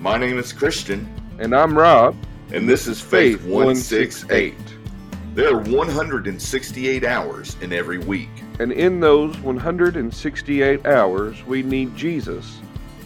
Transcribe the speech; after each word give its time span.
My 0.00 0.16
name 0.16 0.38
is 0.38 0.52
Christian, 0.52 1.08
And 1.38 1.54
I'm 1.54 1.76
Rob. 1.76 2.16
and 2.52 2.68
this 2.68 2.86
is 2.86 3.00
Faith 3.00 3.40
Faith 3.40 3.50
168. 3.50 4.54
There 5.34 5.54
are 5.54 5.58
168 5.58 7.04
hours 7.04 7.56
in 7.60 7.72
every 7.72 7.98
week. 7.98 8.28
And 8.58 8.72
in 8.72 9.00
those 9.00 9.36
168 9.38 10.86
hours, 10.86 11.44
we 11.46 11.62
need 11.62 11.94
Jesus 11.96 12.58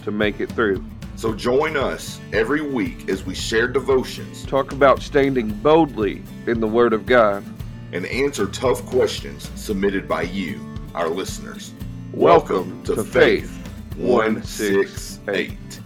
to 0.03 0.11
make 0.11 0.39
it 0.39 0.51
through. 0.51 0.83
So 1.15 1.33
join 1.33 1.77
us 1.77 2.19
every 2.31 2.61
week 2.61 3.07
as 3.09 3.23
we 3.25 3.35
share 3.35 3.67
devotions 3.67 4.45
Talk 4.45 4.71
about 4.71 5.01
standing 5.01 5.49
boldly 5.49 6.23
in 6.47 6.59
the 6.59 6.67
Word 6.67 6.93
of 6.93 7.05
God. 7.05 7.43
and 7.91 8.05
answer 8.07 8.47
tough 8.47 8.83
questions 8.87 9.49
submitted 9.55 10.07
by 10.07 10.23
you, 10.23 10.59
our 10.95 11.07
listeners. 11.09 11.73
Welcome 12.13 12.81
to 12.83 13.03
Faith 13.03 13.51
168. 13.97 15.79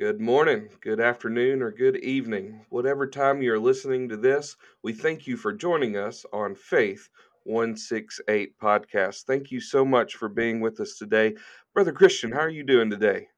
Good 0.00 0.18
morning, 0.18 0.70
good 0.80 0.98
afternoon, 0.98 1.60
or 1.60 1.70
good 1.70 1.98
evening. 1.98 2.64
Whatever 2.70 3.06
time 3.06 3.42
you're 3.42 3.58
listening 3.58 4.08
to 4.08 4.16
this, 4.16 4.56
we 4.82 4.94
thank 4.94 5.26
you 5.26 5.36
for 5.36 5.52
joining 5.52 5.98
us 5.98 6.24
on 6.32 6.54
Faith 6.54 7.10
168 7.44 8.58
podcast. 8.58 9.24
Thank 9.24 9.50
you 9.50 9.60
so 9.60 9.84
much 9.84 10.14
for 10.14 10.30
being 10.30 10.58
with 10.60 10.80
us 10.80 10.96
today. 10.96 11.34
Brother 11.74 11.92
Christian, 11.92 12.32
how 12.32 12.38
are 12.38 12.48
you 12.48 12.64
doing 12.64 12.88
today? 12.88 13.28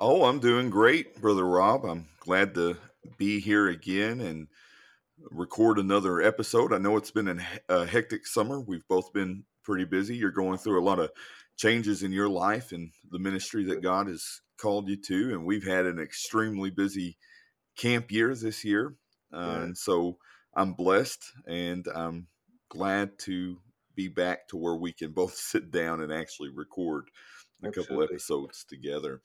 Oh, 0.00 0.24
I'm 0.24 0.40
doing 0.40 0.70
great, 0.70 1.20
Brother 1.20 1.44
Rob. 1.44 1.84
I'm 1.84 2.08
glad 2.18 2.52
to 2.56 2.76
be 3.16 3.38
here 3.38 3.68
again 3.68 4.20
and 4.20 4.48
record 5.30 5.78
another 5.78 6.20
episode. 6.20 6.72
I 6.72 6.78
know 6.78 6.96
it's 6.96 7.12
been 7.12 7.40
a 7.68 7.86
hectic 7.86 8.26
summer. 8.26 8.58
We've 8.58 8.88
both 8.88 9.12
been 9.12 9.44
pretty 9.62 9.84
busy. 9.84 10.16
You're 10.16 10.32
going 10.32 10.58
through 10.58 10.80
a 10.80 10.82
lot 10.82 10.98
of 10.98 11.12
changes 11.56 12.02
in 12.02 12.10
your 12.10 12.28
life 12.28 12.72
and 12.72 12.90
the 13.12 13.20
ministry 13.20 13.62
that 13.66 13.82
God 13.82 14.08
has 14.08 14.40
called 14.58 14.88
you 14.88 14.96
to. 14.96 15.32
And 15.32 15.44
we've 15.44 15.66
had 15.66 15.86
an 15.86 15.98
extremely 15.98 16.70
busy 16.70 17.16
camp 17.76 18.10
year 18.10 18.34
this 18.34 18.64
year. 18.64 18.94
Uh, 19.32 19.38
Yeah. 19.38 19.62
And 19.62 19.78
so 19.78 20.18
I'm 20.54 20.74
blessed 20.74 21.32
and 21.46 21.86
I'm 21.94 22.26
glad 22.68 23.18
to 23.20 23.58
be 23.94 24.08
back 24.08 24.48
to 24.48 24.56
where 24.56 24.76
we 24.76 24.92
can 24.92 25.12
both 25.12 25.34
sit 25.34 25.70
down 25.70 26.00
and 26.00 26.12
actually 26.12 26.50
record 26.50 27.10
a 27.62 27.70
couple 27.70 28.02
episodes 28.02 28.64
together. 28.64 29.20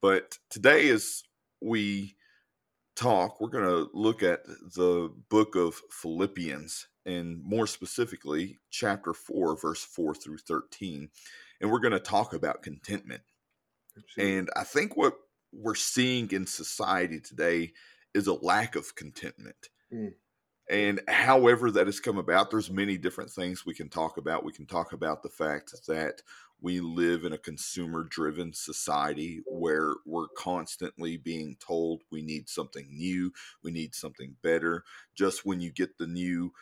But 0.00 0.38
today, 0.50 0.88
as 0.90 1.24
we 1.60 2.16
talk, 2.94 3.40
we're 3.40 3.48
going 3.48 3.64
to 3.64 3.90
look 3.92 4.22
at 4.22 4.44
the 4.46 5.12
book 5.28 5.56
of 5.56 5.80
Philippians, 5.90 6.86
and 7.04 7.42
more 7.42 7.66
specifically, 7.66 8.58
chapter 8.70 9.12
4, 9.12 9.56
verse 9.56 9.84
4 9.84 10.14
through 10.14 10.38
13. 10.38 11.08
And 11.60 11.70
we're 11.70 11.80
going 11.80 11.92
to 11.92 12.00
talk 12.00 12.34
about 12.34 12.62
contentment. 12.62 13.22
And 14.18 14.50
I 14.56 14.64
think 14.64 14.96
what 14.96 15.14
we're 15.52 15.74
seeing 15.74 16.30
in 16.30 16.46
society 16.46 17.20
today 17.20 17.72
is 18.14 18.26
a 18.26 18.34
lack 18.34 18.76
of 18.76 18.94
contentment. 18.94 19.68
Mm. 19.92 20.14
And 20.68 21.00
however 21.06 21.70
that 21.70 21.86
has 21.86 22.00
come 22.00 22.18
about, 22.18 22.50
there's 22.50 22.70
many 22.70 22.98
different 22.98 23.30
things 23.30 23.64
we 23.64 23.74
can 23.74 23.88
talk 23.88 24.16
about. 24.16 24.44
We 24.44 24.52
can 24.52 24.66
talk 24.66 24.92
about 24.92 25.22
the 25.22 25.28
fact 25.28 25.72
that 25.86 26.22
we 26.60 26.80
live 26.80 27.24
in 27.24 27.32
a 27.32 27.38
consumer 27.38 28.02
driven 28.02 28.52
society 28.52 29.42
where 29.46 29.94
we're 30.04 30.28
constantly 30.36 31.16
being 31.18 31.56
told 31.64 32.02
we 32.10 32.22
need 32.22 32.48
something 32.48 32.88
new, 32.90 33.32
we 33.62 33.70
need 33.70 33.94
something 33.94 34.34
better. 34.42 34.82
Just 35.14 35.44
when 35.44 35.60
you 35.60 35.70
get 35.70 35.98
the 35.98 36.06
new 36.06 36.52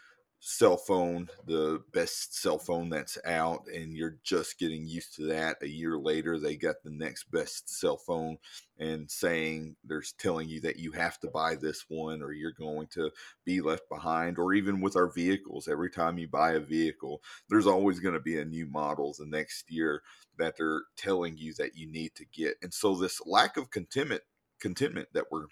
cell 0.46 0.76
phone, 0.76 1.26
the 1.46 1.82
best 1.94 2.36
cell 2.38 2.58
phone 2.58 2.90
that's 2.90 3.16
out, 3.24 3.66
and 3.66 3.96
you're 3.96 4.18
just 4.22 4.58
getting 4.58 4.86
used 4.86 5.14
to 5.16 5.26
that, 5.26 5.56
a 5.62 5.66
year 5.66 5.96
later, 5.96 6.38
they 6.38 6.54
got 6.54 6.76
the 6.84 6.90
next 6.90 7.30
best 7.30 7.68
cell 7.68 7.96
phone 7.96 8.36
and 8.78 9.10
saying 9.10 9.74
there's 9.84 10.12
telling 10.12 10.46
you 10.46 10.60
that 10.60 10.78
you 10.78 10.92
have 10.92 11.18
to 11.18 11.28
buy 11.28 11.54
this 11.54 11.86
one 11.88 12.22
or 12.22 12.32
you're 12.32 12.52
going 12.52 12.86
to 12.88 13.10
be 13.46 13.62
left 13.62 13.88
behind 13.88 14.38
or 14.38 14.52
even 14.52 14.82
with 14.82 14.96
our 14.96 15.10
vehicles 15.10 15.66
every 15.66 15.88
time 15.88 16.18
you 16.18 16.26
buy 16.26 16.52
a 16.52 16.60
vehicle 16.60 17.22
there's 17.48 17.68
always 17.68 18.00
going 18.00 18.14
to 18.14 18.20
be 18.20 18.38
a 18.38 18.44
new 18.44 18.66
model 18.66 19.14
the 19.16 19.26
next 19.26 19.70
year 19.70 20.02
that 20.36 20.56
they're 20.58 20.82
telling 20.96 21.38
you 21.38 21.54
that 21.54 21.76
you 21.76 21.90
need 21.90 22.14
to 22.16 22.24
get. 22.24 22.56
And 22.62 22.74
so 22.74 22.94
this 22.94 23.20
lack 23.24 23.56
of 23.56 23.70
contentment 23.70 24.22
contentment 24.60 25.08
that 25.14 25.26
we're 25.30 25.46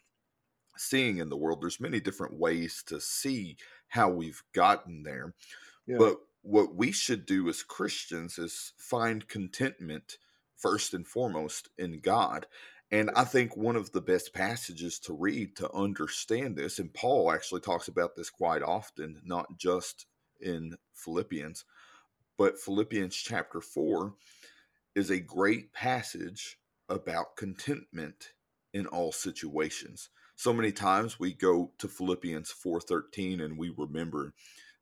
seeing 0.77 1.19
in 1.19 1.28
the 1.28 1.37
world 1.37 1.60
there's 1.60 1.81
many 1.81 2.00
different 2.00 2.38
ways 2.38 2.83
to 2.87 3.00
see 3.00 3.56
how 3.88 4.09
we've 4.09 4.43
gotten 4.53 5.03
there 5.03 5.34
Yeah. 5.87 5.99
but 5.99 6.19
what 6.43 6.75
we 6.75 6.93
should 6.93 7.27
do 7.27 7.49
as 7.49 7.62
christians 7.62 8.38
is 8.38 8.72
find 8.77 9.28
contentment 9.28 10.19
first 10.56 10.94
and 10.94 11.06
foremost 11.06 11.69
in 11.78 12.00
god 12.00 12.47
and 12.93 13.11
I 13.16 13.25
think 13.25 13.56
one 13.56 13.75
of 13.77 13.93
the 13.93 14.03
best 14.03 14.34
passages 14.34 14.99
to 15.00 15.15
read 15.15 15.56
to 15.56 15.72
understand 15.72 16.56
this, 16.56 16.78
and 16.78 16.93
Paul 16.93 17.32
actually 17.32 17.62
talks 17.62 17.88
about 17.88 18.15
this 18.15 18.28
quite 18.28 18.62
often, 18.62 19.22
not 19.25 19.56
just 19.56 20.05
in 20.43 20.77
Philippians, 20.93 21.65
but 22.37 22.61
Philippians 22.61 23.16
chapter 23.16 23.62
4 23.62 24.15
is 24.94 25.11
a 25.11 25.21
great 25.21 25.72
passage 25.72 26.59
about 26.91 27.37
contentment 27.37 28.34
in 28.75 28.87
all 28.87 29.11
situations. 29.11 30.11
So 30.42 30.53
many 30.53 30.72
times 30.72 31.20
we 31.20 31.34
go 31.34 31.70
to 31.78 31.86
Philippians 31.86 32.50
4:13 32.50 33.41
and 33.42 33.56
we 33.56 33.72
remember 33.78 34.34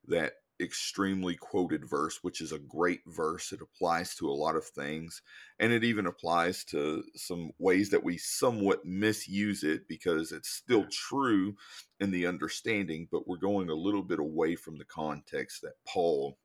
that 0.07 0.37
extremely 0.59 1.35
quoted 1.35 1.87
verse, 1.87 2.23
which 2.23 2.41
is 2.41 2.51
a 2.51 2.57
great 2.57 3.01
verse. 3.05 3.51
It 3.51 3.61
applies 3.61 4.15
to 4.15 4.27
a 4.27 4.33
lot 4.33 4.55
of 4.55 4.65
things, 4.65 5.21
and 5.59 5.71
it 5.71 5.83
even 5.83 6.07
applies 6.07 6.63
to 6.65 7.03
some 7.15 7.51
ways 7.59 7.91
that 7.91 8.03
we 8.03 8.17
somewhat 8.17 8.85
misuse 8.85 9.63
it 9.63 9.87
because 9.87 10.31
it's 10.31 10.49
still 10.49 10.87
true 10.91 11.55
in 11.99 12.09
the 12.09 12.25
understanding, 12.25 13.07
but 13.11 13.27
we're 13.27 13.37
going 13.37 13.69
a 13.69 13.75
little 13.75 14.01
bit 14.01 14.17
away 14.17 14.55
from 14.55 14.79
the 14.79 14.85
context 14.85 15.61
that 15.61 15.75
Paul 15.87 16.39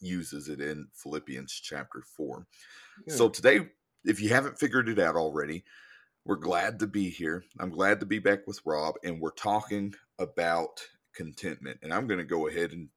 uses 0.00 0.48
it 0.48 0.62
in 0.62 0.88
Philippians 0.94 1.52
chapter 1.52 2.00
4. 2.00 2.46
So 3.08 3.28
today, 3.28 3.68
if 4.06 4.18
you 4.18 4.30
haven't 4.30 4.58
figured 4.58 4.88
it 4.88 4.98
out 4.98 5.16
already, 5.16 5.62
we're 6.26 6.36
glad 6.36 6.80
to 6.80 6.88
be 6.88 7.08
here. 7.08 7.44
I'm 7.60 7.70
glad 7.70 8.00
to 8.00 8.06
be 8.06 8.18
back 8.18 8.48
with 8.48 8.60
Rob, 8.66 8.96
and 9.04 9.20
we're 9.20 9.30
talking 9.30 9.94
about 10.18 10.80
contentment. 11.14 11.78
And 11.82 11.94
I'm 11.94 12.08
going 12.08 12.18
to 12.18 12.24
go 12.24 12.48
ahead 12.48 12.72
and 12.72 12.88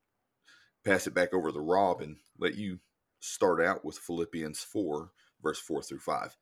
pass 0.83 1.05
it 1.05 1.13
back 1.13 1.31
over 1.31 1.51
to 1.51 1.59
Rob 1.59 2.01
and 2.01 2.17
let 2.39 2.55
you 2.55 2.79
start 3.19 3.63
out 3.63 3.85
with 3.85 3.99
Philippians 3.99 4.63
4, 4.63 5.11
verse 5.43 5.59
4 5.59 5.83
through 5.83 5.99
5. 5.99 6.37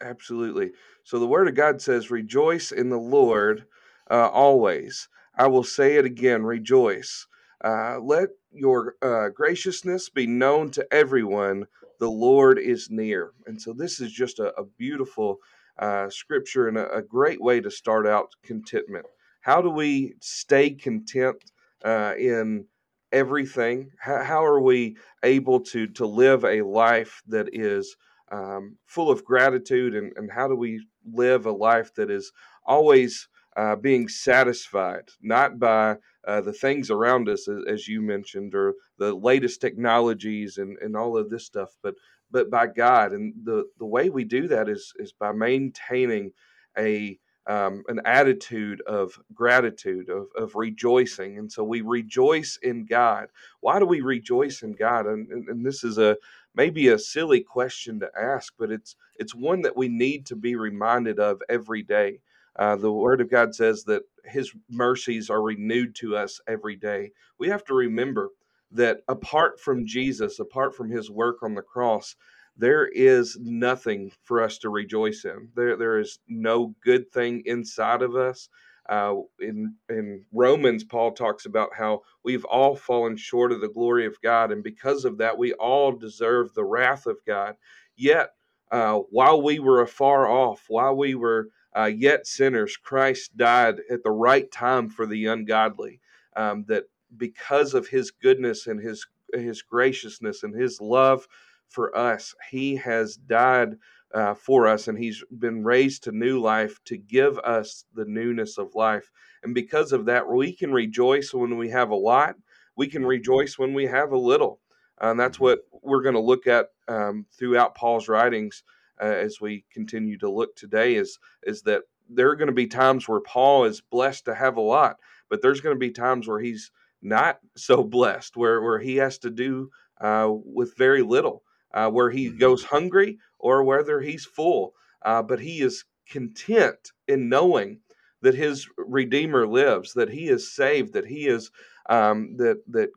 Absolutely. 0.00 0.70
So 1.04 1.18
the 1.18 1.26
word 1.26 1.46
of 1.46 1.54
God 1.54 1.82
says, 1.82 2.10
Rejoice 2.10 2.72
in 2.72 2.88
the 2.88 2.98
Lord 2.98 3.66
uh, 4.10 4.28
always. 4.28 5.08
I 5.36 5.46
will 5.48 5.62
say 5.64 5.96
it 5.96 6.06
again, 6.06 6.44
rejoice. 6.44 7.26
Uh, 7.62 7.98
let 8.00 8.30
your 8.50 8.94
uh, 9.02 9.28
graciousness 9.28 10.08
be 10.08 10.26
known 10.26 10.70
to 10.70 10.86
everyone. 10.90 11.66
The 11.98 12.10
Lord 12.10 12.58
is 12.58 12.88
near. 12.90 13.32
And 13.46 13.60
so 13.60 13.74
this 13.74 14.00
is 14.00 14.10
just 14.10 14.38
a, 14.38 14.58
a 14.58 14.64
beautiful 14.64 15.40
uh, 15.80 16.08
scripture 16.10 16.68
and 16.68 16.76
a, 16.78 16.90
a 16.96 17.02
great 17.02 17.40
way 17.40 17.60
to 17.60 17.70
start 17.70 18.06
out 18.06 18.28
contentment. 18.44 19.06
How 19.40 19.62
do 19.62 19.70
we 19.70 20.14
stay 20.20 20.70
content 20.70 21.42
uh, 21.84 22.14
in 22.18 22.66
everything? 23.12 23.90
How, 23.98 24.22
how 24.22 24.44
are 24.44 24.60
we 24.60 24.96
able 25.24 25.60
to, 25.60 25.86
to 25.88 26.06
live 26.06 26.44
a 26.44 26.62
life 26.62 27.22
that 27.28 27.48
is 27.52 27.96
um, 28.30 28.76
full 28.86 29.10
of 29.10 29.24
gratitude 29.24 29.94
and, 29.94 30.12
and 30.16 30.30
how 30.30 30.46
do 30.46 30.54
we 30.54 30.86
live 31.04 31.46
a 31.46 31.52
life 31.52 31.94
that 31.94 32.10
is 32.10 32.30
always 32.64 33.28
uh, 33.56 33.76
being 33.76 34.08
satisfied 34.08 35.08
not 35.22 35.58
by 35.58 35.96
uh, 36.26 36.40
the 36.40 36.52
things 36.52 36.90
around 36.90 37.28
us 37.28 37.48
as, 37.48 37.64
as 37.66 37.88
you 37.88 38.00
mentioned 38.02 38.54
or 38.54 38.74
the 38.98 39.12
latest 39.14 39.60
technologies 39.60 40.58
and, 40.58 40.76
and 40.78 40.96
all 40.96 41.16
of 41.16 41.30
this 41.30 41.46
stuff 41.46 41.70
but 41.82 41.94
but 42.30 42.50
by 42.50 42.66
god. 42.66 43.12
And 43.12 43.34
the 43.44 43.64
the 43.78 43.86
way 43.86 44.10
we 44.10 44.24
do 44.24 44.48
that 44.48 44.68
is 44.68 44.92
is 44.98 45.12
by 45.12 45.32
maintaining 45.32 46.32
a 46.78 47.18
um, 47.46 47.82
an 47.88 48.00
attitude 48.04 48.80
of 48.82 49.18
gratitude 49.34 50.08
of, 50.10 50.26
of 50.36 50.54
rejoicing. 50.54 51.38
And 51.38 51.50
so 51.50 51.64
we 51.64 51.80
rejoice 51.80 52.58
in 52.62 52.84
god. 52.84 53.28
Why 53.60 53.78
do 53.78 53.86
we 53.86 54.02
rejoice 54.02 54.62
in 54.62 54.74
god? 54.74 55.06
And, 55.06 55.28
and, 55.30 55.48
and 55.48 55.66
this 55.66 55.82
is 55.82 55.98
a 55.98 56.16
maybe 56.54 56.88
a 56.88 56.98
silly 56.98 57.40
question 57.40 57.98
to 58.00 58.10
ask, 58.20 58.52
but 58.58 58.70
it's 58.70 58.96
it's 59.16 59.34
one 59.34 59.62
that 59.62 59.76
we 59.76 59.88
need 59.88 60.26
to 60.26 60.36
be 60.36 60.54
reminded 60.56 61.18
of 61.18 61.40
every 61.48 61.82
day. 61.82 62.20
Uh, 62.58 62.76
the 62.76 62.92
Word 62.92 63.20
of 63.20 63.30
God 63.30 63.54
says 63.54 63.84
that 63.84 64.02
His 64.24 64.52
mercies 64.68 65.30
are 65.30 65.42
renewed 65.42 65.94
to 65.96 66.16
us 66.16 66.40
every 66.46 66.76
day. 66.76 67.12
We 67.38 67.48
have 67.48 67.64
to 67.64 67.74
remember 67.74 68.30
that 68.72 68.98
apart 69.08 69.60
from 69.60 69.86
Jesus, 69.86 70.38
apart 70.38 70.74
from 70.74 70.90
His 70.90 71.10
work 71.10 71.42
on 71.42 71.54
the 71.54 71.62
cross, 71.62 72.16
there 72.56 72.86
is 72.88 73.38
nothing 73.40 74.12
for 74.24 74.42
us 74.42 74.58
to 74.58 74.68
rejoice 74.68 75.24
in. 75.24 75.48
There 75.54 75.76
there 75.76 75.98
is 75.98 76.18
no 76.28 76.74
good 76.84 77.10
thing 77.12 77.42
inside 77.46 78.02
of 78.02 78.16
us. 78.16 78.48
Uh, 78.88 79.14
in 79.38 79.76
in 79.88 80.24
Romans, 80.32 80.84
Paul 80.84 81.12
talks 81.12 81.46
about 81.46 81.70
how 81.74 82.02
we've 82.24 82.44
all 82.44 82.74
fallen 82.76 83.16
short 83.16 83.52
of 83.52 83.60
the 83.60 83.68
glory 83.68 84.04
of 84.04 84.20
God, 84.20 84.52
and 84.52 84.62
because 84.62 85.04
of 85.04 85.18
that, 85.18 85.38
we 85.38 85.52
all 85.54 85.92
deserve 85.92 86.52
the 86.52 86.64
wrath 86.64 87.06
of 87.06 87.16
God. 87.26 87.54
Yet 87.96 88.30
uh, 88.70 88.98
while 89.10 89.42
we 89.42 89.58
were 89.58 89.80
afar 89.80 90.28
off, 90.28 90.64
while 90.68 90.96
we 90.96 91.14
were 91.14 91.48
uh, 91.76 91.90
yet 91.94 92.26
sinners, 92.26 92.76
Christ 92.76 93.36
died 93.36 93.80
at 93.90 94.02
the 94.02 94.10
right 94.10 94.50
time 94.50 94.88
for 94.88 95.06
the 95.06 95.26
ungodly. 95.26 96.00
Um, 96.36 96.64
that 96.68 96.84
because 97.16 97.74
of 97.74 97.88
His 97.88 98.10
goodness 98.10 98.66
and 98.66 98.80
His 98.80 99.06
His 99.34 99.62
graciousness 99.62 100.42
and 100.42 100.54
His 100.54 100.80
love 100.80 101.26
for 101.68 101.96
us, 101.96 102.34
He 102.50 102.76
has 102.76 103.16
died 103.16 103.76
uh, 104.12 104.34
for 104.34 104.66
us, 104.66 104.88
and 104.88 104.98
He's 104.98 105.22
been 105.38 105.64
raised 105.64 106.04
to 106.04 106.12
new 106.12 106.40
life 106.40 106.78
to 106.86 106.96
give 106.96 107.38
us 107.38 107.84
the 107.94 108.04
newness 108.04 108.58
of 108.58 108.74
life. 108.74 109.10
And 109.42 109.54
because 109.54 109.92
of 109.92 110.04
that, 110.06 110.28
we 110.28 110.52
can 110.52 110.72
rejoice 110.72 111.32
when 111.32 111.56
we 111.56 111.70
have 111.70 111.90
a 111.90 111.96
lot. 111.96 112.34
We 112.76 112.88
can 112.88 113.04
rejoice 113.04 113.58
when 113.58 113.74
we 113.74 113.86
have 113.86 114.12
a 114.12 114.18
little. 114.18 114.60
And 115.00 115.18
that's 115.18 115.40
what 115.40 115.60
we're 115.82 116.02
going 116.02 116.14
to 116.14 116.20
look 116.20 116.46
at 116.46 116.68
um, 116.88 117.26
throughout 117.38 117.74
Paul's 117.74 118.08
writings 118.08 118.62
uh, 119.00 119.04
as 119.04 119.40
we 119.40 119.64
continue 119.72 120.18
to 120.18 120.30
look 120.30 120.56
today. 120.56 120.94
Is 120.96 121.18
is 121.44 121.62
that 121.62 121.82
there 122.08 122.28
are 122.30 122.36
going 122.36 122.48
to 122.48 122.52
be 122.54 122.66
times 122.66 123.08
where 123.08 123.20
Paul 123.20 123.64
is 123.64 123.80
blessed 123.80 124.24
to 124.26 124.34
have 124.34 124.56
a 124.56 124.60
lot, 124.62 124.96
but 125.28 125.42
there's 125.42 125.60
going 125.60 125.74
to 125.74 125.80
be 125.80 125.90
times 125.90 126.28
where 126.28 126.40
he's 126.40 126.70
not 127.02 127.40
so 127.56 127.82
blessed, 127.84 128.36
where 128.36 128.62
where 128.62 128.78
he 128.78 128.96
has 128.96 129.18
to 129.18 129.30
do 129.30 129.70
uh, 130.00 130.28
with 130.30 130.76
very 130.76 131.02
little, 131.02 131.44
uh, 131.74 131.90
where 131.90 132.10
he 132.10 132.30
Mhm. 132.30 132.38
goes 132.38 132.64
hungry 132.64 133.18
or 133.38 133.62
whether 133.64 134.00
he's 134.00 134.24
full. 134.24 134.74
Uh, 135.02 135.22
but 135.22 135.40
he 135.40 135.60
is 135.62 135.84
content 136.08 136.92
in 137.08 137.28
knowing 137.28 137.80
that 138.22 138.34
his 138.34 138.68
Redeemer 138.76 139.46
lives, 139.46 139.94
that 139.94 140.10
he 140.10 140.28
is 140.28 140.52
saved, 140.54 140.92
that 140.92 141.06
he 141.06 141.26
is 141.26 141.50
um, 141.88 142.36
that 142.36 142.62
that 142.68 142.90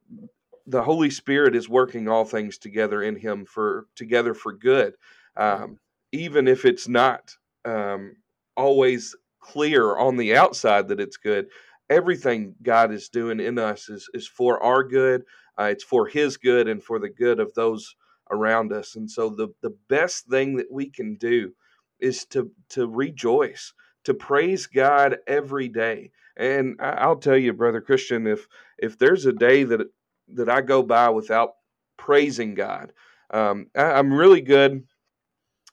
the 0.68 0.82
Holy 0.84 1.10
Spirit 1.10 1.56
is 1.56 1.68
working 1.70 2.08
all 2.08 2.26
things 2.26 2.58
together 2.58 3.04
in 3.04 3.16
him 3.16 3.46
for 3.46 3.88
together 3.96 4.34
for 4.34 4.54
good, 4.54 4.96
um, 5.38 5.80
even 6.14 6.48
if 6.48 6.64
it's 6.64 6.88
not 6.88 7.36
um, 7.66 8.16
always 8.56 9.16
clear 9.42 9.98
on 9.98 10.16
the 10.16 10.36
outside 10.38 10.88
that 10.88 11.02
it's 11.02 11.18
good. 11.18 11.48
Everything 11.90 12.56
God 12.64 12.94
is 12.94 13.10
doing 13.10 13.42
in 13.42 13.60
us 13.60 13.90
is 13.90 14.10
is 14.14 14.28
for 14.28 14.64
our 14.64 14.84
good. 14.84 15.24
Uh, 15.60 15.66
it's 15.66 15.84
for 15.84 16.08
His 16.08 16.38
good 16.38 16.70
and 16.70 16.82
for 16.82 17.00
the 17.00 17.10
good 17.10 17.40
of 17.40 17.54
those 17.56 17.96
around 18.32 18.72
us. 18.72 18.96
And 18.96 19.10
so 19.10 19.30
the 19.30 19.50
the 19.62 19.76
best 19.90 20.28
thing 20.28 20.56
that 20.58 20.72
we 20.72 20.90
can 20.90 21.16
do 21.16 21.52
is 22.00 22.26
to 22.28 22.52
to 22.70 22.88
rejoice, 22.88 23.74
to 24.06 24.14
praise 24.14 24.68
God 24.68 25.18
every 25.28 25.68
day. 25.68 26.12
And 26.38 26.78
I'll 26.82 27.18
tell 27.18 27.38
you, 27.38 27.54
brother 27.54 27.82
Christian, 27.82 28.28
if 28.28 28.48
if 28.78 28.98
there's 28.98 29.26
a 29.26 29.34
day 29.34 29.64
that 29.66 29.82
that 30.30 30.50
I 30.50 30.62
go 30.62 30.84
by 30.84 31.10
without 31.10 31.54
praising 31.98 32.54
God. 32.54 32.94
Um, 33.32 33.68
I, 33.76 33.94
I'm 33.94 34.14
really 34.14 34.42
good 34.42 34.84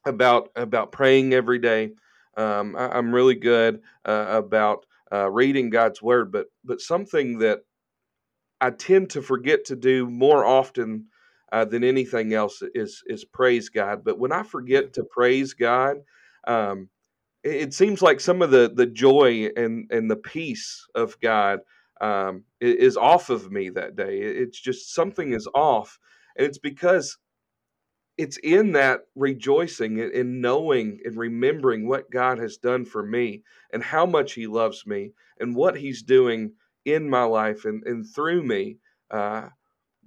about 0.05 0.50
about 0.56 0.93
praying 0.93 1.32
every 1.32 1.58
day. 1.58 1.93
Um, 2.37 2.76
I, 2.76 2.88
I'm 2.97 3.14
really 3.14 3.35
good 3.35 3.82
uh, 4.05 4.26
about 4.29 4.87
uh, 5.12 5.31
reading 5.31 5.70
God's 5.70 6.02
word, 6.02 6.32
but 6.32 6.47
but 6.64 6.81
something 6.81 7.38
that 7.38 7.61
I 8.61 8.70
tend 8.70 9.11
to 9.11 9.23
forget 9.23 9.64
to 9.67 9.76
do 9.76 10.08
more 10.08 10.44
often 10.44 11.06
uh, 11.52 11.64
than 11.64 11.85
anything 11.85 12.32
else 12.32 12.62
is 12.75 13.02
is 13.06 13.25
praise 13.25 13.69
God. 13.69 14.05
But 14.05 14.19
when 14.19 14.32
I 14.32 14.43
forget 14.43 14.93
to 14.94 15.05
praise 15.05 15.55
God, 15.55 15.99
um, 16.47 16.88
it, 17.43 17.55
it 17.56 17.75
seems 17.75 18.02
like 18.02 18.20
some 18.20 18.43
of 18.43 18.50
the 18.50 18.70
the 18.75 18.87
joy 18.87 19.49
and 19.56 19.91
and 19.91 20.11
the 20.11 20.17
peace 20.17 20.87
of 20.94 21.19
God 21.20 21.61
um, 22.00 22.44
is 22.61 22.97
off 22.97 23.31
of 23.31 23.50
me 23.50 23.70
that 23.70 23.97
day. 23.97 24.20
It's 24.20 24.61
just 24.61 24.94
something 24.94 25.32
is 25.32 25.49
off, 25.55 25.99
and 26.37 26.47
it's 26.47 26.58
because 26.58 27.19
it's 28.20 28.38
in 28.38 28.72
that 28.72 29.02
rejoicing 29.14 30.00
and 30.00 30.12
in 30.12 30.40
knowing 30.40 31.00
and 31.05 31.17
remembering 31.17 31.88
what 31.88 32.11
God 32.11 32.38
has 32.38 32.56
done 32.58 32.84
for 32.84 33.02
me 33.05 33.43
and 33.72 33.82
how 33.82 34.06
much 34.06 34.34
He 34.34 34.46
loves 34.46 34.87
me 34.87 35.12
and 35.38 35.55
what 35.56 35.76
He's 35.76 36.02
doing 36.02 36.55
in 36.84 37.08
my 37.11 37.25
life 37.25 37.64
and, 37.64 37.84
and 37.87 38.06
through 38.06 38.43
me 38.44 38.78
uh, 39.11 39.49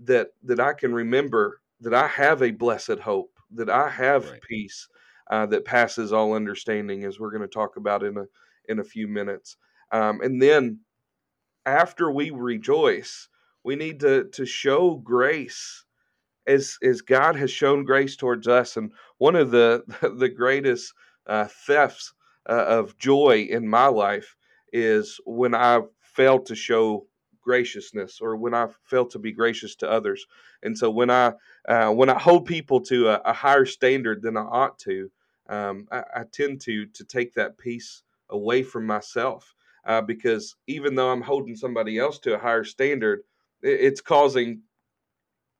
that 0.03 0.29
that 0.43 0.59
I 0.59 0.73
can 0.73 0.93
remember 0.93 1.61
that 1.81 1.93
I 1.93 2.07
have 2.07 2.41
a 2.41 2.51
blessed 2.51 2.99
hope, 2.99 3.37
that 3.51 3.69
I 3.69 3.89
have 3.89 4.25
Right. 4.25 4.43
peace 4.47 4.87
uh, 5.29 5.45
that 5.47 5.65
passes 5.65 6.13
all 6.13 6.33
understanding, 6.33 7.03
as 7.05 7.19
we're 7.19 7.31
going 7.31 7.41
to 7.41 7.47
talk 7.47 7.77
about 7.77 8.03
in 8.03 8.17
a 8.17 8.25
in 8.67 8.79
a 8.79 8.83
few 8.83 9.07
minutes. 9.07 9.57
Um, 9.91 10.21
and 10.21 10.41
then 10.41 10.79
after 11.65 12.11
we 12.11 12.29
rejoice, 12.31 13.29
we 13.63 13.75
need 13.75 13.99
to 14.01 14.25
to 14.25 14.45
show 14.45 14.95
grace 14.95 15.85
as 16.47 16.77
as 16.83 17.01
God 17.01 17.35
has 17.35 17.51
shown 17.51 17.85
grace 17.85 18.15
towards 18.15 18.47
us. 18.47 18.77
And 18.77 18.91
one 19.17 19.35
of 19.35 19.51
the 19.51 19.83
the 20.17 20.29
greatest 20.29 20.93
uh, 21.27 21.45
thefts 21.65 22.13
uh, 22.49 22.65
of 22.65 22.97
joy 22.97 23.47
in 23.49 23.67
my 23.67 23.87
life 23.87 24.35
is 24.71 25.19
when 25.25 25.55
I 25.55 25.81
fail 26.01 26.39
to 26.39 26.55
show 26.55 27.05
graciousness 27.41 28.19
or 28.21 28.35
when 28.37 28.53
I 28.53 28.67
fail 28.85 29.05
to 29.07 29.19
be 29.19 29.31
gracious 29.31 29.75
to 29.77 29.89
others. 29.89 30.25
And 30.63 30.77
so 30.77 30.89
when 30.89 31.09
I 31.09 31.33
uh, 31.67 31.91
when 31.91 32.09
I 32.09 32.17
hold 32.19 32.45
people 32.45 32.81
to 32.81 33.09
a, 33.09 33.21
a 33.25 33.33
higher 33.33 33.65
standard 33.65 34.21
than 34.21 34.37
I 34.37 34.41
ought 34.41 34.79
to, 34.79 35.11
um, 35.49 35.87
I, 35.91 36.03
I 36.15 36.23
tend 36.31 36.61
to 36.61 36.85
to 36.87 37.03
take 37.03 37.33
that 37.33 37.57
peace 37.57 38.03
away 38.29 38.63
from 38.63 38.85
myself 38.85 39.53
uh, 39.85 40.01
because 40.01 40.55
even 40.67 40.95
though 40.95 41.11
I'm 41.11 41.21
holding 41.21 41.55
somebody 41.55 41.99
else 41.99 42.19
to 42.19 42.35
a 42.35 42.39
higher 42.39 42.63
standard, 42.63 43.21
it, 43.61 43.79
it's 43.81 44.01
causing 44.01 44.61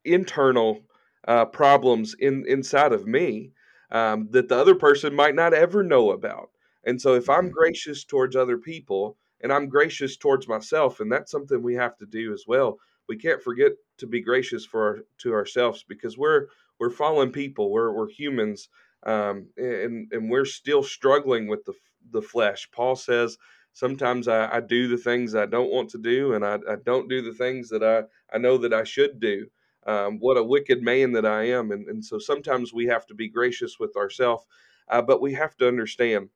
internal 0.06 0.82
uh, 1.28 1.46
problems 1.46 2.16
in 2.20 2.46
inside 2.48 2.92
of 2.94 3.08
me 3.08 3.52
um, 3.92 4.28
that 4.32 4.50
the 4.50 4.58
other 4.58 4.76
person 4.76 5.14
might 5.16 5.36
not 5.36 5.54
ever 5.54 5.84
know 5.84 6.12
about. 6.12 6.50
And 6.86 7.02
so, 7.02 7.14
if 7.16 7.30
I'm 7.30 7.50
Mhm. 7.50 7.52
gracious 7.52 8.04
towards 8.04 8.36
other 8.36 8.58
people 8.58 9.18
and 9.42 9.52
I'm 9.54 9.70
gracious 9.70 10.18
towards 10.18 10.48
myself, 10.48 11.00
and 11.00 11.12
that's 11.12 11.32
something 11.32 11.62
we 11.62 11.76
have 11.76 11.98
to 11.98 12.06
do 12.06 12.34
as 12.34 12.46
well. 12.48 12.80
We 13.08 13.18
can't 13.18 13.42
forget 13.44 13.74
to 13.98 14.08
be 14.08 14.22
gracious 14.22 14.66
for 14.66 14.82
our, 14.84 15.00
to 15.20 15.34
ourselves 15.34 15.84
because 15.84 16.18
we're 16.18 16.48
we're 16.80 16.90
fallen 16.90 17.32
people. 17.32 17.72
We're 17.72 17.92
we're 17.92 18.10
humans, 18.10 18.70
um, 19.06 19.50
and 19.58 20.12
and 20.12 20.30
we're 20.30 20.46
still 20.46 20.84
struggling 20.84 21.48
with 21.48 21.64
the 21.66 21.74
the 22.12 22.22
flesh. 22.22 22.70
Paul 22.72 22.96
says 22.96 23.38
sometimes 23.74 24.28
I, 24.28 24.58
I 24.58 24.60
do 24.62 24.88
the 24.88 24.98
things 24.98 25.36
I 25.36 25.46
don't 25.46 25.72
want 25.72 25.90
to 25.92 25.98
do, 25.98 26.34
and 26.34 26.46
I, 26.46 26.60
I 26.70 26.76
don't 26.84 27.10
do 27.10 27.22
the 27.22 27.34
things 27.34 27.70
that 27.70 27.84
I 27.84 28.04
I 28.34 28.38
know 28.40 28.58
that 28.58 28.74
I 28.74 28.84
should 28.84 29.20
do 29.20 29.48
um, 29.86 30.20
what 30.20 30.38
a 30.38 30.44
wicked 30.44 30.82
man 30.82 31.12
that 31.14 31.26
I 31.26 31.50
am. 31.50 31.72
And, 31.72 31.88
and 31.88 32.04
so 32.04 32.20
sometimes 32.20 32.74
we 32.74 32.86
have 32.88 33.06
to 33.08 33.14
be 33.14 33.28
gracious 33.28 33.80
with 33.80 33.96
ourselves, 33.96 34.46
uh, 34.90 35.02
but 35.02 35.22
we 35.22 35.34
have 35.34 35.56
to 35.58 35.68
understand 35.68 36.30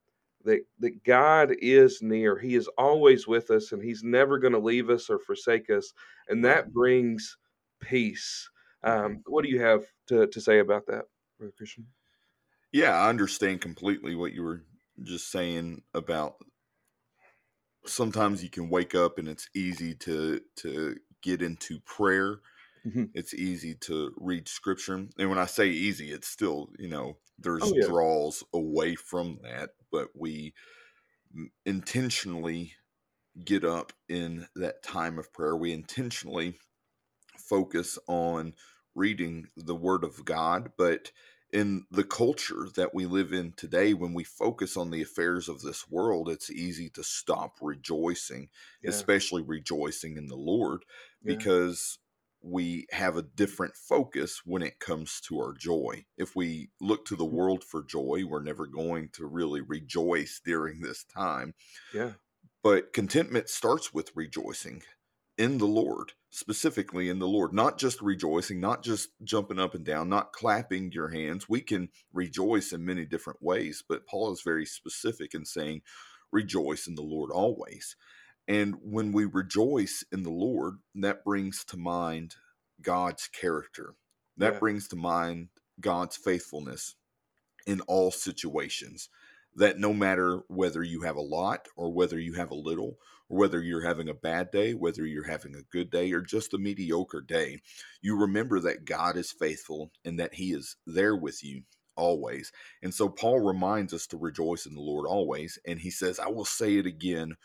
that, 0.46 0.62
that 0.80 1.04
God 1.04 1.54
is 1.60 2.02
near. 2.02 2.38
He 2.38 2.56
is 2.56 2.68
always 2.78 3.28
with 3.28 3.52
us, 3.52 3.72
and 3.72 3.82
He's 3.82 4.04
never 4.04 4.40
going 4.40 4.54
to 4.54 4.60
leave 4.60 4.90
us 4.90 5.10
or 5.10 5.20
forsake 5.20 5.70
us. 5.70 5.94
And 6.30 6.44
that 6.46 6.74
brings 6.74 7.38
peace. 7.82 8.50
Um, 8.84 9.22
what 9.26 9.44
do 9.44 9.50
you 9.50 9.62
have 9.62 9.84
to, 10.08 10.28
to 10.28 10.42
say 10.42 10.60
about 10.60 10.86
that, 10.88 11.06
Brother 11.38 11.54
Christian? 11.58 11.88
Yeah, 12.72 12.92
I 12.92 13.10
understand 13.10 13.62
completely 13.62 14.16
what 14.16 14.34
you 14.34 14.44
were 14.44 14.64
just 15.04 15.32
saying 15.32 15.82
about 15.94 16.36
sometimes 17.86 18.44
you 18.44 18.50
can 18.50 18.70
wake 18.70 18.96
up 18.96 19.18
and 19.18 19.28
it's 19.28 19.50
easy 19.56 19.94
to 19.94 20.42
to 20.58 20.98
get 21.22 21.42
into 21.42 21.80
prayer. 21.82 22.40
Mhm. 22.88 23.14
It's 23.14 23.34
easy 23.34 23.76
to 23.76 24.14
read 24.18 24.48
scripture. 24.48 25.08
And 25.18 25.30
when 25.30 25.40
I 25.40 25.46
say 25.48 25.70
easy, 25.70 26.12
it's 26.12 26.28
still, 26.28 26.72
you 26.80 26.88
know, 26.88 27.20
there's 27.40 27.72
Oh, 27.72 27.76
yeah. 27.76 27.92
draws 27.92 28.44
away 28.54 28.96
from 28.96 29.40
that, 29.44 29.72
but 29.92 30.10
we 30.16 30.54
intentionally 31.66 32.74
get 33.46 33.66
up 33.66 33.94
in 34.10 34.48
that 34.56 34.84
time 34.84 35.20
of 35.20 35.34
prayer. 35.34 35.56
We 35.58 35.74
intentionally 35.74 36.60
focus 37.38 38.00
on 38.08 38.56
reading 38.96 39.48
the 39.58 39.76
Word 39.76 40.04
of 40.04 40.26
God, 40.26 40.74
but 40.78 41.12
in 41.52 41.86
the 41.92 42.04
culture 42.06 42.68
that 42.76 42.94
we 42.94 43.06
live 43.06 43.34
in 43.34 43.54
today, 43.54 43.94
when 43.94 44.14
we 44.14 44.24
focus 44.24 44.78
on 44.78 44.92
the 44.92 45.02
affairs 45.04 45.50
of 45.50 45.62
this 45.62 45.90
world, 45.90 46.30
it's 46.30 46.50
easy 46.52 46.90
to 46.92 47.04
stop 47.04 47.58
rejoicing, 47.62 48.50
Yeah. 48.82 49.04
especially 49.04 49.44
rejoicing 49.44 50.18
in 50.18 50.28
the 50.28 50.38
Lord, 50.38 50.86
Yeah. 51.24 51.44
because 51.44 52.00
we 52.48 52.88
have 52.92 53.18
a 53.18 53.24
different 53.24 53.76
focus 53.76 54.42
when 54.46 54.62
it 54.62 54.80
comes 54.80 55.22
to 55.22 55.40
our 55.40 55.54
joy. 55.54 56.06
If 56.18 56.36
we 56.36 56.72
look 56.82 57.06
to 57.06 57.16
the 57.16 57.26
Mhm. 57.32 57.38
world 57.38 57.64
for 57.64 57.84
joy, 57.84 58.26
we're 58.26 58.42
never 58.44 58.68
going 58.68 59.10
to 59.14 59.26
really 59.26 59.62
rejoice 59.62 60.42
during 60.44 60.82
this 60.82 61.04
time. 61.04 61.54
Yeah. 61.92 62.16
But 62.64 62.94
contentment 62.94 63.50
starts 63.50 63.94
with 63.94 64.16
rejoicing 64.16 64.84
in 65.38 65.58
the 65.60 65.68
Lord, 65.68 66.14
specifically 66.30 67.10
in 67.10 67.20
the 67.20 67.28
Lord, 67.28 67.54
not 67.54 67.78
just 67.78 68.02
rejoicing, 68.02 68.60
not 68.60 68.84
just 68.84 69.10
jumping 69.24 69.60
up 69.60 69.76
and 69.76 69.86
down, 69.86 70.10
not 70.10 70.34
clapping 70.34 70.92
your 70.92 71.10
hands. 71.10 71.48
We 71.48 71.62
can 71.62 71.90
rejoice 72.12 72.74
in 72.74 72.86
many 72.86 73.06
different 73.06 73.42
ways, 73.42 73.84
but 73.88 74.08
Paul 74.08 74.32
is 74.34 74.42
very 74.42 74.66
specific 74.66 75.34
in 75.34 75.46
saying, 75.46 75.84
rejoice 76.32 76.88
in 76.88 76.96
the 76.96 77.04
Lord 77.04 77.32
always. 77.32 77.96
And 78.48 78.76
when 78.82 79.12
we 79.14 79.26
rejoice 79.26 80.04
in 80.12 80.24
the 80.24 80.32
Lord, 80.32 80.76
that 80.96 81.24
brings 81.26 81.66
to 81.66 81.78
mind 81.78 82.36
God's 82.82 83.28
character, 83.28 83.96
that 84.38 84.56
Yeah. 84.56 84.60
brings 84.60 84.88
to 84.90 84.96
mind 84.98 85.50
God's 85.82 86.18
faithfulness. 86.18 86.96
in 87.66 87.82
all 87.82 88.12
situations. 88.12 89.10
That 89.56 89.78
no 89.80 89.94
matter 89.94 90.42
whether 90.48 90.82
you 90.84 91.02
have 91.02 91.16
a 91.16 91.22
lot 91.22 91.68
or 91.76 91.92
whether 91.94 92.20
you 92.20 92.34
have 92.34 92.50
a 92.52 92.56
little, 92.56 92.98
or 93.30 93.38
whether 93.38 93.62
you're 93.62 93.86
having 93.86 94.10
a 94.10 94.14
bad 94.16 94.52
day, 94.52 94.74
whether 94.74 95.06
you're 95.06 95.28
having 95.30 95.56
a 95.56 95.62
good 95.72 95.92
day, 95.92 96.12
or 96.12 96.22
just 96.22 96.54
a 96.54 96.58
mediocre 96.58 97.22
day, 97.22 97.62
you 98.02 98.18
remember 98.18 98.60
that 98.62 98.86
God 98.86 99.16
is 99.16 99.32
faithful 99.32 99.92
and 100.04 100.20
that 100.20 100.34
He 100.36 100.54
is 100.54 100.76
there 100.88 101.16
with 101.16 101.44
you 101.44 101.64
always. 101.96 102.52
And 102.82 102.94
so 102.94 103.10
Paul 103.10 103.40
reminds 103.42 103.94
us 103.94 104.08
to 104.08 104.18
rejoice 104.18 104.66
in 104.66 104.74
the 104.74 104.82
Lord 104.82 105.06
always. 105.08 105.60
And 105.68 105.80
he 105.80 105.92
says, 105.92 106.20
I 106.20 106.28
will 106.30 106.46
say 106.46 106.78
it 106.78 106.88
again, 106.88 107.36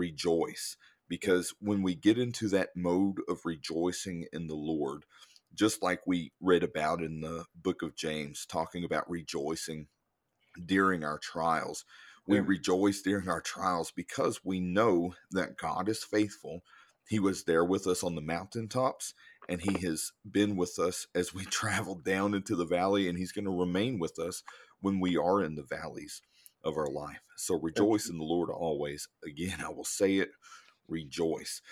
rejoice. 0.00 0.76
Because 1.08 1.54
when 1.60 1.82
we 1.82 1.94
get 1.94 2.18
into 2.18 2.48
that 2.48 2.70
mode 2.74 3.18
of 3.28 3.40
rejoicing 3.44 4.26
in 4.32 4.46
the 4.46 4.54
Lord, 4.54 5.04
just 5.54 5.82
like 5.82 6.06
we 6.06 6.32
read 6.40 6.62
about 6.62 7.02
in 7.02 7.20
the 7.20 7.44
book 7.54 7.82
of 7.82 7.96
James, 7.96 8.46
talking 8.46 8.84
about 8.84 9.10
rejoicing 9.10 9.88
during 10.64 11.04
our 11.04 11.18
trials, 11.18 11.84
we 12.26 12.36
yeah. 12.36 12.44
rejoice 12.46 13.02
during 13.02 13.28
our 13.28 13.40
trials 13.40 13.92
because 13.94 14.40
we 14.44 14.60
know 14.60 15.14
that 15.32 15.56
God 15.56 15.88
is 15.88 16.04
faithful. 16.04 16.62
He 17.08 17.18
was 17.18 17.44
there 17.44 17.64
with 17.64 17.88
us 17.88 18.04
on 18.04 18.14
the 18.14 18.20
mountaintops 18.20 19.14
and 19.48 19.60
he 19.60 19.84
has 19.84 20.12
been 20.30 20.54
with 20.56 20.78
us 20.78 21.08
as 21.12 21.34
we 21.34 21.44
travel 21.46 21.96
down 21.96 22.34
into 22.34 22.54
the 22.54 22.66
valley 22.66 23.08
and 23.08 23.18
he's 23.18 23.32
going 23.32 23.46
to 23.46 23.50
remain 23.50 23.98
with 23.98 24.18
us 24.20 24.44
when 24.80 25.00
we 25.00 25.16
are 25.16 25.42
in 25.42 25.56
the 25.56 25.64
valleys 25.64 26.22
of 26.64 26.76
our 26.76 26.90
life. 26.90 27.20
So 27.36 27.58
rejoice 27.58 28.08
in 28.08 28.18
the 28.18 28.24
Lord 28.24 28.50
always. 28.50 29.08
Again, 29.24 29.58
I 29.64 29.70
will 29.70 29.84
say 29.84 30.16
it, 30.16 30.30
rejoice. 30.88 31.62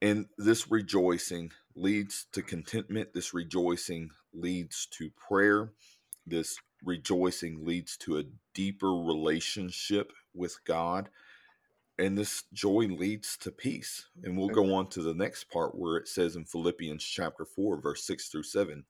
And 0.00 0.26
this 0.36 0.70
rejoicing 0.70 1.52
leads 1.76 2.26
to 2.32 2.42
contentment. 2.42 3.14
This 3.14 3.32
rejoicing 3.32 4.10
leads 4.32 4.86
to 4.92 5.10
prayer. 5.10 5.70
This 6.26 6.58
rejoicing 6.84 7.64
leads 7.64 7.96
to 7.98 8.18
a 8.18 8.24
deeper 8.52 8.92
relationship 8.92 10.12
with 10.34 10.56
God. 10.64 11.08
And 11.98 12.18
this 12.18 12.44
joy 12.52 12.86
leads 12.86 13.36
to 13.38 13.52
peace. 13.52 14.06
And 14.24 14.36
we'll 14.36 14.48
go 14.48 14.74
on 14.74 14.88
to 14.88 15.02
the 15.02 15.14
next 15.14 15.50
part 15.50 15.76
where 15.76 15.96
it 15.96 16.08
says 16.08 16.34
in 16.34 16.46
Philippians 16.46 17.04
chapter 17.04 17.44
4, 17.44 17.80
verse 17.80 18.04
6 18.04 18.28
through 18.28 18.42
7. 18.42 18.84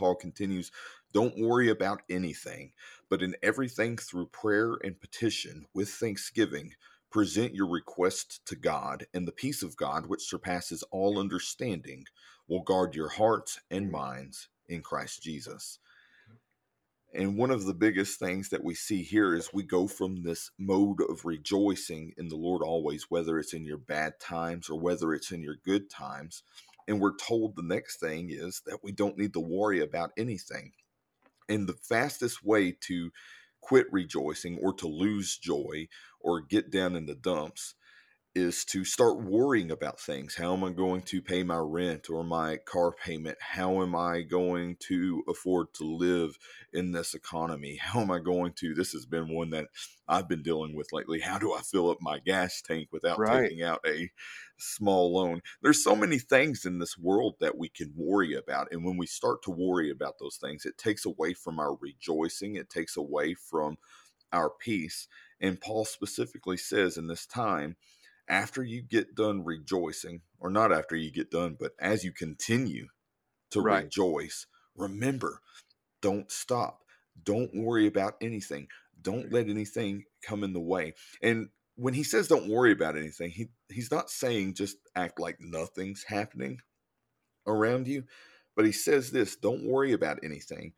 Paul 0.00 0.14
continues, 0.16 0.72
Don't 1.12 1.38
worry 1.38 1.68
about 1.68 2.00
anything, 2.08 2.72
but 3.10 3.22
in 3.22 3.36
everything 3.42 3.98
through 3.98 4.28
prayer 4.28 4.78
and 4.82 4.98
petition 4.98 5.66
with 5.74 5.90
thanksgiving, 5.90 6.72
present 7.10 7.54
your 7.54 7.68
request 7.68 8.40
to 8.46 8.56
God, 8.56 9.06
and 9.12 9.28
the 9.28 9.32
peace 9.32 9.62
of 9.62 9.76
God, 9.76 10.06
which 10.06 10.26
surpasses 10.26 10.82
all 10.90 11.20
understanding, 11.20 12.06
will 12.48 12.62
guard 12.62 12.94
your 12.94 13.10
hearts 13.10 13.60
and 13.70 13.92
minds 13.92 14.48
in 14.70 14.80
Christ 14.80 15.22
Jesus. 15.22 15.78
And 17.12 17.36
one 17.36 17.50
of 17.50 17.66
the 17.66 17.74
biggest 17.74 18.20
things 18.20 18.50
that 18.50 18.64
we 18.64 18.74
see 18.74 19.02
here 19.02 19.34
is 19.34 19.52
we 19.52 19.64
go 19.64 19.88
from 19.88 20.22
this 20.22 20.50
mode 20.58 21.00
of 21.08 21.26
rejoicing 21.26 22.14
in 22.16 22.28
the 22.28 22.36
Lord 22.36 22.62
always, 22.62 23.10
whether 23.10 23.38
it's 23.38 23.52
in 23.52 23.66
your 23.66 23.78
bad 23.78 24.20
times 24.20 24.70
or 24.70 24.80
whether 24.80 25.12
it's 25.14 25.32
in 25.32 25.42
your 25.42 25.56
good 25.64 25.90
times. 25.90 26.42
And 26.90 27.00
we're 27.00 27.14
told 27.14 27.54
the 27.54 27.62
next 27.62 28.00
thing 28.00 28.30
is 28.32 28.62
that 28.66 28.80
we 28.82 28.90
don't 28.90 29.16
need 29.16 29.32
to 29.34 29.40
worry 29.40 29.80
about 29.80 30.10
anything. 30.18 30.72
And 31.48 31.68
the 31.68 31.74
fastest 31.74 32.44
way 32.44 32.76
to 32.88 33.12
quit 33.60 33.86
rejoicing 33.92 34.58
or 34.60 34.74
to 34.74 34.88
lose 34.88 35.38
joy 35.38 35.86
or 36.18 36.40
get 36.40 36.72
down 36.72 36.96
in 36.96 37.06
the 37.06 37.14
dumps 37.14 37.76
is 38.34 38.64
to 38.64 38.84
start 38.84 39.22
worrying 39.22 39.70
about 39.70 40.00
things. 40.00 40.34
How 40.34 40.52
am 40.52 40.64
I 40.64 40.70
going 40.70 41.02
to 41.02 41.22
pay 41.22 41.44
my 41.44 41.58
rent 41.58 42.10
or 42.10 42.24
my 42.24 42.56
car 42.56 42.90
payment? 42.92 43.38
How 43.40 43.82
am 43.82 43.94
I 43.94 44.22
going 44.22 44.76
to 44.88 45.22
afford 45.28 45.72
to 45.74 45.84
live 45.84 46.38
in 46.72 46.90
this 46.90 47.14
economy? 47.14 47.76
How 47.80 48.00
am 48.00 48.10
I 48.10 48.18
going 48.18 48.52
to? 48.58 48.74
This 48.74 48.92
has 48.92 49.06
been 49.06 49.32
one 49.32 49.50
that 49.50 49.66
I've 50.08 50.28
been 50.28 50.42
dealing 50.42 50.74
with 50.74 50.92
lately. 50.92 51.20
How 51.20 51.38
do 51.38 51.54
I 51.54 51.60
fill 51.60 51.88
up 51.88 51.98
my 52.00 52.18
gas 52.18 52.60
tank 52.62 52.88
without 52.90 53.18
right. 53.18 53.48
taking 53.48 53.62
out 53.62 53.80
a 53.86 54.10
small 54.60 55.14
loan? 55.14 55.42
There's 55.62 55.82
so 55.82 55.96
many 55.96 56.18
things 56.18 56.64
in 56.64 56.78
this 56.78 56.98
world 56.98 57.36
that 57.40 57.58
we 57.58 57.68
can 57.68 57.92
worry 57.96 58.34
about. 58.34 58.68
And 58.70 58.84
when 58.84 58.96
we 58.96 59.06
start 59.06 59.42
to 59.44 59.50
worry 59.50 59.90
about 59.90 60.18
those 60.18 60.36
things, 60.36 60.64
it 60.64 60.78
takes 60.78 61.04
away 61.04 61.34
from 61.34 61.58
our 61.58 61.74
rejoicing, 61.74 62.56
it 62.56 62.70
takes 62.70 62.96
away 62.96 63.34
from 63.34 63.78
our 64.32 64.50
peace. 64.50 65.08
And 65.40 65.60
Paul 65.60 65.84
specifically 65.84 66.56
says 66.56 66.96
in 66.96 67.06
this 67.06 67.26
time, 67.26 67.76
after 68.28 68.62
you 68.62 68.82
get 68.82 69.14
done 69.16 69.44
rejoicing, 69.44 70.20
or 70.38 70.50
not 70.50 70.72
after 70.72 70.94
you 70.94 71.10
get 71.10 71.30
done, 71.30 71.56
but 71.58 71.72
as 71.80 72.04
you 72.04 72.12
continue 72.12 72.86
to 73.50 73.60
right. 73.60 73.84
rejoice, 73.84 74.46
remember, 74.76 75.40
don't 76.00 76.30
stop. 76.30 76.80
Don't 77.22 77.54
worry 77.54 77.86
about 77.86 78.14
anything. 78.20 78.68
Don't 79.02 79.32
let 79.32 79.48
anything 79.48 80.04
come 80.22 80.44
in 80.44 80.52
the 80.52 80.60
way. 80.60 80.94
And 81.22 81.48
when 81.76 81.94
he 81.94 82.02
says 82.02 82.28
don't 82.28 82.48
worry 82.48 82.72
about 82.72 82.96
anything, 82.96 83.30
he, 83.30 83.48
he's 83.68 83.90
not 83.90 84.10
saying 84.10 84.54
just 84.54 84.76
act 84.94 85.18
like 85.18 85.38
nothing's 85.40 86.04
happening 86.04 86.60
around 87.46 87.88
you, 87.88 88.04
but 88.56 88.64
he 88.64 88.72
says 88.72 89.10
this 89.10 89.36
don't 89.36 89.64
worry 89.64 89.92
about 89.92 90.18
anything, 90.22 90.72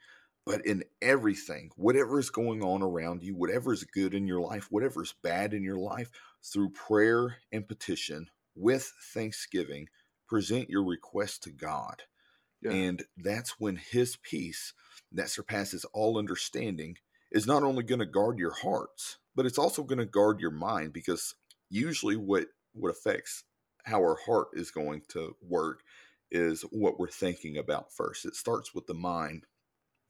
but 0.44 0.64
in 0.66 0.84
everything, 1.00 1.70
whatever 1.76 2.18
is 2.18 2.30
going 2.30 2.62
on 2.62 2.82
around 2.82 3.22
you, 3.22 3.34
whatever 3.34 3.72
is 3.72 3.84
good 3.84 4.14
in 4.14 4.26
your 4.26 4.40
life, 4.40 4.68
whatever 4.70 5.02
is 5.02 5.14
bad 5.22 5.54
in 5.54 5.62
your 5.62 5.78
life, 5.78 6.10
through 6.44 6.70
prayer 6.70 7.36
and 7.52 7.68
petition 7.68 8.28
with 8.54 8.92
thanksgiving, 9.14 9.88
present 10.28 10.68
your 10.68 10.84
request 10.84 11.42
to 11.44 11.50
God. 11.50 12.02
Yeah. 12.60 12.72
And 12.72 13.04
that's 13.16 13.58
when 13.58 13.76
his 13.76 14.16
peace 14.16 14.72
that 15.12 15.30
surpasses 15.30 15.84
all 15.92 16.18
understanding 16.18 16.96
is 17.30 17.46
not 17.46 17.62
only 17.62 17.82
going 17.82 17.98
to 17.98 18.06
guard 18.06 18.38
your 18.38 18.54
hearts, 18.54 19.18
but 19.34 19.46
it's 19.46 19.58
also 19.58 19.82
going 19.82 19.98
to 19.98 20.06
guard 20.06 20.40
your 20.40 20.50
mind 20.50 20.92
because 20.92 21.34
usually 21.70 22.16
what 22.16 22.46
what 22.74 22.90
affects 22.90 23.44
how 23.84 23.98
our 23.98 24.16
heart 24.26 24.48
is 24.54 24.70
going 24.70 25.02
to 25.08 25.36
work 25.42 25.80
is 26.30 26.62
what 26.70 26.98
we're 26.98 27.08
thinking 27.08 27.58
about 27.58 27.92
first. 27.92 28.24
It 28.24 28.34
starts 28.34 28.74
with 28.74 28.86
the 28.86 28.94
mind, 28.94 29.44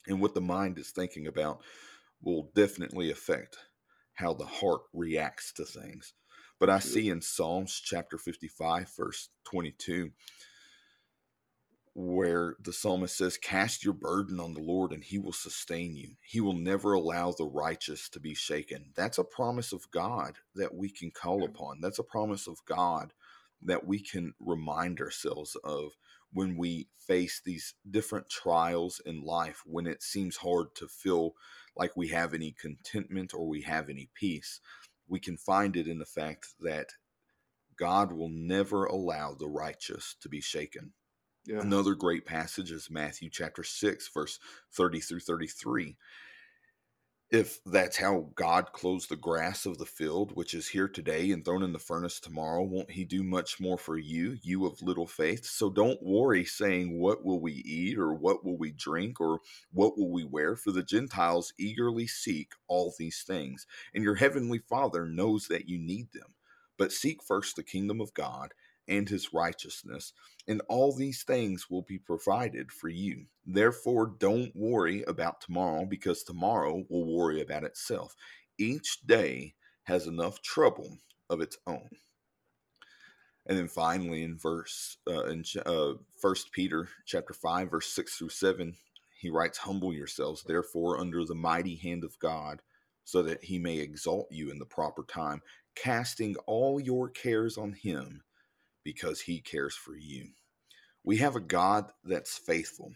and 0.06 0.20
what 0.20 0.34
the 0.34 0.40
mind 0.40 0.78
is 0.78 0.90
thinking 0.90 1.26
about 1.26 1.60
will 2.22 2.50
definitely 2.54 3.10
affect 3.10 3.56
how 4.14 4.32
the 4.34 4.46
heart 4.46 4.82
reacts 4.92 5.52
to 5.54 5.64
things. 5.64 6.14
But 6.60 6.70
I 6.70 6.78
see 6.78 7.08
in 7.08 7.22
Psalms 7.22 7.80
chapter 7.84 8.18
55, 8.18 8.88
verse 8.96 9.30
22, 9.50 10.10
where 11.94 12.56
the 12.62 12.72
psalmist 12.72 13.16
says, 13.16 13.36
Cast 13.38 13.84
your 13.84 13.94
burden 13.94 14.40
on 14.40 14.54
the 14.54 14.60
Lord 14.60 14.92
and 14.92 15.04
he 15.04 15.18
will 15.18 15.32
sustain 15.32 15.96
you. 15.96 16.10
He 16.22 16.40
will 16.40 16.54
never 16.54 16.94
allow 16.94 17.32
the 17.32 17.46
righteous 17.46 18.08
to 18.10 18.20
be 18.20 18.34
shaken. 18.34 18.92
That's 18.96 19.18
a 19.18 19.24
promise 19.24 19.72
of 19.72 19.90
God 19.90 20.36
that 20.54 20.74
we 20.74 20.90
can 20.90 21.10
call 21.10 21.44
upon. 21.44 21.80
That's 21.80 21.98
a 21.98 22.04
promise 22.04 22.46
of 22.46 22.58
God 22.66 23.12
that 23.62 23.86
we 23.86 24.00
can 24.00 24.34
remind 24.40 25.00
ourselves 25.00 25.56
of 25.64 25.92
when 26.32 26.56
we 26.56 26.88
face 26.98 27.42
these 27.44 27.74
different 27.90 28.28
trials 28.30 29.00
in 29.06 29.22
life, 29.22 29.62
when 29.66 29.86
it 29.86 30.02
seems 30.02 30.38
hard 30.38 30.74
to 30.76 30.88
feel 30.88 31.34
like 31.76 31.96
we 31.96 32.08
have 32.08 32.34
any 32.34 32.54
contentment 32.60 33.34
or 33.34 33.46
we 33.48 33.62
have 33.62 33.88
any 33.90 34.08
peace 34.14 34.60
we 35.08 35.20
can 35.20 35.36
find 35.36 35.76
it 35.76 35.86
in 35.86 35.98
the 35.98 36.06
fact 36.06 36.48
that 36.60 36.88
God 37.78 38.12
will 38.12 38.30
never 38.30 38.86
allow 38.86 39.34
the 39.34 39.48
righteous 39.48 40.16
to 40.22 40.28
be 40.28 40.40
shaken. 40.40 40.92
Yeah. 41.46 41.60
Another 41.60 41.94
great 41.94 42.24
passage 42.24 42.70
is 42.70 42.90
Matthew 42.90 43.28
chapter 43.30 43.64
6, 43.64 44.08
verse 44.14 44.38
30 44.72 45.00
through 45.00 45.20
33 45.20 45.96
if 47.32 47.64
that's 47.64 47.96
how 47.96 48.28
God 48.34 48.72
clothes 48.72 49.06
the 49.06 49.16
grass 49.16 49.64
of 49.64 49.78
the 49.78 49.86
field, 49.86 50.36
which 50.36 50.52
is 50.52 50.68
here 50.68 50.86
today 50.86 51.30
and 51.30 51.42
thrown 51.42 51.62
in 51.62 51.72
the 51.72 51.78
furnace 51.78 52.20
tomorrow, 52.20 52.62
won't 52.62 52.90
he 52.90 53.04
do 53.04 53.22
much 53.22 53.58
more 53.58 53.78
for 53.78 53.96
you, 53.96 54.36
you 54.42 54.66
of 54.66 54.82
little 54.82 55.06
faith? 55.06 55.46
So 55.46 55.70
don't 55.70 56.02
worry 56.02 56.44
saying, 56.44 56.98
What 56.98 57.24
will 57.24 57.40
we 57.40 57.54
eat, 57.54 57.98
or 57.98 58.12
what 58.12 58.44
will 58.44 58.58
we 58.58 58.70
drink, 58.70 59.18
or 59.18 59.40
what 59.72 59.96
will 59.96 60.10
we 60.10 60.24
wear? 60.24 60.56
For 60.56 60.72
the 60.72 60.82
Gentiles 60.82 61.54
eagerly 61.58 62.06
seek 62.06 62.52
all 62.68 62.92
these 62.98 63.24
things, 63.26 63.66
and 63.94 64.04
your 64.04 64.16
heavenly 64.16 64.58
Father 64.58 65.06
knows 65.06 65.48
that 65.48 65.66
you 65.66 65.78
need 65.78 66.12
them. 66.12 66.34
But 66.76 66.92
seek 66.92 67.22
first 67.22 67.56
the 67.56 67.62
kingdom 67.62 68.00
of 68.00 68.12
God 68.12 68.52
and 68.88 69.08
his 69.08 69.32
righteousness, 69.32 70.12
and 70.48 70.60
all 70.68 70.94
these 70.94 71.22
things 71.22 71.70
will 71.70 71.82
be 71.82 71.98
provided 71.98 72.72
for 72.72 72.88
you. 72.88 73.26
Therefore, 73.46 74.14
don't 74.18 74.54
worry 74.54 75.02
about 75.04 75.40
tomorrow, 75.40 75.84
because 75.84 76.22
tomorrow 76.22 76.84
will 76.88 77.16
worry 77.16 77.40
about 77.40 77.64
itself. 77.64 78.16
Each 78.58 79.00
day 79.06 79.54
has 79.84 80.06
enough 80.06 80.42
trouble 80.42 80.98
of 81.30 81.40
its 81.40 81.58
own. 81.66 81.88
And 83.46 83.58
then 83.58 83.68
finally, 83.68 84.22
in 84.22 84.38
verse 84.38 84.98
uh, 85.08 85.24
in 85.24 85.44
uh, 85.66 85.94
First 86.20 86.52
Peter 86.52 86.88
chapter 87.06 87.34
five, 87.34 87.70
verse 87.70 87.88
six 87.88 88.16
through 88.16 88.28
seven, 88.28 88.76
he 89.18 89.30
writes, 89.30 89.58
"Humble 89.58 89.92
yourselves, 89.92 90.44
therefore, 90.44 91.00
under 91.00 91.24
the 91.24 91.34
mighty 91.34 91.76
hand 91.76 92.04
of 92.04 92.18
God." 92.18 92.62
So 93.04 93.20
that 93.24 93.42
he 93.42 93.58
may 93.58 93.78
exalt 93.78 94.28
you 94.30 94.52
in 94.52 94.60
the 94.60 94.64
proper 94.64 95.02
time, 95.02 95.42
casting 95.74 96.36
all 96.46 96.78
your 96.78 97.08
cares 97.08 97.58
on 97.58 97.72
him, 97.72 98.22
because 98.84 99.22
he 99.22 99.40
cares 99.40 99.76
for 99.76 99.96
you. 99.96 100.30
We 101.04 101.18
have 101.18 101.36
a 101.36 101.40
God 101.40 101.92
that's 102.04 102.38
faithful. 102.38 102.92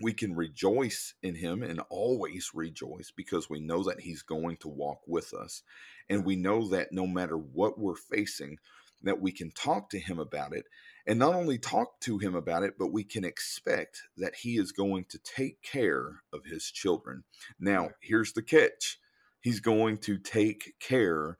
we 0.00 0.12
can 0.12 0.34
rejoice 0.34 1.14
in 1.22 1.36
him 1.36 1.62
and 1.62 1.80
always 1.88 2.50
rejoice 2.54 3.12
because 3.16 3.48
we 3.48 3.60
know 3.60 3.82
that 3.84 4.00
he's 4.00 4.22
going 4.22 4.56
to 4.58 4.68
walk 4.68 5.00
with 5.06 5.32
us. 5.32 5.62
And 6.10 6.24
we 6.24 6.36
know 6.36 6.68
that 6.68 6.92
no 6.92 7.06
matter 7.06 7.36
what 7.36 7.78
we're 7.78 7.96
facing 7.96 8.58
that 9.02 9.20
we 9.20 9.32
can 9.32 9.50
talk 9.52 9.90
to 9.90 9.98
him 9.98 10.18
about 10.18 10.54
it. 10.54 10.64
And 11.06 11.18
not 11.18 11.34
only 11.34 11.58
talk 11.58 12.00
to 12.00 12.18
him 12.18 12.34
about 12.34 12.62
it 12.64 12.74
but 12.78 12.92
we 12.92 13.04
can 13.04 13.24
expect 13.24 14.02
that 14.16 14.36
he 14.42 14.56
is 14.58 14.72
going 14.72 15.06
to 15.10 15.18
take 15.18 15.62
care 15.62 16.22
of 16.32 16.46
his 16.46 16.70
children. 16.70 17.24
Now 17.60 17.90
here's 18.00 18.32
the 18.32 18.42
catch. 18.42 18.98
He's 19.40 19.60
going 19.60 19.98
to 19.98 20.18
take 20.18 20.74
care 20.80 21.38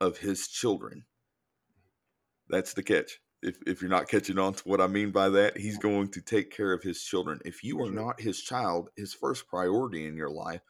of 0.00 0.18
his 0.18 0.48
children 0.48 1.04
that's 2.48 2.74
the 2.74 2.82
catch 2.82 3.20
if, 3.42 3.58
if 3.66 3.80
you're 3.80 3.90
not 3.90 4.08
catching 4.08 4.38
on 4.38 4.54
to 4.54 4.62
what 4.64 4.80
I 4.80 4.86
mean 4.86 5.10
by 5.10 5.28
that, 5.30 5.56
he's 5.56 5.78
going 5.78 6.08
to 6.08 6.20
take 6.20 6.50
care 6.50 6.72
of 6.72 6.82
his 6.82 7.02
children. 7.02 7.40
If 7.44 7.62
you 7.62 7.80
are 7.82 7.90
not 7.90 8.20
his 8.20 8.40
child, 8.40 8.90
his 8.96 9.14
first 9.14 9.46
priority 9.46 10.06
in 10.06 10.16
your 10.16 10.30
life 10.30 10.62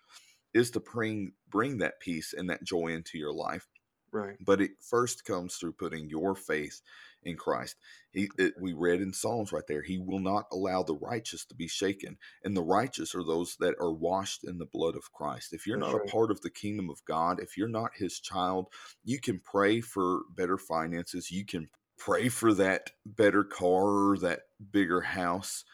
is 0.54 0.70
to 0.72 0.80
bring 0.80 1.32
bring 1.48 1.78
that 1.78 2.00
peace 2.00 2.34
and 2.36 2.48
that 2.50 2.64
joy 2.64 2.88
into 2.88 3.18
your 3.18 3.32
life. 3.32 3.66
Right. 4.12 4.36
But 4.44 4.60
it 4.60 4.72
first 4.80 5.24
comes 5.24 5.56
through 5.56 5.72
putting 5.72 6.08
your 6.08 6.34
faith 6.34 6.80
in 7.22 7.36
Christ. 7.36 7.76
He 8.12 8.28
it, 8.38 8.54
we 8.60 8.72
read 8.72 9.00
in 9.00 9.12
Psalms 9.12 9.52
right 9.52 9.66
there, 9.66 9.82
he 9.82 9.98
will 9.98 10.20
not 10.20 10.46
allow 10.52 10.82
the 10.82 10.94
righteous 10.94 11.44
to 11.46 11.54
be 11.54 11.68
shaken. 11.68 12.16
And 12.44 12.56
the 12.56 12.62
righteous 12.62 13.14
are 13.14 13.24
those 13.24 13.56
that 13.60 13.74
are 13.80 13.92
washed 13.92 14.44
in 14.44 14.58
the 14.58 14.66
blood 14.66 14.96
of 14.96 15.12
Christ. 15.12 15.52
If 15.52 15.66
you're 15.66 15.78
That's 15.78 15.92
not 15.92 15.98
right. 15.98 16.08
a 16.08 16.12
part 16.12 16.30
of 16.30 16.40
the 16.40 16.50
kingdom 16.50 16.90
of 16.90 17.04
God, 17.04 17.40
if 17.40 17.56
you're 17.56 17.68
not 17.68 17.90
his 17.96 18.20
child, 18.20 18.68
you 19.04 19.20
can 19.20 19.40
pray 19.40 19.80
for 19.80 20.22
better 20.34 20.58
finances, 20.58 21.30
you 21.30 21.44
can 21.44 21.68
pray 21.98 22.28
for 22.28 22.54
that 22.54 22.90
better 23.04 23.44
car 23.44 24.16
that 24.18 24.42
bigger 24.70 25.00
house. 25.00 25.64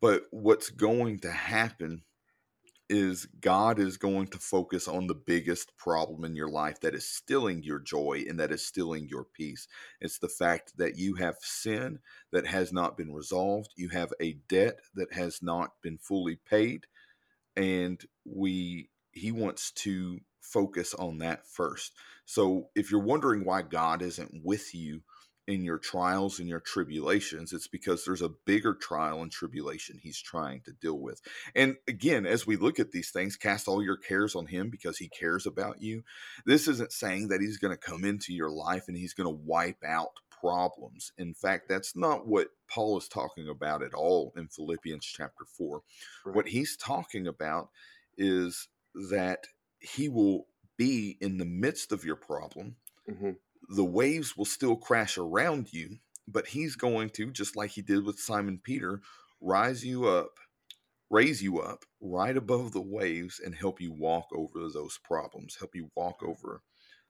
But 0.00 0.24
what's 0.30 0.70
going 0.70 1.20
to 1.20 1.30
happen 1.30 2.02
is 2.92 3.26
God 3.40 3.78
is 3.78 3.96
going 3.96 4.26
to 4.28 4.38
focus 4.38 4.86
on 4.86 5.06
the 5.06 5.14
biggest 5.14 5.74
problem 5.78 6.24
in 6.26 6.36
your 6.36 6.50
life 6.50 6.78
that 6.80 6.94
is 6.94 7.08
stealing 7.08 7.62
your 7.62 7.78
joy 7.78 8.24
and 8.28 8.38
that 8.38 8.52
is 8.52 8.66
stealing 8.66 9.08
your 9.08 9.24
peace. 9.24 9.66
It's 9.98 10.18
the 10.18 10.28
fact 10.28 10.76
that 10.76 10.98
you 10.98 11.14
have 11.14 11.36
sin 11.40 12.00
that 12.32 12.46
has 12.46 12.70
not 12.70 12.98
been 12.98 13.14
resolved, 13.14 13.70
you 13.76 13.88
have 13.88 14.12
a 14.20 14.34
debt 14.46 14.80
that 14.94 15.14
has 15.14 15.42
not 15.42 15.70
been 15.82 15.96
fully 15.96 16.36
paid, 16.36 16.86
and 17.56 17.98
we 18.26 18.90
he 19.12 19.32
wants 19.32 19.72
to 19.72 20.20
focus 20.42 20.92
on 20.92 21.16
that 21.18 21.46
first. 21.46 21.92
So 22.26 22.68
if 22.74 22.90
you're 22.90 23.00
wondering 23.00 23.46
why 23.46 23.62
God 23.62 24.02
isn't 24.02 24.42
with 24.44 24.74
you 24.74 25.00
in 25.46 25.64
your 25.64 25.78
trials 25.78 26.38
and 26.38 26.48
your 26.48 26.60
tribulations, 26.60 27.52
it's 27.52 27.66
because 27.66 28.04
there's 28.04 28.22
a 28.22 28.28
bigger 28.28 28.74
trial 28.74 29.22
and 29.22 29.32
tribulation 29.32 29.98
he's 30.00 30.20
trying 30.20 30.60
to 30.62 30.72
deal 30.72 30.98
with. 30.98 31.20
And 31.54 31.76
again, 31.88 32.26
as 32.26 32.46
we 32.46 32.56
look 32.56 32.78
at 32.78 32.92
these 32.92 33.10
things, 33.10 33.36
cast 33.36 33.66
all 33.66 33.82
your 33.82 33.96
cares 33.96 34.36
on 34.36 34.46
him 34.46 34.70
because 34.70 34.98
he 34.98 35.08
cares 35.08 35.46
about 35.46 35.82
you. 35.82 36.04
This 36.46 36.68
isn't 36.68 36.92
saying 36.92 37.28
that 37.28 37.40
he's 37.40 37.58
going 37.58 37.76
to 37.76 37.76
come 37.76 38.04
into 38.04 38.32
your 38.32 38.50
life 38.50 38.84
and 38.86 38.96
he's 38.96 39.14
going 39.14 39.28
to 39.28 39.42
wipe 39.44 39.82
out 39.84 40.12
problems. 40.30 41.12
In 41.18 41.34
fact, 41.34 41.68
that's 41.68 41.96
not 41.96 42.26
what 42.26 42.48
Paul 42.68 42.98
is 42.98 43.08
talking 43.08 43.48
about 43.48 43.82
at 43.82 43.94
all 43.94 44.32
in 44.36 44.48
Philippians 44.48 45.04
chapter 45.04 45.44
4. 45.44 45.82
Right. 46.24 46.36
What 46.36 46.48
he's 46.48 46.76
talking 46.76 47.26
about 47.26 47.70
is 48.16 48.68
that 49.10 49.46
he 49.80 50.08
will 50.08 50.46
be 50.76 51.16
in 51.20 51.38
the 51.38 51.44
midst 51.44 51.90
of 51.90 52.04
your 52.04 52.16
problem. 52.16 52.76
Mm-hmm 53.10 53.30
the 53.74 53.84
waves 53.84 54.36
will 54.36 54.44
still 54.44 54.76
crash 54.76 55.18
around 55.18 55.72
you, 55.72 55.98
but 56.28 56.48
he's 56.48 56.76
going 56.76 57.10
to, 57.10 57.30
just 57.32 57.56
like 57.56 57.70
he 57.72 57.82
did 57.82 58.04
with 58.04 58.20
Simon 58.20 58.60
Peter, 58.62 59.00
rise 59.40 59.84
you 59.84 60.06
up, 60.06 60.38
raise 61.10 61.42
you 61.42 61.60
up 61.60 61.84
right 62.00 62.36
above 62.36 62.72
the 62.72 62.82
waves 62.82 63.40
and 63.44 63.54
help 63.54 63.80
you 63.80 63.92
walk 63.92 64.28
over 64.34 64.68
those 64.68 64.98
problems, 65.04 65.56
help 65.58 65.74
you 65.74 65.90
walk 65.96 66.22
over 66.22 66.62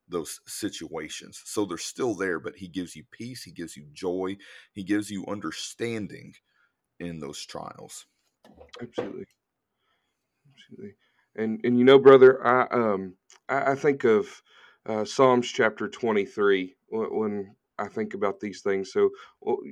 those 0.09 0.41
situations. 0.47 1.43
So 1.47 1.65
they're 1.65 1.79
still 1.79 2.15
there, 2.15 2.41
but 2.41 2.57
he 2.57 2.69
gives 2.69 2.97
you 2.97 3.05
peace, 3.11 3.45
he 3.45 3.53
gives 3.53 3.77
you 3.77 3.87
joy, 3.93 4.37
he 4.73 4.85
gives 4.85 5.11
you 5.11 5.27
understanding 5.27 6.35
in 7.01 7.21
those 7.21 7.45
trials. 7.47 8.07
Absolutely. 8.81 9.27
Absolutely. 10.55 10.95
And 11.37 11.61
and 11.65 11.79
you 11.79 11.85
know, 11.85 11.99
brother, 11.99 12.45
I 12.47 12.67
um 12.71 13.17
I, 13.49 13.73
I 13.73 13.75
think 13.75 14.05
of 14.05 14.43
uh, 14.87 15.05
Psalms 15.05 15.49
chapter 15.49 15.89
23 15.89 16.75
when 16.91 17.55
I 17.79 17.89
think 17.89 18.15
about 18.15 18.41
these 18.41 18.61
things. 18.61 18.93
So, 18.93 19.11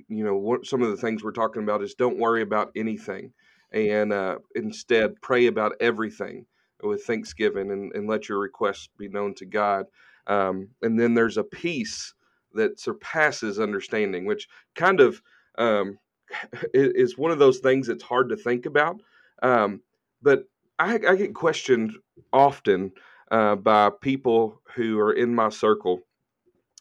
you 0.09 0.25
know, 0.25 0.37
what, 0.37 0.67
some 0.67 0.83
of 0.83 0.91
the 0.91 0.97
things 0.97 1.23
we're 1.23 1.33
talking 1.33 1.63
about 1.63 1.83
is 1.83 1.95
don't 1.95 2.19
worry 2.19 2.43
about 2.43 2.71
anything 2.77 3.33
and 3.73 4.13
uh, 4.13 4.39
instead 4.55 5.21
pray 5.21 5.47
about 5.47 5.73
everything 5.81 6.47
with 6.83 7.05
thanksgiving 7.05 7.71
and, 7.71 7.95
and 7.95 8.09
let 8.09 8.29
your 8.29 8.39
requests 8.39 8.89
be 8.99 9.09
known 9.09 9.35
to 9.35 9.45
God. 9.45 9.87
Um, 10.27 10.69
and 10.83 10.99
then 10.99 11.15
there's 11.15 11.37
a 11.37 11.45
peace 11.45 12.15
that 12.55 12.81
surpasses 12.81 13.61
understanding, 13.61 14.25
which 14.25 14.49
kind 14.75 15.01
of 15.01 15.21
um, 15.59 15.99
is 16.75 17.19
one 17.19 17.31
of 17.31 17.39
those 17.39 17.59
things 17.59 17.87
that's 17.87 18.03
hard 18.03 18.29
to 18.31 18.37
think 18.37 18.67
about. 18.67 19.01
Um, 19.43 19.81
but 20.23 20.45
I, 20.79 20.95
I, 20.95 21.17
get 21.17 21.35
questioned 21.35 21.97
often 22.33 22.93
uh, 23.31 23.57
by 23.57 23.91
people 24.01 24.61
who 24.75 24.99
are 24.99 25.13
in 25.13 25.35
my 25.35 25.49
circle. 25.49 26.01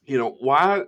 You 0.05 0.17
know, 0.17 0.37
why? 0.39 0.83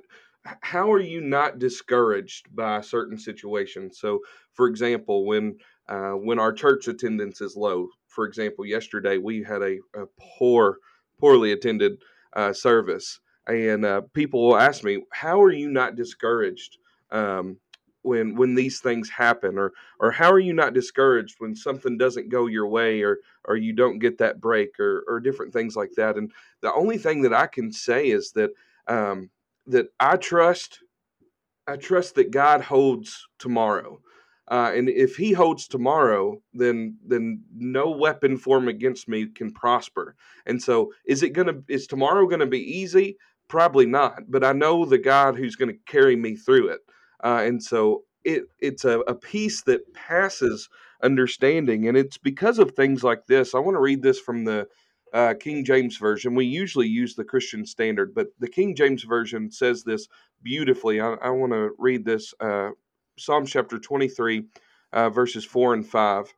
How 0.62 0.92
are 0.92 1.00
you 1.00 1.22
not 1.22 1.60
discouraged 1.60 2.56
by 2.56 2.82
certain 2.82 3.18
situations? 3.18 4.00
So, 4.00 4.20
for 4.54 4.68
example, 4.68 5.26
when 5.26 5.58
uh, 5.88 6.14
when 6.14 6.40
our 6.40 6.54
church 6.54 6.88
attendance 6.88 7.42
is 7.42 7.56
low, 7.56 7.90
for 8.08 8.26
example, 8.26 8.66
yesterday 8.66 9.18
we 9.18 9.44
had 9.44 9.62
a, 9.62 9.78
a 9.96 10.06
poor, 10.38 10.78
poorly 11.20 11.52
attended 11.52 12.02
uh, 12.34 12.54
service, 12.54 13.20
and 13.48 13.86
uh, 13.86 14.02
people 14.14 14.48
will 14.48 14.58
ask 14.58 14.84
me, 14.84 15.04
"How 15.12 15.42
are 15.42 15.52
you 15.52 15.70
not 15.70 15.96
discouraged 15.96 16.78
um, 17.12 17.58
when 18.04 18.36
when 18.36 18.56
these 18.56 18.80
things 18.80 19.10
happen 19.10 19.58
or 19.58 19.74
or 20.00 20.12
how 20.12 20.32
are 20.32 20.40
you 20.40 20.54
not 20.54 20.74
discouraged 20.74 21.36
when 21.40 21.56
something 21.56 21.98
doesn't 21.98 22.30
go 22.30 22.48
your 22.48 22.68
way 22.68 23.02
or 23.02 23.20
or 23.46 23.56
you 23.56 23.74
don't 23.74 24.00
get 24.00 24.18
that 24.18 24.42
break 24.42 24.80
or 24.80 25.04
or 25.08 25.20
different 25.20 25.54
things 25.54 25.76
like 25.76 25.92
that 25.96 26.18
and 26.18 26.32
the 26.62 26.74
only 26.74 26.98
thing 26.98 27.22
that 27.22 27.34
i 27.34 27.48
can 27.48 27.72
say 27.72 28.08
is 28.10 28.32
that 28.32 28.52
um 28.88 29.30
that 29.68 29.88
i 30.00 30.16
trust 30.16 30.80
i 31.68 31.76
trust 31.76 32.16
that 32.16 32.32
god 32.32 32.62
holds 32.62 33.28
tomorrow 33.40 34.00
uh, 34.52 34.74
and 34.76 34.90
if 34.90 35.16
he 35.16 35.32
holds 35.32 35.66
tomorrow, 35.66 36.42
then 36.54 36.98
then 37.08 37.42
no 37.56 37.90
weapon 37.90 38.38
formed 38.38 38.68
against 38.68 39.08
me 39.08 39.26
can 39.28 39.50
prosper. 39.50 40.14
And 40.46 40.62
so, 40.62 40.92
is 41.06 41.24
it 41.24 41.30
gonna 41.30 41.62
is 41.70 41.88
tomorrow 41.88 42.28
gonna 42.28 42.46
be 42.46 42.60
easy? 42.60 43.18
Probably 43.48 43.86
not. 43.86 44.30
But 44.30 44.44
I 44.44 44.52
know 44.52 44.84
the 44.84 44.98
God 44.98 45.38
who's 45.38 45.56
gonna 45.56 45.78
carry 45.86 46.18
me 46.18 46.36
through 46.36 46.68
it. 46.68 46.82
Uh, 47.24 47.44
and 47.46 47.62
so 47.62 48.04
it 48.24 48.44
it's 48.60 48.86
a, 48.86 49.00
a 49.02 49.16
peace 49.16 49.64
that 49.64 49.94
passes 49.94 50.70
understanding, 51.04 51.88
and 51.88 51.98
it's 51.98 52.18
because 52.18 52.60
of 52.60 52.72
things 52.72 53.04
like 53.04 53.26
this. 53.28 53.56
I 53.56 53.60
want 53.60 53.76
to 53.76 53.82
read 53.82 54.02
this 54.02 54.20
from 54.20 54.46
the 54.46 54.68
uh, 55.14 55.34
King 55.40 55.66
James 55.66 55.98
version. 55.98 56.36
We 56.36 56.46
usually 56.46 56.88
use 56.88 57.16
the 57.16 57.24
Christian 57.24 57.66
Standard, 57.66 58.14
but 58.14 58.28
the 58.40 58.48
King 58.48 58.76
James 58.76 59.04
version 59.04 59.52
says 59.52 59.84
this 59.84 60.08
beautifully. 60.42 61.02
I, 61.02 61.14
I 61.14 61.30
want 61.30 61.54
to 61.54 61.72
read 61.78 62.06
this 62.06 62.34
uh, 62.40 62.70
Psalm 63.18 63.46
chapter 63.46 63.80
twenty 63.80 64.08
three, 64.08 64.44
uh, 64.94 65.10
verses 65.10 65.46
four 65.46 65.74
and 65.74 65.86
five. 65.88 66.34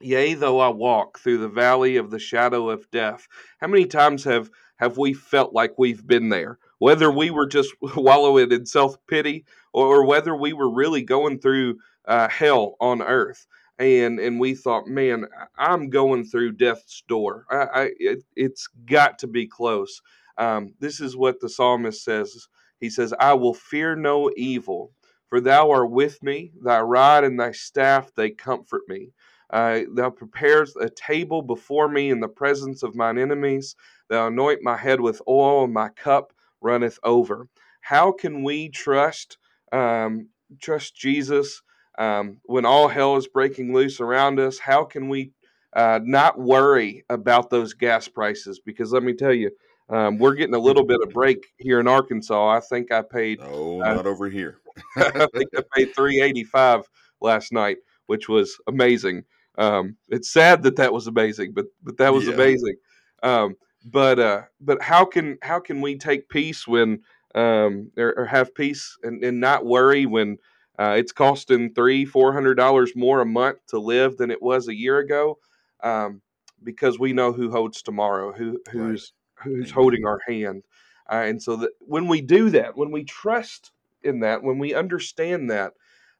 Yea, 0.00 0.34
though 0.34 0.60
I 0.60 0.68
walk 0.68 1.18
through 1.18 1.38
the 1.38 1.48
valley 1.48 1.96
of 1.96 2.10
the 2.10 2.18
shadow 2.18 2.68
of 2.68 2.90
death. 2.90 3.26
How 3.60 3.68
many 3.68 3.86
times 3.86 4.24
have 4.24 4.50
have 4.76 4.98
we 4.98 5.14
felt 5.14 5.54
like 5.54 5.78
we've 5.78 6.06
been 6.06 6.28
there? 6.28 6.58
Whether 6.78 7.10
we 7.10 7.30
were 7.30 7.46
just 7.46 7.72
wallowing 7.96 8.52
in 8.52 8.66
self 8.66 8.96
pity 9.06 9.44
or 9.74 10.06
whether 10.06 10.34
we 10.36 10.52
were 10.52 10.70
really 10.70 11.02
going 11.02 11.38
through 11.38 11.76
uh, 12.06 12.28
hell 12.28 12.76
on 12.80 13.02
earth. 13.02 13.46
And 13.78 14.20
and 14.20 14.38
we 14.38 14.54
thought 14.54 14.86
man 14.86 15.26
i'm 15.58 15.90
going 15.90 16.24
through 16.24 16.52
death's 16.52 17.02
door. 17.08 17.44
I, 17.50 17.56
I 17.56 17.90
it, 17.98 18.22
has 18.38 18.68
got 18.86 19.18
to 19.18 19.26
be 19.26 19.48
close. 19.48 20.00
Um, 20.38 20.74
this 20.78 21.00
is 21.00 21.16
what 21.16 21.40
the 21.40 21.48
psalmist 21.48 22.04
says. 22.04 22.48
He 22.80 22.88
says 22.88 23.12
i 23.18 23.34
will 23.34 23.54
fear 23.54 23.96
no 23.96 24.30
evil 24.36 24.92
for 25.28 25.40
thou 25.40 25.72
art 25.72 25.90
with 25.90 26.22
me 26.22 26.52
thy 26.62 26.80
rod 26.80 27.24
and 27.24 27.40
thy 27.40 27.50
staff 27.50 28.12
they 28.14 28.30
comfort 28.30 28.82
me. 28.86 29.10
Uh, 29.50 29.80
thou 29.92 30.10
prepares 30.10 30.76
a 30.76 30.88
table 30.90 31.42
before 31.42 31.88
me 31.88 32.10
in 32.10 32.20
the 32.20 32.28
presence 32.28 32.84
of 32.84 32.94
mine 32.94 33.18
enemies. 33.18 33.74
Thou 34.08 34.28
anoint 34.28 34.62
my 34.62 34.76
head 34.76 35.00
with 35.00 35.20
oil 35.26 35.64
and 35.64 35.74
my 35.74 35.88
cup 35.88 36.32
runneth 36.60 37.00
over. 37.02 37.48
How 37.80 38.12
can 38.12 38.44
we 38.44 38.68
trust 38.68 39.38
um, 39.72 40.28
trust 40.60 40.96
Jesus 40.96 41.62
um, 41.98 42.40
when 42.44 42.64
all 42.64 42.88
hell 42.88 43.16
is 43.16 43.28
breaking 43.28 43.72
loose 43.72 44.00
around 44.00 44.40
us. 44.40 44.58
How 44.58 44.84
can 44.84 45.08
we 45.08 45.32
uh, 45.74 46.00
not 46.02 46.38
worry 46.38 47.04
about 47.08 47.50
those 47.50 47.74
gas 47.74 48.08
prices? 48.08 48.60
Because 48.64 48.92
let 48.92 49.02
me 49.02 49.12
tell 49.12 49.32
you, 49.32 49.50
um, 49.88 50.18
we're 50.18 50.34
getting 50.34 50.54
a 50.54 50.58
little 50.58 50.84
bit 50.84 51.00
of 51.02 51.10
break 51.12 51.44
here 51.58 51.80
in 51.80 51.88
Arkansas. 51.88 52.48
I 52.48 52.60
think 52.60 52.92
I 52.92 53.02
paid. 53.02 53.40
Oh, 53.40 53.80
uh, 53.80 53.94
not 53.94 54.06
over 54.06 54.28
here. 54.28 54.58
I 54.96 55.26
think 55.34 55.50
I 55.56 55.62
paid 55.74 55.88
three 55.94 56.20
eighty 56.20 56.44
five 56.44 56.82
last 57.20 57.52
night, 57.52 57.78
which 58.06 58.28
was 58.28 58.58
amazing. 58.66 59.24
Um, 59.56 59.96
it's 60.08 60.32
sad 60.32 60.62
that 60.64 60.76
that 60.76 60.92
was 60.92 61.06
amazing, 61.06 61.52
but 61.52 61.66
but 61.82 61.96
that 61.98 62.12
was 62.12 62.26
Yeah. 62.26 62.34
amazing. 62.34 62.74
Um, 63.22 63.56
but 63.84 64.18
uh, 64.18 64.42
but 64.60 64.82
how 64.82 65.04
can 65.04 65.38
how 65.42 65.60
can 65.60 65.80
we 65.80 65.96
take 65.96 66.28
peace 66.28 66.66
when 66.66 67.02
um, 67.34 67.90
or, 67.96 68.14
or 68.16 68.26
have 68.26 68.54
peace 68.54 68.96
and, 69.02 69.22
and 69.24 69.40
not 69.40 69.66
worry 69.66 70.06
when 70.06 70.38
uh, 70.78 70.94
it's 70.98 71.12
costing 71.12 71.72
three 71.72 72.04
four 72.04 72.32
hundred 72.32 72.54
dollars 72.54 72.92
more 72.96 73.20
a 73.20 73.26
month 73.26 73.58
to 73.68 73.78
live 73.78 74.16
than 74.16 74.30
it 74.30 74.42
was 74.42 74.68
a 74.68 74.74
year 74.74 74.98
ago? 74.98 75.38
Um, 75.82 76.22
because 76.62 76.98
we 76.98 77.12
know 77.12 77.32
who 77.32 77.50
holds 77.50 77.82
tomorrow, 77.82 78.32
who 78.32 78.60
who's 78.70 79.12
who's 79.42 79.70
Amen. 79.70 79.74
holding 79.74 80.06
our 80.06 80.20
hand, 80.26 80.64
uh, 81.10 81.22
and 81.26 81.42
so 81.42 81.56
that 81.56 81.70
when 81.80 82.08
we 82.08 82.20
do 82.20 82.50
that, 82.50 82.76
when 82.76 82.90
we 82.90 83.04
trust 83.04 83.72
in 84.02 84.20
that, 84.20 84.42
when 84.42 84.58
we 84.58 84.74
understand 84.74 85.50
that, 85.50 85.74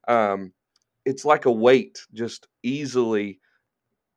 um, 0.07 0.53
it's 1.05 1.25
like 1.25 1.45
a 1.45 1.51
weight 1.51 1.99
just 2.13 2.47
easily 2.63 3.39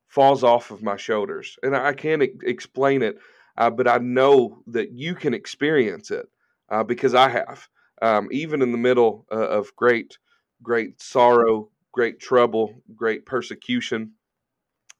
falls 0.08 0.42
off 0.44 0.70
of 0.70 0.82
my 0.82 0.96
shoulders, 0.96 1.56
and 1.62 1.76
I 1.76 1.92
can't 1.92 2.22
e- 2.22 2.32
explain 2.42 3.02
it, 3.02 3.18
uh, 3.56 3.70
but 3.70 3.88
I 3.88 3.98
know 3.98 4.62
that 4.68 4.92
you 4.92 5.14
can 5.14 5.34
experience 5.34 6.10
it 6.10 6.28
uh, 6.70 6.84
because 6.84 7.14
I 7.14 7.28
have, 7.30 7.68
um, 8.02 8.28
even 8.30 8.62
in 8.62 8.72
the 8.72 8.78
middle 8.78 9.26
uh, 9.30 9.48
of 9.48 9.74
great, 9.76 10.18
great 10.62 11.00
sorrow, 11.00 11.70
great 11.92 12.20
trouble, 12.20 12.82
great 12.94 13.26
persecution 13.26 14.12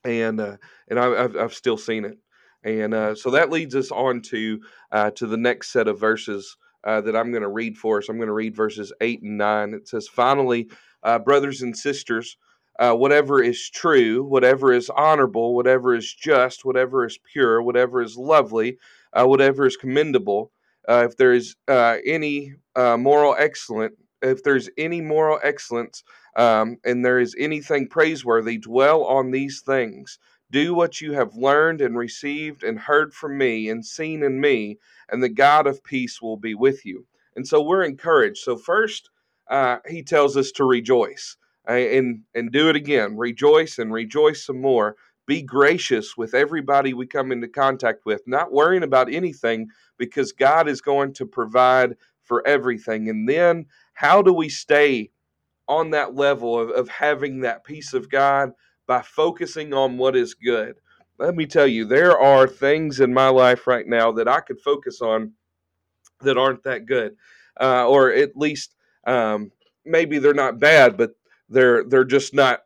and 0.04 0.40
uh, 0.40 0.56
and 0.88 0.98
I, 0.98 1.24
I've 1.24 1.36
I've 1.36 1.54
still 1.54 1.76
seen 1.76 2.04
it, 2.04 2.18
and 2.64 2.94
uh, 2.94 3.14
so 3.14 3.30
that 3.30 3.50
leads 3.50 3.74
us 3.74 3.90
on 3.90 4.22
to 4.22 4.60
uh, 4.92 5.10
to 5.12 5.26
the 5.26 5.36
next 5.36 5.72
set 5.72 5.88
of 5.88 6.00
verses 6.00 6.56
uh, 6.84 7.00
that 7.02 7.16
I'm 7.16 7.30
going 7.30 7.42
to 7.42 7.48
read 7.48 7.76
for 7.76 7.98
us. 7.98 8.08
I'm 8.08 8.16
going 8.16 8.28
to 8.28 8.32
read 8.32 8.56
verses 8.56 8.92
eight 9.00 9.22
and 9.22 9.36
nine. 9.38 9.74
It 9.74 9.88
says, 9.88 10.08
"Finally, 10.08 10.70
brothers 11.24 11.62
and 11.62 11.76
sisters, 11.76 12.36
uh, 12.78 12.94
whatever 12.94 13.42
is 13.42 13.68
true, 13.70 14.24
whatever 14.24 14.72
is 14.72 14.90
honorable, 14.90 15.54
whatever 15.54 15.94
is 15.94 16.12
just, 16.14 16.64
whatever 16.64 17.04
is 17.04 17.18
pure, 17.32 17.60
whatever 17.60 18.00
is 18.00 18.16
lovely, 18.16 18.78
uh, 19.12 19.26
whatever 19.26 19.66
is 19.66 19.76
commendable, 19.76 20.52
uh, 20.88 21.06
if 21.08 21.16
there 21.16 21.32
is 21.32 21.56
uh, 21.68 21.96
any 22.06 22.54
uh, 22.76 22.96
moral 22.96 23.34
excellent, 23.38 23.94
if 24.22 24.42
there's 24.42 24.68
any 24.78 25.00
moral 25.00 25.38
excellence." 25.42 26.02
um, 26.38 26.78
and 26.84 27.04
there 27.04 27.18
is 27.18 27.34
anything 27.36 27.88
praiseworthy, 27.88 28.58
dwell 28.58 29.04
on 29.04 29.32
these 29.32 29.60
things. 29.60 30.18
Do 30.50 30.72
what 30.72 31.00
you 31.00 31.12
have 31.12 31.34
learned 31.34 31.80
and 31.80 31.98
received 31.98 32.62
and 32.62 32.78
heard 32.78 33.12
from 33.12 33.36
me 33.36 33.68
and 33.68 33.84
seen 33.84 34.22
in 34.22 34.40
me, 34.40 34.78
and 35.10 35.22
the 35.22 35.28
God 35.28 35.66
of 35.66 35.82
peace 35.82 36.22
will 36.22 36.36
be 36.36 36.54
with 36.54 36.86
you. 36.86 37.06
And 37.36 37.46
so 37.46 37.60
we're 37.60 37.82
encouraged. 37.82 38.38
So, 38.38 38.56
first, 38.56 39.10
uh, 39.50 39.78
he 39.88 40.02
tells 40.02 40.36
us 40.36 40.52
to 40.52 40.64
rejoice 40.64 41.36
uh, 41.68 41.72
and, 41.72 42.22
and 42.34 42.52
do 42.52 42.68
it 42.68 42.76
again. 42.76 43.16
Rejoice 43.16 43.78
and 43.78 43.92
rejoice 43.92 44.46
some 44.46 44.60
more. 44.60 44.96
Be 45.28 45.42
gracious 45.42 46.16
with 46.16 46.34
everybody 46.34 46.92
we 46.94 47.06
come 47.06 47.30
into 47.30 47.46
contact 47.46 48.04
with, 48.04 48.22
not 48.26 48.52
worrying 48.52 48.82
about 48.82 49.12
anything 49.12 49.68
because 49.96 50.32
God 50.32 50.68
is 50.68 50.80
going 50.80 51.12
to 51.14 51.26
provide 51.26 51.96
for 52.24 52.44
everything. 52.46 53.08
And 53.08 53.28
then, 53.28 53.66
how 53.94 54.22
do 54.22 54.32
we 54.32 54.48
stay 54.48 55.10
on 55.68 55.90
that 55.90 56.14
level 56.14 56.58
of, 56.58 56.70
of 56.70 56.88
having 56.88 57.40
that 57.40 57.64
peace 57.64 57.92
of 57.92 58.10
God 58.10 58.52
by 58.86 59.02
focusing 59.02 59.74
on 59.74 59.98
what 59.98 60.16
is 60.16 60.34
good. 60.34 60.76
Let 61.18 61.36
me 61.36 61.46
tell 61.46 61.66
you, 61.66 61.84
there 61.84 62.18
are 62.18 62.46
things 62.46 63.00
in 63.00 63.12
my 63.12 63.28
life 63.28 63.66
right 63.66 63.86
now 63.86 64.10
that 64.12 64.28
I 64.28 64.40
could 64.40 64.60
focus 64.60 65.02
on 65.02 65.32
that 66.22 66.38
aren't 66.38 66.62
that 66.64 66.86
good, 66.86 67.16
uh, 67.60 67.86
or 67.86 68.12
at 68.12 68.36
least 68.36 68.74
um, 69.06 69.52
maybe 69.84 70.18
they're 70.18 70.34
not 70.34 70.58
bad, 70.58 70.96
but 70.96 71.12
they're 71.48 71.84
they're 71.84 72.04
just 72.04 72.34
not 72.34 72.60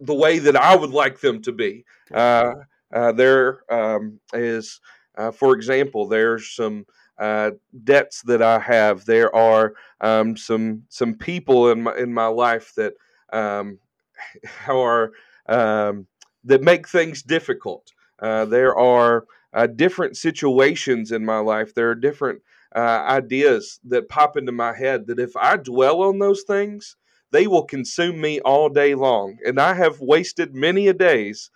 the 0.00 0.14
way 0.14 0.38
that 0.38 0.56
I 0.56 0.74
would 0.74 0.90
like 0.90 1.20
them 1.20 1.42
to 1.42 1.52
be. 1.52 1.84
Uh, 2.12 2.54
uh, 2.92 3.12
there 3.12 3.60
um, 3.70 4.18
is, 4.32 4.80
uh, 5.16 5.30
for 5.30 5.54
example, 5.54 6.06
there's 6.06 6.50
some 6.54 6.86
uh, 7.18 7.52
debts 7.84 8.22
that 8.22 8.42
I 8.42 8.58
have. 8.58 9.04
There 9.04 9.34
are 9.34 9.74
um, 10.00 10.36
some 10.36 10.82
some 10.88 11.14
people 11.14 11.70
in 11.70 11.82
my 11.82 11.96
in 11.96 12.12
my 12.12 12.26
life 12.26 12.72
that 12.76 12.94
um, 13.32 13.78
are 14.68 15.12
um, 15.48 16.06
that 16.44 16.62
make 16.62 16.88
things 16.88 17.22
difficult. 17.22 17.92
Uh, 18.18 18.44
there 18.44 18.76
are 18.76 19.26
uh, 19.52 19.66
different 19.66 20.16
situations 20.16 21.12
in 21.12 21.24
my 21.24 21.38
life. 21.38 21.74
There 21.74 21.90
are 21.90 21.94
different 21.94 22.40
uh, 22.74 23.04
ideas 23.08 23.80
that 23.84 24.08
pop 24.08 24.36
into 24.36 24.52
my 24.52 24.76
head 24.76 25.06
that 25.06 25.18
if 25.18 25.36
I 25.36 25.56
dwell 25.56 26.02
on 26.02 26.18
those 26.18 26.42
things, 26.42 26.96
they 27.30 27.46
will 27.46 27.64
consume 27.64 28.20
me 28.20 28.40
all 28.40 28.68
day 28.68 28.94
long. 28.94 29.38
And 29.44 29.60
I 29.60 29.74
have 29.74 30.00
wasted 30.00 30.54
many 30.54 30.88
a 30.88 30.94
days 30.94 31.50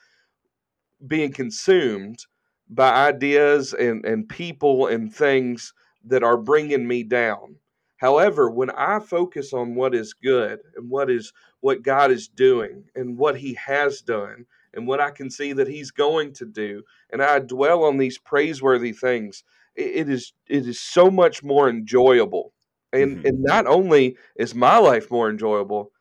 being 1.06 1.33
consumed 1.33 2.26
by 2.68 3.06
ideas 3.09 3.72
and, 3.72 4.04
and 4.04 4.28
people 4.28 4.87
and 4.87 5.14
things 5.14 5.72
that 6.04 6.22
are 6.22 6.37
bringing 6.37 6.87
me 6.87 7.02
down. 7.02 7.56
However, 7.96 8.50
when 8.50 8.70
I 8.70 8.98
focus 9.00 9.52
on 9.52 9.74
what 9.74 9.94
is 9.94 10.14
good 10.14 10.61
and 10.74 10.88
what 10.88 11.11
is 11.11 11.33
what 11.61 11.83
God 11.83 12.11
is 12.11 12.28
doing 12.28 12.85
and 12.94 13.18
what 13.18 13.37
He 13.37 13.54
has 13.54 14.00
done 14.00 14.46
and 14.72 14.87
what 14.87 15.00
I 15.00 15.11
can 15.11 15.30
see 15.30 15.52
that 15.52 15.68
He's 15.68 15.90
going 15.90 16.33
to 16.35 16.46
do, 16.46 16.83
and 17.11 17.22
I 17.22 17.40
dwell 17.40 17.85
on 17.85 17.98
these 17.98 18.16
praiseworthy 18.16 18.92
things, 18.92 19.44
it, 19.74 20.09
is 20.09 20.33
it 20.48 20.66
is 20.66 20.80
so 20.80 21.11
much 21.11 21.42
more 21.42 21.68
enjoyable. 21.68 22.54
And 22.92 23.18
Mhm. 23.18 23.29
and 23.29 23.42
not 23.42 23.66
only 23.66 24.16
is 24.37 24.55
my 24.55 24.79
life 24.79 25.11
more 25.11 25.31
enjoyable, 25.31 25.92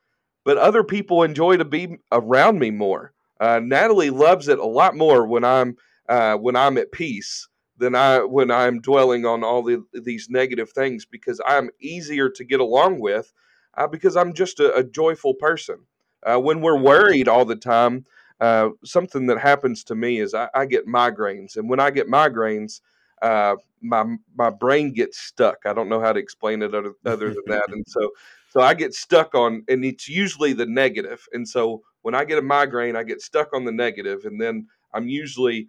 but 0.44 0.58
other 0.58 0.84
people 0.84 1.24
enjoy 1.24 1.58
to 1.58 1.66
be 1.66 1.98
around 2.12 2.60
me 2.60 2.72
more. 2.72 3.14
Uh, 3.40 3.60
Natalie 3.64 4.10
loves 4.10 4.48
it 4.48 4.60
a 4.60 4.66
lot 4.66 4.96
more 4.96 5.26
when 5.28 5.44
I'm 5.44 5.78
uh, 6.08 6.36
when 6.36 6.56
I'm 6.56 6.78
at 6.78 6.92
peace 6.92 7.48
than 7.78 7.96
I 7.96 8.20
when 8.24 8.52
I'm 8.52 8.82
dwelling 8.82 9.26
on 9.26 9.44
all 9.44 9.64
the, 9.64 9.84
these 9.94 10.28
negative 10.30 10.72
things 10.72 11.06
because 11.06 11.40
I'm 11.46 11.70
easier 11.80 12.30
to 12.30 12.44
get 12.44 12.60
along 12.60 13.00
with 13.00 13.32
uh, 13.78 13.88
because 13.88 14.18
I'm 14.18 14.34
just 14.34 14.60
a, 14.60 14.74
a 14.76 14.84
joyful 14.84 15.36
person. 15.36 15.86
Uh, 16.26 16.40
when 16.40 16.62
we're 16.62 16.78
worried 16.80 17.28
all 17.30 17.46
the 17.46 17.56
time, 17.56 18.06
uh, 18.42 18.70
something 18.84 19.28
that 19.28 19.40
happens 19.40 19.84
to 19.86 19.96
me 19.96 20.20
is 20.20 20.34
I, 20.34 20.50
I 20.54 20.66
get 20.66 20.88
migraines, 20.88 21.56
and 21.56 21.70
when 21.70 21.80
I 21.80 21.92
get 21.92 22.08
migraines, 22.08 22.82
uh, 23.22 23.56
my 23.82 24.06
my 24.36 24.50
brain 24.50 24.94
gets 24.94 25.20
stuck. 25.20 25.58
I 25.66 25.74
don't 25.74 25.90
know 25.90 26.00
how 26.02 26.14
to 26.14 26.20
explain 26.20 26.62
it 26.62 26.74
other, 26.76 26.94
other 27.06 27.30
than 27.34 27.44
that, 27.48 27.66
and 27.72 27.86
so 27.88 28.12
so 28.50 28.62
I 28.62 28.74
get 28.74 28.94
stuck 28.94 29.36
on, 29.36 29.64
and 29.70 29.86
it's 29.86 30.08
usually 30.08 30.54
the 30.54 30.66
negative. 30.66 31.26
And 31.34 31.48
so 31.48 31.82
when 32.02 32.16
I 32.16 32.26
get 32.26 32.40
a 32.40 32.42
migraine, 32.42 32.96
I 32.96 33.04
get 33.04 33.22
stuck 33.22 33.54
on 33.54 33.66
the 33.66 33.72
negative, 33.72 34.26
and 34.26 34.40
then 34.42 34.68
I'm 34.94 35.08
usually 35.08 35.68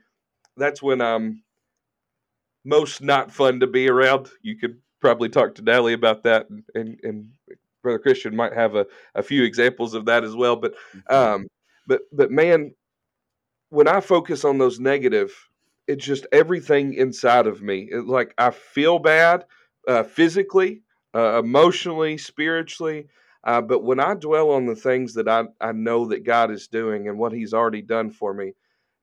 that's 0.56 0.82
when 0.82 1.00
I'm 1.00 1.42
most 2.64 3.02
not 3.02 3.30
fun 3.32 3.60
to 3.60 3.66
be 3.66 3.88
around. 3.88 4.30
You 4.42 4.56
could 4.56 4.78
probably 5.00 5.28
talk 5.28 5.54
to 5.56 5.62
Natalie 5.62 5.94
about 5.94 6.22
that, 6.24 6.48
and, 6.50 6.64
and, 6.74 7.00
and 7.02 7.28
Brother 7.82 7.98
Christian 7.98 8.36
might 8.36 8.52
have 8.52 8.74
a, 8.74 8.86
a 9.14 9.22
few 9.22 9.44
examples 9.44 9.94
of 9.94 10.04
that 10.06 10.24
as 10.24 10.34
well. 10.36 10.56
But 10.56 10.74
Mhm. 10.94 11.14
um, 11.14 11.46
but 11.86 12.02
but 12.12 12.30
man, 12.30 12.74
when 13.70 13.88
I 13.88 14.00
focus 14.00 14.44
on 14.44 14.58
those 14.58 14.80
negative, 14.80 15.32
it's 15.90 16.05
just 16.07 16.26
everything 16.33 16.94
inside 16.94 17.48
of 17.48 17.62
me. 17.62 17.88
It, 17.90 18.07
like 18.07 18.33
I 18.38 18.50
feel 18.50 19.00
bad 19.00 19.44
uh, 19.88 20.05
physically, 20.05 20.83
uh, 21.14 21.40
emotionally, 21.40 22.16
spiritually. 22.16 23.09
Uh, 23.42 23.61
but 23.61 23.83
when 23.83 23.98
I 23.98 24.14
dwell 24.14 24.50
on 24.50 24.66
the 24.66 24.76
things 24.76 25.14
that 25.14 25.29
I, 25.29 25.44
I 25.61 25.72
know 25.72 26.07
that 26.07 26.24
God 26.24 26.53
is 26.53 26.68
doing 26.68 27.09
and 27.09 27.18
what 27.18 27.33
He's 27.33 27.53
already 27.53 27.83
done 27.83 28.11
for 28.11 28.33
me, 28.33 28.53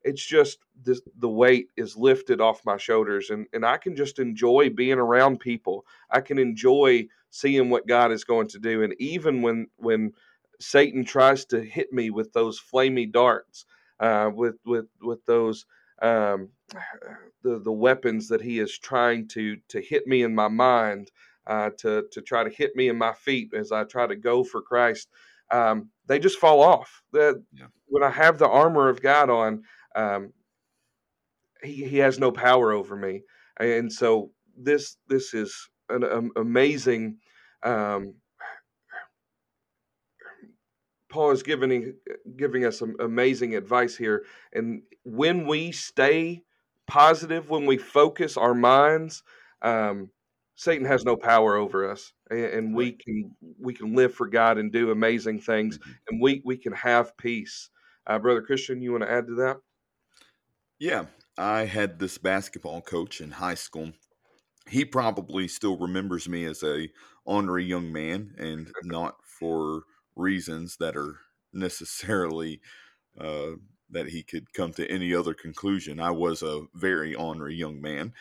it's 0.03 0.25
just 0.25 0.59
this, 0.81 1.01
the 1.19 1.27
weight 1.27 1.67
is 1.75 1.97
lifted 1.97 2.39
off 2.39 2.65
my 2.65 2.77
shoulders 2.77 3.31
and, 3.31 3.47
and 3.51 3.65
I 3.65 3.77
can 3.77 3.95
just 3.95 4.19
enjoy 4.19 4.69
being 4.69 4.99
around 4.99 5.41
people. 5.41 5.85
I 6.09 6.21
can 6.21 6.39
enjoy 6.39 7.07
seeing 7.31 7.69
what 7.69 7.87
God 7.87 8.13
is 8.13 8.23
going 8.23 8.47
to 8.49 8.59
do. 8.59 8.83
And 8.83 8.95
even 8.99 9.41
when 9.41 9.67
when 9.75 10.13
Satan 10.61 11.03
tries 11.03 11.43
to 11.45 11.61
hit 11.61 11.91
me 11.91 12.11
with 12.11 12.31
those 12.31 12.61
flamey 12.61 13.11
darts, 13.11 13.65
uh, 13.99 14.31
with 14.33 14.55
with 14.65 14.85
with 15.01 15.25
those 15.25 15.65
um, 16.01 16.49
the 17.43 17.59
the 17.59 17.71
weapons 17.71 18.27
that 18.29 18.41
he 18.41 18.59
is 18.59 18.77
trying 18.77 19.27
to 19.29 19.57
to 19.69 19.81
hit 19.81 20.07
me 20.07 20.23
in 20.23 20.35
my 20.35 20.47
mind, 20.47 21.11
uh, 21.47 21.71
to 21.79 22.05
to 22.11 22.21
try 22.21 22.43
to 22.43 22.49
hit 22.49 22.75
me 22.75 22.89
in 22.89 22.97
my 22.97 23.13
feet 23.13 23.53
as 23.53 23.71
I 23.71 23.83
try 23.83 24.07
to 24.07 24.15
go 24.15 24.43
for 24.43 24.61
Christ. 24.61 25.09
Um, 25.51 25.89
they 26.07 26.19
just 26.19 26.39
fall 26.39 26.61
off. 26.61 27.01
That 27.13 27.43
Yeah. 27.53 27.67
when 27.87 28.03
I 28.03 28.09
have 28.09 28.37
the 28.37 28.49
armor 28.49 28.89
of 28.89 29.01
God 29.01 29.29
on, 29.29 29.63
um, 29.95 30.33
he 31.63 31.85
he 31.85 31.97
has 31.97 32.19
no 32.19 32.31
power 32.31 32.71
over 32.71 32.95
me, 32.95 33.23
and 33.59 33.91
so 33.91 34.31
this 34.55 34.97
this 35.07 35.33
is 35.33 35.69
an 35.89 36.03
um, 36.03 36.31
amazing. 36.35 37.17
Um, 37.63 38.15
Paul 41.17 41.31
is 41.31 41.41
giving 41.41 41.95
giving 42.35 42.63
us 42.63 42.77
some 42.77 42.95
amazing 42.99 43.55
advice 43.55 43.97
here, 43.97 44.23
and 44.53 44.83
when 45.03 45.47
we 45.47 45.71
stay 45.71 46.43
positive, 46.85 47.49
when 47.49 47.65
we 47.65 47.75
focus 47.75 48.37
our 48.37 48.53
minds, 48.53 49.23
um, 49.63 50.11
Satan 50.53 50.85
has 50.85 51.05
no 51.05 51.15
power 51.15 51.55
over 51.55 51.89
us, 51.89 52.13
and, 52.29 52.39
and 52.45 52.75
we 52.75 52.91
can 52.91 53.35
we 53.59 53.73
can 53.73 53.95
live 53.95 54.13
for 54.13 54.27
God 54.27 54.59
and 54.59 54.71
do 54.71 54.91
amazing 54.91 55.39
things, 55.39 55.79
Mhm. 55.79 55.95
and 56.07 56.21
we 56.21 56.43
we 56.45 56.55
can 56.55 56.73
have 56.73 57.17
peace. 57.17 57.71
Uh, 58.05 58.19
Brother 58.19 58.43
Christian, 58.43 58.83
you 58.83 58.91
want 58.91 59.03
to 59.03 59.11
add 59.11 59.25
to 59.25 59.33
that? 59.37 59.57
Yeah, 60.77 61.07
I 61.35 61.65
had 61.65 61.97
this 61.97 62.19
basketball 62.19 62.81
coach 62.81 63.21
in 63.21 63.31
high 63.31 63.55
school. 63.55 63.91
He 64.69 64.85
probably 64.85 65.47
still 65.47 65.77
remembers 65.79 66.29
me 66.29 66.45
as 66.45 66.61
a 66.61 66.89
ornery 67.25 67.65
young 67.65 67.91
man, 67.91 68.35
and 68.37 68.67
not 68.83 69.15
for 69.25 69.81
reasons 70.17 70.77
that 70.79 70.95
are 70.95 71.17
necessarily 71.53 72.61
uh, 73.19 73.51
that 73.89 74.09
he 74.09 74.21
could 74.23 74.53
come 74.53 74.73
to 74.73 74.89
any 74.89 75.13
other 75.13 75.33
conclusion. 75.33 75.99
I 75.99 76.11
was 76.11 76.41
a 76.43 76.65
very 76.73 77.15
ornery 77.15 77.55
young 77.55 77.81
man, 77.81 78.13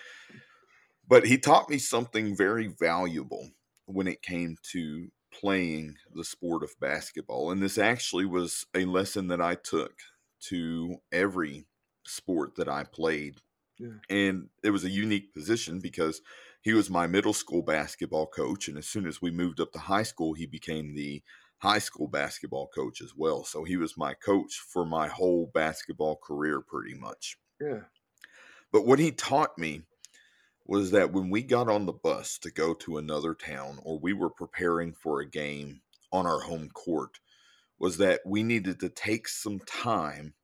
but 1.07 1.27
he 1.27 1.39
taught 1.39 1.69
me 1.69 1.79
something 1.79 2.37
very 2.37 2.69
valuable 2.69 3.51
when 3.87 4.07
it 4.07 4.23
came 4.23 4.57
to 4.73 5.09
playing 5.33 5.97
the 6.15 6.25
sport 6.25 6.63
of 6.63 6.79
basketball. 6.81 7.51
And 7.51 7.63
this 7.63 7.79
actually 7.79 8.27
was 8.27 8.65
a 8.75 8.85
lesson 8.85 9.29
that 9.29 9.41
I 9.41 9.55
took 9.55 9.93
to 10.49 10.97
every 11.13 11.67
sport 12.07 12.57
that 12.57 12.69
I 12.69 12.85
played. 12.85 13.37
Yeah. 13.79 13.99
And 14.09 14.49
it 14.63 14.71
was 14.71 14.85
a 14.85 14.91
unique 14.91 15.35
position 15.35 15.81
because 15.81 16.23
he 16.63 16.73
was 16.73 16.89
my 16.91 17.07
middle 17.07 17.35
school 17.35 17.63
basketball 17.63 18.27
coach. 18.27 18.69
And 18.69 18.79
as 18.79 18.87
soon 18.87 19.07
as 19.07 19.21
we 19.21 19.31
moved 19.31 19.61
up 19.61 19.73
to 19.73 19.79
high 19.79 20.03
school, 20.03 20.35
he 20.35 20.47
became 20.47 20.95
the 20.95 21.23
high 21.59 21.79
school 21.79 22.07
basketball 22.09 22.69
coach 22.69 23.01
as 23.01 23.13
well. 23.17 23.45
So 23.45 23.65
he 23.65 23.77
was 23.77 23.97
my 23.97 24.15
coach 24.15 24.59
for 24.59 24.85
my 24.85 25.09
whole 25.09 25.51
basketball 25.53 26.17
career, 26.17 26.61
pretty 26.61 26.95
much. 26.95 27.39
Yeah. 27.61 27.81
But 28.73 28.87
what 28.87 28.99
he 28.99 29.11
taught 29.11 29.57
me 29.57 29.83
was 30.67 30.91
that 30.91 31.13
when 31.13 31.31
we 31.31 31.43
got 31.43 31.69
on 31.69 31.87
the 31.87 31.93
bus 31.93 32.39
to 32.39 32.51
go 32.51 32.75
to 32.75 32.99
another 32.99 33.35
town 33.35 33.79
or 33.83 33.99
we 33.99 34.13
were 34.13 34.31
preparing 34.31 34.93
for 34.93 35.21
a 35.21 35.29
game 35.29 35.81
on 36.13 36.27
our 36.27 36.41
home 36.41 36.69
court, 36.71 37.21
was 37.79 37.99
that 37.99 38.21
we 38.27 38.43
needed 38.43 38.81
to 38.81 38.89
take 38.89 39.29
some 39.29 39.61
time 39.61 40.35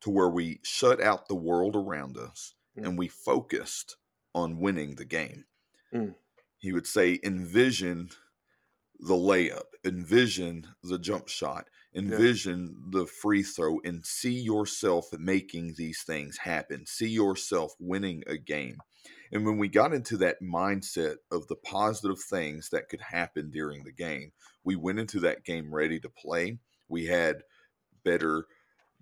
to 0.00 0.10
where 0.10 0.28
we 0.28 0.60
shut 0.62 1.02
out 1.02 1.28
the 1.28 1.34
world 1.34 1.74
around 1.74 2.16
us 2.16 2.54
Mm. 2.76 2.86
and 2.86 2.98
we 2.98 3.08
focused 3.08 3.96
on 4.34 4.58
winning 4.58 4.96
the 4.96 5.04
game. 5.04 5.44
Mm. 5.92 6.14
He 6.58 6.72
would 6.72 6.86
say, 6.86 7.20
envision 7.22 8.10
the 9.00 9.14
layup, 9.14 9.64
envision 9.84 10.66
the 10.82 10.98
jump 10.98 11.28
shot, 11.28 11.68
envision 11.94 12.76
the 12.90 13.06
free 13.06 13.42
throw, 13.42 13.78
and 13.84 14.04
see 14.04 14.32
yourself 14.32 15.06
making 15.18 15.74
these 15.76 16.02
things 16.02 16.38
happen. 16.38 16.86
See 16.86 17.08
yourself 17.08 17.74
winning 17.78 18.22
a 18.26 18.36
game. 18.36 18.78
And 19.32 19.44
when 19.44 19.58
we 19.58 19.68
got 19.68 19.92
into 19.92 20.16
that 20.18 20.40
mindset 20.42 21.16
of 21.30 21.46
the 21.48 21.56
positive 21.56 22.20
things 22.20 22.70
that 22.70 22.88
could 22.88 23.00
happen 23.00 23.50
during 23.50 23.84
the 23.84 23.92
game, 23.92 24.32
we 24.62 24.76
went 24.76 24.98
into 24.98 25.20
that 25.20 25.44
game 25.44 25.74
ready 25.74 25.98
to 26.00 26.08
play. 26.08 26.58
We 26.88 27.06
had 27.06 27.42
better 28.04 28.46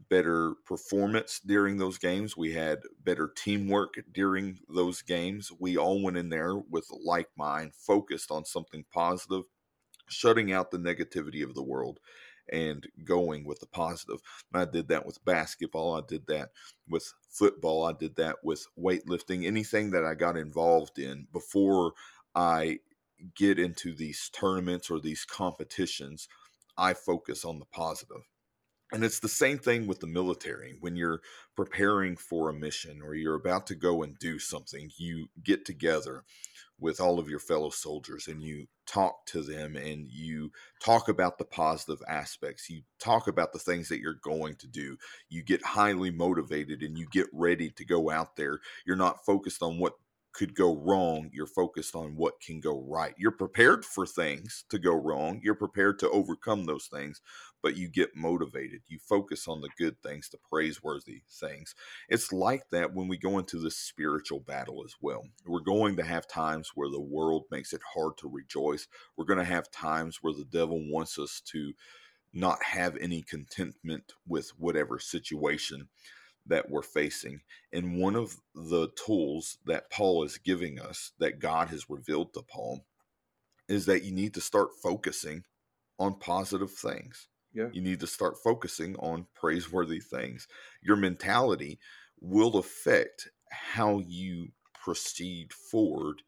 better 0.09 0.55
performance 0.67 1.41
during 1.45 1.79
those 1.79 1.97
games. 1.97 2.37
We 2.37 2.53
had 2.53 2.81
better 3.05 3.33
teamwork 3.37 3.95
during 4.13 4.59
those 4.69 5.01
games. 5.01 5.51
We 5.59 5.77
all 5.77 6.03
went 6.03 6.17
in 6.17 6.29
there 6.29 6.57
with 6.57 6.87
like 7.05 7.29
mind, 7.37 7.75
focused 7.75 8.31
on 8.31 8.45
something 8.45 8.85
positive, 8.93 9.45
shutting 10.09 10.53
out 10.53 10.71
the 10.71 10.79
negativity 10.79 11.43
of 11.43 11.55
the 11.55 11.63
world 11.63 12.01
and 12.51 12.87
going 13.05 13.45
with 13.45 13.61
the 13.61 13.67
positive. 13.67 14.21
And 14.53 14.63
I 14.63 14.71
did 14.71 14.89
that 14.89 15.07
with 15.07 15.25
basketball. 15.25 15.97
I 15.97 16.03
did 16.07 16.27
that 16.27 16.51
with 16.89 17.13
football. 17.31 17.85
I 17.85 17.93
did 17.93 18.17
that 18.17 18.37
with 18.43 18.67
weightlifting. 18.79 19.47
Anything 19.47 19.91
that 19.93 20.05
I 20.05 20.15
got 20.15 20.37
involved 20.37 20.99
in 20.99 21.27
before 21.33 21.93
I 22.35 22.79
get 23.37 23.59
into 23.59 23.95
these 23.95 24.31
tournaments 24.33 24.91
or 24.91 25.01
these 25.01 25.25
competitions, 25.25 26.29
I 26.77 26.95
focus 26.95 27.45
on 27.45 27.59
the 27.59 27.67
positive. 27.67 28.23
And 28.93 29.05
it's 29.05 29.21
the 29.21 29.29
same 29.29 29.59
thing 29.59 29.87
with 29.87 30.01
the 30.01 30.07
military. 30.07 30.77
When 30.81 30.97
you're 30.97 31.23
preparing 31.57 32.17
for 32.17 32.51
a 32.51 32.55
mission 32.55 33.01
or 33.03 33.15
you're 33.15 33.37
about 33.37 33.67
to 33.69 33.75
go 33.75 34.03
and 34.03 34.19
do 34.19 34.39
something, 34.39 34.91
you 34.99 35.29
get 35.43 35.65
together 35.65 36.25
with 36.83 37.01
all 37.01 37.19
of 37.19 37.29
your 37.29 37.39
fellow 37.39 37.71
soldiers 37.71 38.29
and 38.29 38.43
you 38.43 38.67
talk 38.87 39.25
to 39.27 39.43
them 39.43 39.77
and 39.77 40.07
you 40.09 40.51
talk 40.81 41.09
about 41.09 41.39
the 41.39 41.45
positive 41.45 42.03
aspects. 42.09 42.69
You 42.69 42.83
talk 42.99 43.29
about 43.29 43.53
the 43.53 43.59
things 43.59 43.89
that 43.89 44.01
you're 44.01 44.19
going 44.23 44.57
to 44.57 44.67
do. 44.67 44.97
You 45.29 45.43
get 45.43 45.65
highly 45.65 46.11
motivated 46.11 46.83
and 46.83 46.99
you 46.99 47.07
get 47.11 47.29
ready 47.33 47.71
to 47.71 47.85
go 47.85 48.11
out 48.11 48.37
there. 48.37 48.61
You're 48.85 48.97
not 48.97 49.25
focused 49.25 49.63
on 49.63 49.79
what 49.79 49.95
could 50.33 50.55
go 50.55 50.77
wrong. 50.77 51.31
You're 51.33 51.47
focused 51.47 51.95
on 51.95 52.17
what 52.17 52.41
can 52.41 52.61
go 52.61 52.85
right. 52.89 53.15
You're 53.19 53.31
prepared 53.31 53.85
for 53.85 54.07
things 54.07 54.65
to 54.71 54.79
go 54.79 54.95
wrong. 54.95 55.41
You're 55.43 55.55
prepared 55.55 55.99
to 56.01 56.11
overcome 56.11 56.65
those 56.65 56.87
things, 56.87 57.21
but 57.63 57.77
you 57.77 57.89
get 57.89 58.17
motivated. 58.17 58.83
You 58.89 58.99
focus 58.99 59.47
on 59.47 59.61
the 59.61 59.71
good 59.79 60.01
things, 60.03 60.29
the 60.29 60.39
praiseworthy 60.51 61.23
things. 61.31 61.75
It's 62.09 62.33
like 62.33 62.69
that 62.71 62.93
when 62.95 63.09
we 63.09 63.17
go 63.17 63.39
into 63.39 63.59
this 63.59 63.77
spiritual 63.77 64.41
battle 64.41 64.83
as 64.85 64.97
well. 65.01 65.23
We're 65.47 65.61
going 65.61 65.97
to 65.97 66.03
have 66.03 66.27
times 66.27 66.73
where 66.75 66.91
the 66.91 67.01
world 67.01 67.45
makes 67.51 67.73
it 67.73 67.81
hard 67.95 68.19
to 68.19 68.29
rejoice. 68.29 68.89
We're 69.17 69.25
going 69.25 69.39
to 69.39 69.45
have 69.45 69.71
times 69.71 70.19
where 70.21 70.35
the 70.35 70.45
devil 70.45 70.83
wants 70.91 71.19
us 71.19 71.41
to 71.47 71.73
not 72.33 72.63
have 72.63 72.97
any 72.97 73.23
contentment 73.23 74.13
with 74.27 74.51
whatever 74.59 74.99
situation 74.99 75.89
that 76.47 76.69
we're 76.69 76.83
facing. 76.83 77.41
And 77.73 77.99
one 78.01 78.17
of 78.17 78.37
the 78.55 78.89
tools 79.07 79.59
that 79.67 79.91
Paul 79.91 80.25
is 80.25 80.39
giving 80.39 80.81
us, 80.81 81.13
that 81.19 81.39
God 81.39 81.69
has 81.69 81.89
revealed 81.89 82.35
to 82.35 82.43
Paul, 82.43 82.85
is 83.69 83.87
that 83.87 84.03
you 84.03 84.13
need 84.13 84.35
to 84.35 84.41
start 84.41 84.71
focusing 84.83 85.45
on 85.99 86.19
positive 86.19 86.73
things. 86.73 87.29
Yeah. 87.55 87.69
You 87.73 87.83
need 87.83 88.01
to 88.01 88.07
start 88.07 88.39
focusing 88.43 88.97
on 88.97 89.27
praiseworthy 89.35 90.01
things. 90.01 90.49
Your 90.83 90.97
mentality 90.97 91.79
will 92.21 92.57
affect 92.57 93.29
how 93.51 93.99
you 93.99 94.49
proceed 94.75 95.53
forward 95.53 96.23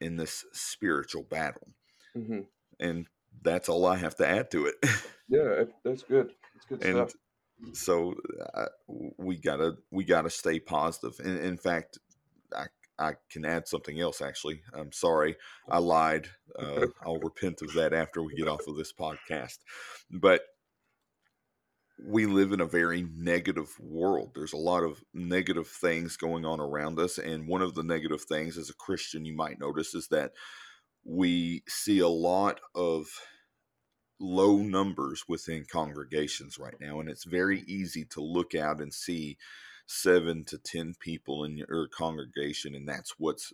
in 0.00 0.16
this 0.16 0.44
spiritual 0.52 1.22
battle. 1.22 1.68
hmm 2.14 2.40
And 2.80 3.06
that's 3.42 3.68
all 3.68 3.86
I 3.86 3.96
have 3.96 4.16
to 4.16 4.26
add 4.26 4.50
to 4.52 4.66
it. 4.66 4.74
Yeah, 5.26 5.64
that's 5.82 6.02
good. 6.02 6.32
That's 6.54 6.66
good 6.66 6.84
and 6.84 7.08
stuff. 7.08 7.14
so 7.72 8.14
uh, 8.54 8.66
we 9.16 9.38
gotta 9.38 9.76
we 9.90 10.04
gotta 10.04 10.28
stay 10.28 10.60
positive. 10.60 11.18
In, 11.24 11.38
in 11.38 11.56
fact, 11.56 11.98
I 12.54 12.66
I 12.98 13.14
can 13.30 13.46
add 13.46 13.66
something 13.66 13.98
else. 13.98 14.20
Actually, 14.20 14.60
I'm 14.74 14.92
sorry, 14.92 15.36
I 15.70 15.78
lied. 15.78 16.28
Uh, 16.58 16.86
I'll 17.06 17.18
repent 17.20 17.62
of 17.62 17.72
that 17.72 17.94
after 17.94 18.22
we 18.22 18.34
get 18.34 18.48
off 18.48 18.66
of 18.68 18.76
this 18.76 18.92
podcast. 18.92 19.58
But 20.10 20.42
we 21.98 22.26
live 22.26 22.52
in 22.52 22.60
a 22.60 22.66
very 22.66 23.06
negative 23.16 23.74
world. 23.78 24.32
There's 24.34 24.52
a 24.52 24.58
lot 24.58 24.82
of 24.82 25.02
negative 25.12 25.68
things 25.68 26.16
going 26.16 26.44
on 26.44 26.60
around 26.60 26.98
us, 26.98 27.18
and 27.18 27.46
one 27.46 27.62
of 27.62 27.74
the 27.74 27.84
negative 27.84 28.22
things, 28.22 28.58
as 28.58 28.70
a 28.70 28.74
Christian, 28.74 29.24
you 29.24 29.34
might 29.34 29.60
notice, 29.60 29.94
is 29.94 30.08
that 30.08 30.32
we 31.04 31.62
see 31.68 31.98
a 31.98 32.08
lot 32.08 32.60
of 32.74 33.06
low 34.20 34.56
numbers 34.56 35.24
within 35.28 35.64
congregations 35.70 36.58
right 36.58 36.80
now 36.80 37.00
and 37.00 37.08
it's 37.08 37.24
very 37.24 37.60
easy 37.66 38.04
to 38.04 38.20
look 38.20 38.54
out 38.54 38.80
and 38.80 38.94
see 38.94 39.36
seven 39.86 40.44
to 40.44 40.56
ten 40.56 40.94
people 41.00 41.44
in 41.44 41.56
your 41.56 41.66
er, 41.70 41.88
congregation 41.92 42.74
and 42.74 42.88
that's 42.88 43.14
what's 43.18 43.52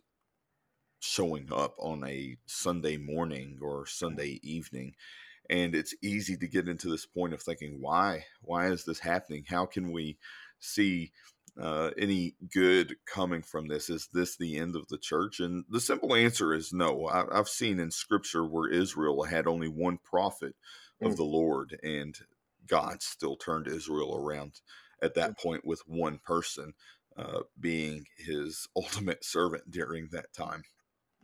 showing 1.00 1.48
up 1.50 1.74
on 1.79 2.05
a 2.07 2.37
sunday 2.46 2.98
morning 2.98 3.59
or 3.62 3.87
sunday 3.87 4.38
evening 4.42 4.94
and 5.50 5.74
it's 5.76 5.94
easy 6.02 6.38
to 6.38 6.48
get 6.48 6.68
into 6.68 6.90
this 6.90 7.06
point 7.06 7.34
of 7.34 7.42
thinking 7.42 7.80
why 7.80 8.24
why 8.42 8.68
is 8.68 8.86
this 8.86 9.00
happening 9.00 9.44
how 9.48 9.66
can 9.66 9.92
we 9.92 10.18
see 10.60 11.12
uh, 11.60 11.90
any 11.98 12.34
good 12.52 12.96
coming 13.06 13.42
from 13.42 13.68
this? 13.68 13.90
Is 13.90 14.08
this 14.12 14.36
the 14.36 14.58
end 14.58 14.76
of 14.76 14.88
the 14.88 14.98
church? 14.98 15.40
And 15.40 15.64
the 15.70 15.80
simple 15.80 16.14
answer 16.14 16.52
is 16.54 16.72
no. 16.72 17.06
I, 17.06 17.38
I've 17.38 17.48
seen 17.48 17.78
in 17.78 17.90
scripture 17.90 18.44
where 18.44 18.70
Israel 18.70 19.24
had 19.24 19.46
only 19.46 19.68
one 19.68 19.98
prophet 19.98 20.54
of 21.02 21.14
Mm. 21.14 21.16
the 21.16 21.24
Lord, 21.24 21.78
and 21.82 22.18
God 22.66 23.02
still 23.02 23.36
turned 23.36 23.66
Israel 23.68 24.16
around 24.16 24.60
at 25.02 25.14
that 25.16 25.38
point 25.38 25.66
with 25.66 25.82
one 25.86 26.18
person 26.24 26.74
uh, 27.18 27.40
being 27.60 28.06
his 28.18 28.68
ultimate 28.76 29.24
servant 29.24 29.70
during 29.70 30.08
that 30.12 30.32
time. 30.32 30.64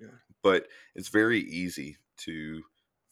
Yeah. 0.01 0.09
But 0.43 0.69
it's 0.95 1.09
very 1.09 1.41
easy 1.41 1.99
to 2.19 2.63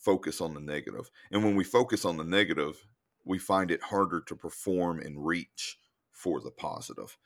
focus 0.04 0.40
on 0.40 0.54
the 0.54 0.60
negative. 0.60 1.10
And 1.30 1.42
when 1.42 1.56
we 1.56 1.64
focus 1.64 2.04
on 2.04 2.16
the 2.16 2.24
negative, 2.24 2.86
we 3.24 3.38
find 3.38 3.70
it 3.70 3.82
harder 3.82 4.20
to 4.20 4.36
perform 4.36 5.00
and 5.00 5.26
reach 5.26 5.78
for 6.12 6.40
the 6.40 6.50
positive. 6.50 7.16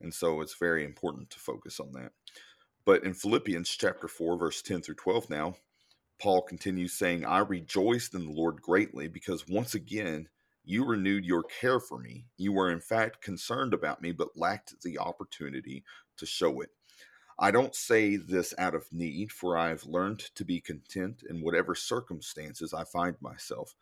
And 0.00 0.12
so 0.12 0.40
it's 0.40 0.56
very 0.58 0.84
important 0.84 1.30
to 1.30 1.38
focus 1.38 1.80
on 1.80 1.92
that. 1.92 2.12
But 2.84 3.04
in 3.04 3.14
Philippians 3.14 3.70
chapter 3.70 4.06
4, 4.06 4.38
verse 4.38 4.62
10 4.62 4.82
through 4.82 4.96
12 4.96 5.30
now, 5.30 5.56
Paul 6.20 6.42
continues 6.42 6.92
saying, 6.92 7.24
I 7.24 7.38
rejoiced 7.38 8.14
in 8.14 8.26
the 8.26 8.32
Lord 8.32 8.62
greatly 8.62 9.08
because 9.08 9.48
once 9.48 9.74
again 9.74 10.28
you 10.64 10.84
renewed 10.84 11.24
your 11.24 11.42
care 11.42 11.80
for 11.80 11.98
me. 11.98 12.26
You 12.36 12.52
were 12.52 12.70
in 12.70 12.80
fact 12.80 13.22
concerned 13.22 13.72
about 13.72 14.02
me, 14.02 14.12
but 14.12 14.36
lacked 14.36 14.74
the 14.82 14.98
opportunity 14.98 15.84
to 16.18 16.26
show 16.26 16.60
it. 16.60 16.70
I 17.38 17.50
don't 17.50 17.74
say 17.74 18.16
this 18.16 18.54
out 18.56 18.74
of 18.74 18.90
need, 18.92 19.30
for 19.30 19.56
I 19.58 19.68
have 19.68 19.84
learned 19.84 20.20
to 20.36 20.44
be 20.44 20.60
content 20.60 21.22
in 21.28 21.42
whatever 21.42 21.74
circumstances 21.74 22.72
I 22.72 22.84
find 22.84 23.16
myself. 23.20 23.74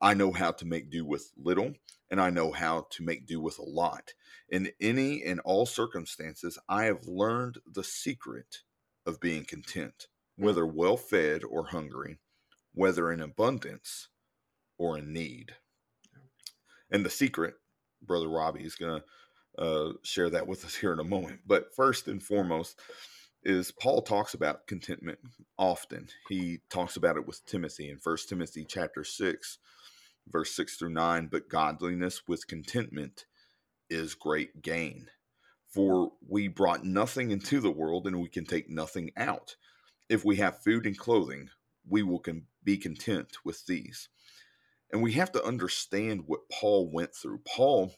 I 0.00 0.14
know 0.14 0.32
how 0.32 0.52
to 0.52 0.66
make 0.66 0.90
do 0.90 1.04
with 1.04 1.32
little, 1.36 1.74
and 2.10 2.20
I 2.20 2.30
know 2.30 2.52
how 2.52 2.86
to 2.90 3.02
make 3.02 3.26
do 3.26 3.40
with 3.40 3.58
a 3.58 3.64
lot. 3.64 4.14
In 4.48 4.70
any 4.80 5.22
and 5.22 5.40
all 5.40 5.66
circumstances, 5.66 6.58
I 6.68 6.84
have 6.84 7.06
learned 7.06 7.58
the 7.70 7.84
secret 7.84 8.62
of 9.04 9.20
being 9.20 9.44
content, 9.44 10.06
whether 10.36 10.66
well 10.66 10.96
fed 10.96 11.44
or 11.44 11.66
hungry, 11.66 12.18
whether 12.72 13.12
in 13.12 13.20
abundance 13.20 14.08
or 14.78 14.98
in 14.98 15.12
need. 15.12 15.56
And 16.90 17.04
the 17.04 17.10
secret, 17.10 17.54
Brother 18.02 18.28
Robbie 18.28 18.64
is 18.64 18.74
going 18.74 19.00
to 19.00 19.06
uh, 19.58 19.92
share 20.02 20.30
that 20.30 20.46
with 20.46 20.64
us 20.64 20.74
here 20.74 20.92
in 20.92 21.00
a 21.00 21.04
moment. 21.04 21.40
But 21.46 21.74
first 21.74 22.08
and 22.08 22.22
foremost, 22.22 22.80
is 23.42 23.70
Paul 23.70 24.02
talks 24.02 24.34
about 24.34 24.66
contentment 24.66 25.18
often. 25.56 26.08
He 26.28 26.60
talks 26.68 26.96
about 26.96 27.16
it 27.16 27.26
with 27.26 27.44
Timothy 27.46 27.90
in 27.90 27.98
First 27.98 28.28
Timothy 28.28 28.64
chapter 28.68 29.04
6 29.04 29.58
verse 30.28 30.54
6 30.54 30.76
through 30.76 30.90
9 30.90 31.28
but 31.30 31.48
godliness 31.48 32.22
with 32.26 32.46
contentment 32.46 33.26
is 33.88 34.14
great 34.14 34.62
gain 34.62 35.08
for 35.68 36.12
we 36.28 36.48
brought 36.48 36.84
nothing 36.84 37.30
into 37.30 37.60
the 37.60 37.70
world 37.70 38.06
and 38.06 38.20
we 38.20 38.28
can 38.28 38.44
take 38.44 38.68
nothing 38.68 39.10
out 39.16 39.56
if 40.08 40.24
we 40.24 40.36
have 40.36 40.62
food 40.62 40.86
and 40.86 40.98
clothing 40.98 41.48
we 41.88 42.02
will 42.02 42.18
can 42.18 42.44
be 42.64 42.76
content 42.76 43.36
with 43.44 43.64
these 43.66 44.08
and 44.92 45.02
we 45.02 45.12
have 45.12 45.30
to 45.30 45.44
understand 45.44 46.22
what 46.26 46.48
paul 46.50 46.90
went 46.90 47.14
through 47.14 47.40
paul 47.46 47.94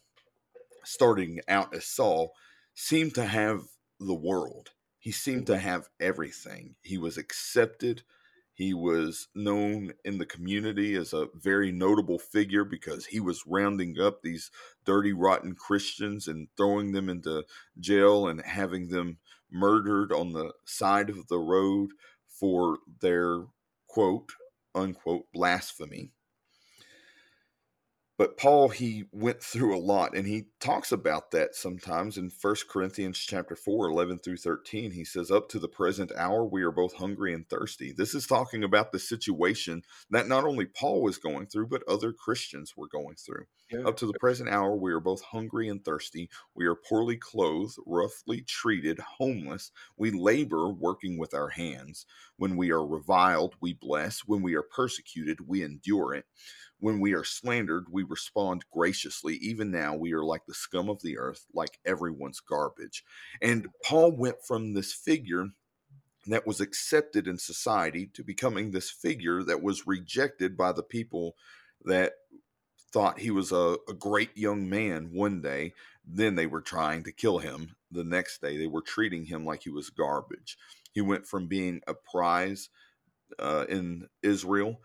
starting 0.84 1.40
out 1.48 1.74
as 1.74 1.86
saul 1.86 2.32
seemed 2.74 3.14
to 3.14 3.24
have 3.24 3.62
the 3.98 4.14
world. 4.14 4.70
He 4.98 5.10
seemed 5.12 5.46
to 5.46 5.54
mm-hmm. 5.54 5.62
have 5.62 5.88
everything. 6.00 6.76
He 6.82 6.98
was 6.98 7.16
accepted. 7.16 8.02
He 8.52 8.74
was 8.74 9.28
known 9.34 9.92
in 10.04 10.18
the 10.18 10.26
community 10.26 10.94
as 10.94 11.12
a 11.12 11.28
very 11.34 11.70
notable 11.70 12.18
figure 12.18 12.64
because 12.64 13.06
he 13.06 13.20
was 13.20 13.44
rounding 13.46 14.00
up 14.00 14.22
these 14.22 14.50
dirty, 14.84 15.12
rotten 15.12 15.54
Christians 15.54 16.26
and 16.26 16.48
throwing 16.56 16.92
them 16.92 17.08
into 17.08 17.44
jail 17.78 18.26
and 18.26 18.42
having 18.44 18.88
them 18.88 19.18
murdered 19.50 20.12
on 20.12 20.32
the 20.32 20.52
side 20.64 21.10
of 21.10 21.28
the 21.28 21.38
road 21.38 21.90
for 22.28 22.78
their 23.00 23.44
quote 23.88 24.30
unquote 24.74 25.26
blasphemy. 25.32 26.12
But 28.18 28.37
Paul, 28.37 28.70
he 28.70 29.04
went 29.12 29.40
through 29.40 29.76
a 29.76 29.78
lot 29.78 30.16
and 30.16 30.26
he 30.26 30.46
talks 30.59 30.90
about 30.90 31.31
that 31.31 31.54
sometimes 31.54 32.18
in 32.18 32.33
1 32.42 32.57
Corinthians 32.68 33.16
chapter 33.16 33.54
4, 33.54 33.88
11 33.90 34.18
through 34.18 34.38
13. 34.38 34.90
He 34.90 35.04
says, 35.04 35.31
Up 35.31 35.48
to 35.50 35.61
the 35.61 35.68
present 35.68 36.11
hour, 36.16 36.44
we 36.44 36.64
are 36.64 36.72
both 36.72 36.94
hungry 36.94 37.33
and 37.33 37.48
thirsty. 37.48 37.92
This 37.92 38.16
is 38.16 38.26
talking 38.26 38.64
about 38.64 38.90
the 38.90 38.98
situation 38.98 39.83
that 40.11 40.26
not 40.26 40.42
only 40.42 40.66
Paul 40.66 41.00
was 41.00 41.16
going 41.16 41.46
through, 41.46 41.68
but 41.68 41.85
other 41.87 42.12
Christians 42.12 42.76
were 42.76 42.88
going 42.88 43.14
through. 43.14 43.44
Yeah. 43.70 43.87
Up 43.87 43.96
to 43.98 44.07
the 44.07 44.18
present 44.18 44.48
hour, 44.48 44.74
we 44.74 44.92
are 44.92 45.00
both 45.00 45.22
hungry 45.22 45.68
and 45.68 45.85
thirsty. 45.85 46.28
We 46.54 46.66
are 46.66 46.74
poorly 46.74 47.18
clothed, 47.18 47.76
roughly 47.87 48.40
treated, 48.40 48.98
homeless. 48.98 49.70
We 49.96 50.11
labor 50.11 50.70
working 50.70 51.18
with 51.18 51.35
our 51.35 51.50
hands. 51.50 52.04
When 52.37 52.57
we 52.57 52.72
are 52.72 52.85
reviled, 52.85 53.54
we 53.61 53.74
bless. 53.74 54.20
When 54.20 54.42
we 54.42 54.54
are 54.54 54.62
persecuted, 54.62 55.46
we 55.46 55.62
endure 55.62 56.14
it. 56.14 56.24
When 56.80 57.00
we 57.00 57.12
are 57.12 57.24
slandered, 57.24 57.86
we 57.90 58.04
respond 58.04 58.64
graciously. 58.70 59.36
Even 59.36 59.70
now, 59.70 59.96
we 59.96 60.12
are 60.12 60.24
like 60.24 60.46
the 60.46 60.54
scum 60.54 60.88
of 60.88 61.02
the 61.02 61.18
earth, 61.18 61.46
like 61.52 61.80
everyone's 61.84 62.40
garbage. 62.40 63.04
And 63.42 63.68
Paul 63.84 64.12
went 64.12 64.36
from 64.46 64.74
this 64.74 64.92
figure 64.92 65.48
that 66.28 66.46
was 66.46 66.60
accepted 66.60 67.26
in 67.26 67.38
society 67.38 68.06
to 68.14 68.22
becoming 68.22 68.70
this 68.70 68.90
figure 68.90 69.42
that 69.42 69.62
was 69.62 69.86
rejected 69.86 70.56
by 70.56 70.72
the 70.72 70.82
people 70.82 71.34
that 71.84 72.12
thought 72.92 73.20
he 73.20 73.30
was 73.30 73.52
a, 73.52 73.76
a, 73.88 73.94
great 73.94 74.36
young 74.36 74.68
man 74.68 75.10
one 75.12 75.42
day. 75.42 75.74
Then 76.06 76.34
they 76.34 76.46
were 76.46 76.60
trying 76.60 77.04
to 77.04 77.12
kill 77.12 77.38
him 77.38 77.76
the 77.90 78.04
next 78.04 78.40
day. 78.40 78.56
They 78.56 78.66
were 78.66 78.82
treating 78.82 79.26
him 79.26 79.44
like 79.44 79.62
he 79.62 79.70
was 79.70 79.90
garbage. 79.90 80.56
He 80.92 81.00
went 81.00 81.26
from 81.26 81.48
being 81.48 81.82
a 81.86 81.94
prize 81.94 82.70
uh, 83.38 83.66
in 83.68 84.08
Israel 84.22 84.80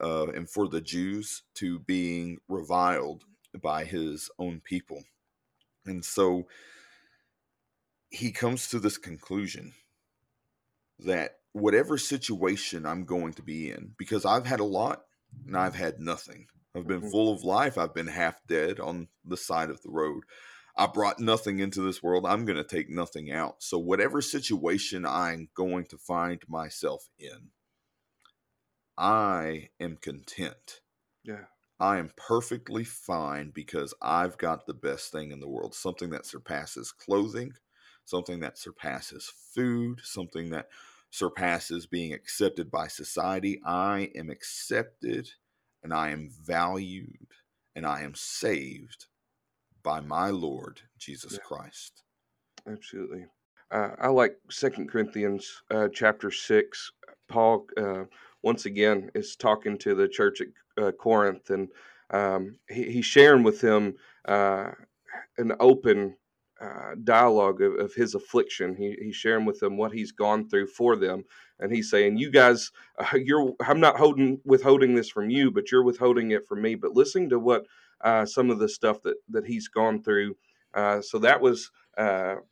uh, 0.00 0.28
and 0.28 0.48
for 0.48 0.68
the 0.68 0.80
Jews 0.80 1.42
to 1.54 1.78
being 1.80 2.38
reviled 2.48 3.24
by 3.60 3.84
his 3.84 4.30
own 4.38 4.60
people. 4.60 5.04
And 5.86 6.04
so 6.04 6.46
he 8.10 8.32
comes 8.32 8.68
to 8.68 8.78
this 8.78 8.98
conclusion 8.98 9.74
that 11.00 11.38
whatever 11.52 11.98
situation 11.98 12.86
I'm 12.86 13.04
going 13.04 13.32
to 13.34 13.42
be 13.42 13.70
in, 13.70 13.94
because 13.98 14.24
I've 14.24 14.46
had 14.46 14.60
a 14.60 14.64
lot 14.64 15.02
and 15.46 15.56
I've 15.56 15.74
had 15.74 16.00
nothing. 16.00 16.46
I've 16.74 16.86
been 16.86 17.00
mm-hmm. 17.00 17.10
full 17.10 17.32
of 17.32 17.44
life. 17.44 17.78
I've 17.78 17.94
been 17.94 18.08
half 18.08 18.40
dead 18.48 18.80
on 18.80 19.08
the 19.24 19.36
side 19.36 19.70
of 19.70 19.82
the 19.82 19.90
road. 19.90 20.24
I 20.76 20.86
brought 20.86 21.20
nothing 21.20 21.60
into 21.60 21.80
this 21.82 22.02
world. 22.02 22.26
I'm 22.26 22.44
going 22.44 22.56
to 22.56 22.64
take 22.64 22.90
nothing 22.90 23.30
out. 23.30 23.62
So, 23.62 23.78
whatever 23.78 24.20
situation 24.20 25.06
I'm 25.06 25.48
going 25.54 25.84
to 25.86 25.98
find 25.98 26.42
myself 26.48 27.08
in, 27.16 27.50
I 28.96 29.70
am 29.80 29.96
content. 29.96 30.80
Yeah. 31.24 31.44
I 31.80 31.98
am 31.98 32.10
perfectly 32.16 32.84
fine 32.84 33.50
because 33.50 33.92
I've 34.00 34.38
got 34.38 34.66
the 34.66 34.74
best 34.74 35.10
thing 35.10 35.32
in 35.32 35.40
the 35.40 35.48
world 35.48 35.74
something 35.74 36.10
that 36.10 36.26
surpasses 36.26 36.92
clothing, 36.92 37.52
something 38.04 38.40
that 38.40 38.58
surpasses 38.58 39.30
food, 39.54 40.00
something 40.02 40.50
that 40.50 40.68
surpasses 41.10 41.86
being 41.86 42.12
accepted 42.12 42.70
by 42.70 42.86
society. 42.86 43.60
I 43.64 44.10
am 44.14 44.30
accepted 44.30 45.30
and 45.82 45.92
I 45.92 46.10
am 46.10 46.30
valued 46.30 47.28
and 47.74 47.84
I 47.84 48.02
am 48.02 48.14
saved 48.14 49.06
by 49.82 50.00
my 50.00 50.30
Lord 50.30 50.80
Jesus 50.98 51.32
yeah. 51.34 51.38
Christ. 51.44 52.02
Absolutely. 52.66 53.26
Uh, 53.70 53.90
I 53.98 54.08
like 54.08 54.36
Second 54.50 54.90
Corinthians 54.90 55.62
uh, 55.70 55.88
chapter 55.92 56.30
six. 56.30 56.92
Paul 57.28 57.66
uh, 57.76 58.04
once 58.44 58.66
again 58.66 59.10
is 59.14 59.36
talking 59.36 59.78
to 59.78 59.94
the 59.94 60.06
church 60.06 60.40
at 60.40 60.82
uh, 60.82 60.92
Corinth, 60.92 61.50
and 61.50 61.68
um, 62.10 62.56
he, 62.68 62.92
he's 62.92 63.06
sharing 63.06 63.42
with 63.42 63.60
them 63.60 63.94
uh, 64.26 64.70
an 65.38 65.52
open 65.58 66.16
uh, 66.60 66.94
dialogue 67.02 67.62
of, 67.62 67.74
of, 67.80 67.94
his 67.94 68.14
affliction. 68.14 68.76
He, 68.76 68.96
he's 69.00 69.16
sharing 69.16 69.44
with 69.44 69.58
them 69.60 69.76
what 69.76 69.92
he's 69.92 70.12
gone 70.12 70.48
through 70.48 70.68
for 70.68 70.94
them, 70.94 71.24
and 71.58 71.72
he's 71.72 71.90
saying, 71.90 72.18
"You 72.18 72.30
guys, 72.30 72.70
uh, 72.98 73.16
you're 73.16 73.54
I'm 73.66 73.80
not 73.80 73.96
holding 73.96 74.40
withholding 74.44 74.94
this 74.94 75.08
from 75.08 75.30
you, 75.30 75.50
but 75.50 75.72
you're 75.72 75.82
withholding 75.82 76.30
it 76.30 76.46
from 76.46 76.62
me." 76.62 76.74
But 76.74 76.92
listening 76.92 77.30
to 77.30 77.38
what 77.38 77.64
uh, 78.02 78.26
some 78.26 78.50
of 78.50 78.58
the 78.58 78.68
stuff 78.68 79.02
that 79.02 79.16
that 79.30 79.46
he's 79.46 79.68
gone 79.68 80.02
through, 80.02 80.36
uh, 80.74 81.00
so 81.00 81.18
that 81.18 81.40
was 81.40 81.70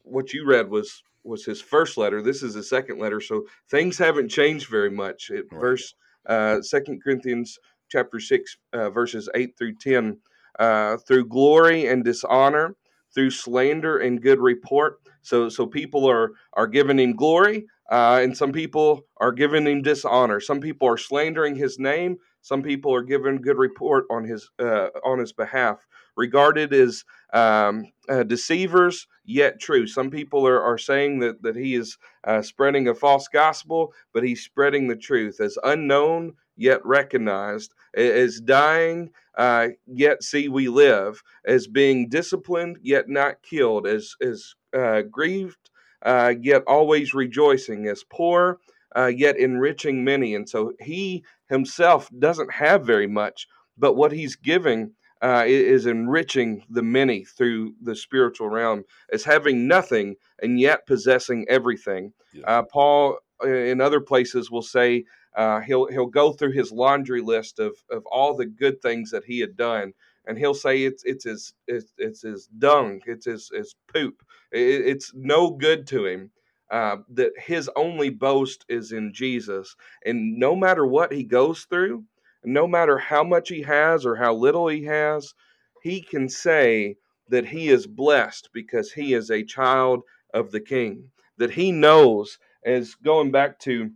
what 0.02 0.33
you 0.33 0.46
read 0.46 0.68
was 0.68 1.02
was 1.24 1.44
his 1.44 1.61
first 1.61 1.96
letter. 1.96 2.22
This 2.22 2.42
is 2.42 2.55
his 2.55 2.68
second 2.68 2.98
letter, 2.98 3.20
so 3.20 3.44
things 3.70 3.98
haven't 3.98 4.28
changed 4.28 4.68
very 4.68 4.90
much. 4.90 5.31
It, 5.31 5.46
right. 5.50 5.61
Verse 5.61 5.94
uh, 6.26 6.61
Second 6.62 7.02
Corinthians 7.02 7.59
chapter 7.90 8.20
six, 8.20 8.57
uh, 8.72 8.90
verses 8.90 9.28
eight 9.35 9.57
through 9.57 9.74
ten. 9.76 10.18
Uh, 10.59 10.98
through 10.98 11.26
glory 11.26 11.87
and 11.87 12.05
dishonor, 12.05 12.76
through 13.14 13.31
slander 13.31 14.00
and 14.00 14.20
good 14.20 14.38
report. 14.38 15.00
So, 15.22 15.48
so 15.48 15.66
people 15.66 16.05
are 16.07 16.33
are 16.52 16.66
giving 16.66 16.98
him 16.98 17.16
glory, 17.16 17.64
uh, 17.90 18.20
and 18.22 18.37
some 18.37 18.52
people 18.52 19.07
are 19.16 19.33
giving 19.33 19.66
him 19.66 19.81
dishonor. 19.81 20.40
Some 20.40 20.61
people 20.61 20.87
are 20.87 20.98
slandering 20.98 21.57
his 21.57 21.78
name. 21.78 22.18
Some 22.42 22.62
people 22.62 22.94
are 22.94 23.02
giving 23.02 23.40
good 23.40 23.57
report 23.57 24.05
on 24.11 24.24
his 24.24 24.50
uh, 24.59 24.88
on 25.07 25.18
his 25.18 25.33
behalf 25.33 25.87
regarded 26.18 26.74
as 26.74 27.02
um, 27.33 27.87
uh, 28.09 28.23
deceivers, 28.23 29.07
yet 29.25 29.61
true. 29.61 29.87
Some 29.87 30.11
people 30.11 30.47
are, 30.47 30.61
are 30.61 30.79
saying 30.79 31.21
that, 31.21 31.42
that 31.42 31.57
he 31.57 31.75
is 31.75 31.99
uh, 32.25 32.42
spreading 32.42 32.88
a 32.88 32.95
false 32.95 33.29
gospel, 33.29 33.92
but 34.12 34.25
he's 34.25 34.42
spreading 34.42 34.88
the 34.88 34.97
truth. 34.97 35.40
As 35.40 35.59
unknown, 35.64 36.35
yet 36.57 36.85
recognized, 36.85 37.75
as 37.95 38.40
dying, 38.40 39.11
uh, 39.38 39.69
yet 39.87 40.23
see 40.23 40.48
we 40.48 40.69
live, 40.69 41.23
as 41.46 41.67
being 41.67 42.09
disciplined, 42.09 42.79
yet 42.83 43.09
not 43.09 43.42
killed, 43.42 43.87
as, 43.87 44.15
as 44.21 44.54
uh, 44.77 45.02
grieved, 45.02 45.71
uh, 46.02 46.35
yet 46.40 46.63
always 46.67 47.15
rejoicing, 47.15 47.87
as 47.87 48.04
poor, 48.11 48.59
uh, 48.96 49.06
yet 49.06 49.38
enriching 49.38 50.04
many. 50.04 50.35
And 50.35 50.48
so 50.48 50.73
he 50.81 51.25
himself 51.48 52.11
doesn't 52.19 52.52
have 52.52 52.85
very 52.85 53.06
much, 53.06 53.46
but 53.79 53.94
what 53.94 54.13
he's 54.13 54.37
giving 54.37 54.92
uh, 55.23 55.44
is 55.46 55.87
enriching 55.87 56.64
the 56.70 56.83
many 56.83 57.25
through 57.25 57.75
the 57.83 57.94
spiritual 57.96 58.48
realm 58.50 58.85
as 59.12 59.25
having 59.25 59.68
nothing 59.68 60.16
and 60.42 60.60
yet 60.60 60.87
possessing 60.87 61.46
everything. 61.48 62.12
Yeah. 62.33 62.44
Uh, 62.46 62.62
Paul, 62.64 63.18
uh, 63.44 63.48
in 63.48 63.81
other 63.81 64.00
places, 64.00 64.50
will 64.50 64.62
say 64.62 65.04
uh, 65.37 65.60
he'll 65.60 65.87
he'll 65.87 66.06
go 66.06 66.33
through 66.33 66.52
his 66.52 66.73
laundry 66.73 67.23
list 67.23 67.58
of 67.60 67.73
of 67.90 68.04
all 68.06 68.37
the 68.37 68.46
good 68.46 68.83
things 68.83 69.10
that 69.12 69.25
he 69.25 69.40
had 69.40 69.56
done, 69.56 69.92
and 70.27 70.38
he'll 70.38 70.54
say 70.54 70.85
it's 70.85 71.04
it's 71.04 71.25
his 71.25 71.54
it's, 71.68 71.92
it's 71.98 72.23
his 72.23 72.48
dung, 72.58 73.00
it's 73.06 73.27
his 73.27 73.50
his 73.54 73.75
poop, 73.92 74.23
it, 74.52 74.87
it's 74.87 75.12
no 75.14 75.50
good 75.50 75.87
to 75.88 76.06
him. 76.06 76.31
uh, 76.73 76.96
that 77.10 77.33
his 77.38 77.70
only 77.77 78.10
boast 78.10 78.64
is 78.68 78.92
in 78.92 79.12
Jesus. 79.12 79.77
And 80.06 80.38
no 80.38 80.56
matter 80.56 80.87
what 80.87 81.12
he 81.12 81.23
goes 81.23 81.66
through, 81.68 82.04
no 82.45 82.67
matter 82.67 82.99
how 82.99 83.25
much 83.25 83.49
he 83.49 83.63
has 83.63 84.05
or 84.05 84.17
how 84.17 84.35
little 84.35 84.69
he 84.69 84.85
has, 84.85 85.35
he 85.83 86.01
can 86.01 86.29
say 86.29 86.97
that 87.29 87.47
he 87.47 87.69
is 87.69 87.87
blessed 87.87 88.51
because 88.53 88.93
he 88.93 89.15
is 89.15 89.31
a 89.31 89.45
child 89.45 90.03
of 90.35 90.51
the 90.51 90.61
king, 90.61 91.11
that 91.38 91.51
he 91.51 91.73
knows, 91.73 92.38
as 92.65 92.95
going 92.95 93.31
back 93.31 93.59
to 93.61 93.90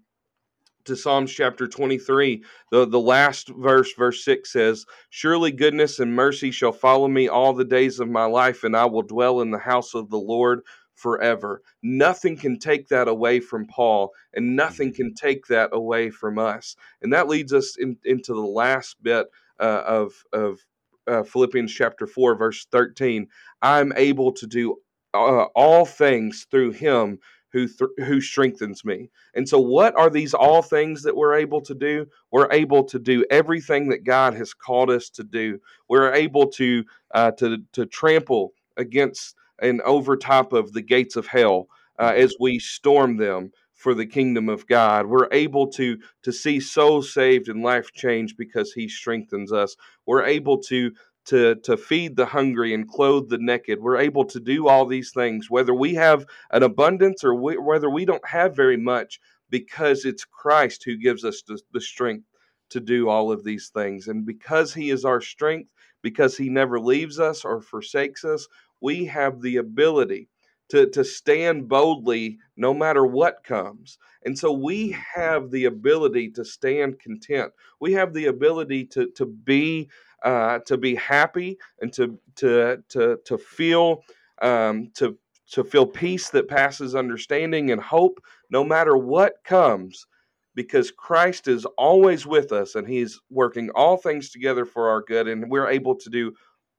to 0.86 0.96
Psalms 0.96 1.32
chapter 1.32 1.66
23, 1.66 2.44
the, 2.70 2.86
the 2.86 3.00
last 3.00 3.48
verse, 3.48 3.92
verse 3.94 4.24
6 4.24 4.52
says, 4.52 4.86
Surely 5.10 5.50
goodness 5.50 5.98
and 5.98 6.14
mercy 6.14 6.52
shall 6.52 6.70
follow 6.70 7.08
me 7.08 7.26
all 7.28 7.52
the 7.52 7.64
days 7.64 7.98
of 7.98 8.08
my 8.08 8.24
life, 8.24 8.62
and 8.62 8.76
I 8.76 8.84
will 8.84 9.02
dwell 9.02 9.40
in 9.40 9.50
the 9.50 9.58
house 9.58 9.94
of 9.94 10.10
the 10.10 10.18
Lord 10.18 10.60
forever. 10.96 11.62
Nothing 11.82 12.36
can 12.36 12.58
take 12.58 12.88
that 12.88 13.06
away 13.08 13.40
from 13.40 13.66
Paul, 13.66 14.12
and 14.34 14.56
nothing 14.56 14.92
can 14.92 15.14
take 15.14 15.46
that 15.46 15.70
away 15.72 16.10
from 16.10 16.38
us. 16.38 16.76
And 17.02 17.12
that 17.12 17.28
leads 17.28 17.52
us 17.52 17.76
in, 17.78 17.96
into 18.04 18.34
the 18.34 18.40
last 18.40 19.02
bit 19.02 19.26
uh, 19.60 19.82
of, 19.86 20.12
of 20.32 20.58
uh, 21.06 21.22
Philippians 21.22 21.72
chapter 21.72 22.06
4, 22.06 22.36
verse 22.36 22.66
13. 22.72 23.28
I'm 23.62 23.92
able 23.96 24.32
to 24.32 24.46
do 24.46 24.76
uh, 25.14 25.44
all 25.54 25.84
things 25.84 26.46
through 26.50 26.72
him 26.72 27.18
who 27.52 27.66
th- 27.66 27.90
who 28.06 28.20
strengthens 28.20 28.84
me. 28.84 29.10
And 29.34 29.48
so 29.48 29.58
what 29.58 29.96
are 29.96 30.10
these 30.10 30.34
all 30.34 30.62
things 30.62 31.02
that 31.02 31.16
we're 31.16 31.34
able 31.36 31.60
to 31.62 31.74
do? 31.74 32.06
We're 32.30 32.50
able 32.52 32.84
to 32.84 32.98
do 32.98 33.24
everything 33.30 33.88
that 33.88 34.04
God 34.04 34.34
has 34.34 34.52
called 34.52 34.90
us 34.90 35.08
to 35.10 35.24
do. 35.24 35.58
We're 35.88 36.12
able 36.12 36.48
to 36.48 36.84
uh, 37.14 37.30
to 37.32 37.58
to 37.72 37.86
trample 37.86 38.52
against 38.76 39.36
and 39.60 39.80
over 39.82 40.16
top 40.16 40.52
of 40.52 40.72
the 40.72 40.82
gates 40.82 41.16
of 41.16 41.26
hell 41.26 41.68
uh, 41.98 42.12
as 42.14 42.34
we 42.38 42.58
storm 42.58 43.16
them 43.16 43.50
for 43.74 43.94
the 43.94 44.06
kingdom 44.06 44.48
of 44.48 44.66
God. 44.66 45.06
We're 45.06 45.28
able 45.32 45.68
to 45.72 45.98
to 46.22 46.32
see 46.32 46.60
souls 46.60 47.12
saved 47.12 47.48
and 47.48 47.62
life 47.62 47.92
changed 47.92 48.36
because 48.36 48.72
He 48.72 48.88
strengthens 48.88 49.52
us. 49.52 49.76
We're 50.06 50.24
able 50.24 50.58
to 50.62 50.92
to 51.26 51.56
to 51.56 51.76
feed 51.76 52.16
the 52.16 52.26
hungry 52.26 52.72
and 52.72 52.88
clothe 52.88 53.28
the 53.28 53.38
naked. 53.38 53.80
We're 53.80 53.98
able 53.98 54.24
to 54.26 54.40
do 54.40 54.68
all 54.68 54.86
these 54.86 55.12
things, 55.12 55.50
whether 55.50 55.74
we 55.74 55.94
have 55.94 56.24
an 56.50 56.62
abundance 56.62 57.22
or 57.22 57.34
we, 57.34 57.58
whether 57.58 57.90
we 57.90 58.04
don't 58.04 58.26
have 58.26 58.56
very 58.56 58.76
much, 58.76 59.20
because 59.50 60.04
it's 60.04 60.24
Christ 60.24 60.84
who 60.84 60.96
gives 60.96 61.24
us 61.24 61.42
the, 61.46 61.60
the 61.72 61.80
strength 61.80 62.26
to 62.70 62.80
do 62.80 63.08
all 63.08 63.30
of 63.30 63.44
these 63.44 63.70
things, 63.72 64.08
and 64.08 64.24
because 64.26 64.74
He 64.74 64.90
is 64.90 65.04
our 65.04 65.20
strength, 65.20 65.70
because 66.02 66.36
He 66.36 66.48
never 66.48 66.80
leaves 66.80 67.20
us 67.20 67.44
or 67.44 67.60
forsakes 67.60 68.24
us, 68.24 68.46
we 68.80 69.04
have 69.06 69.40
the 69.40 69.56
ability 69.56 70.28
to, 70.68 70.88
to 70.90 71.04
stand 71.04 71.68
boldly 71.68 72.38
no 72.56 72.74
matter 72.74 73.06
what 73.06 73.44
comes. 73.44 73.98
And 74.24 74.36
so 74.36 74.52
we 74.52 74.96
have 75.14 75.50
the 75.50 75.66
ability 75.66 76.30
to 76.32 76.44
stand 76.44 76.98
content. 76.98 77.52
We 77.80 77.92
have 77.92 78.12
the 78.12 78.26
ability 78.26 78.86
to, 78.86 79.08
to 79.12 79.26
be 79.26 79.88
uh, 80.24 80.58
to 80.66 80.76
be 80.76 80.94
happy 80.94 81.58
and 81.80 81.92
to 81.92 82.18
to 82.36 82.82
to 82.88 83.18
to 83.24 83.38
feel 83.38 84.02
um, 84.42 84.90
to 84.94 85.16
to 85.52 85.62
feel 85.62 85.86
peace 85.86 86.30
that 86.30 86.48
passes 86.48 86.94
understanding 86.96 87.70
and 87.70 87.80
hope 87.80 88.20
no 88.50 88.64
matter 88.64 88.96
what 88.96 89.34
comes 89.44 90.06
because 90.54 90.90
Christ 90.90 91.46
is 91.46 91.66
always 91.76 92.26
with 92.26 92.50
us 92.50 92.74
and 92.74 92.88
he's 92.88 93.20
working 93.30 93.70
all 93.74 93.98
things 93.98 94.30
together 94.30 94.64
for 94.64 94.88
our 94.88 95.02
good 95.02 95.28
and 95.28 95.48
we're 95.50 95.68
able 95.68 95.94
to 95.94 96.10
do 96.10 96.32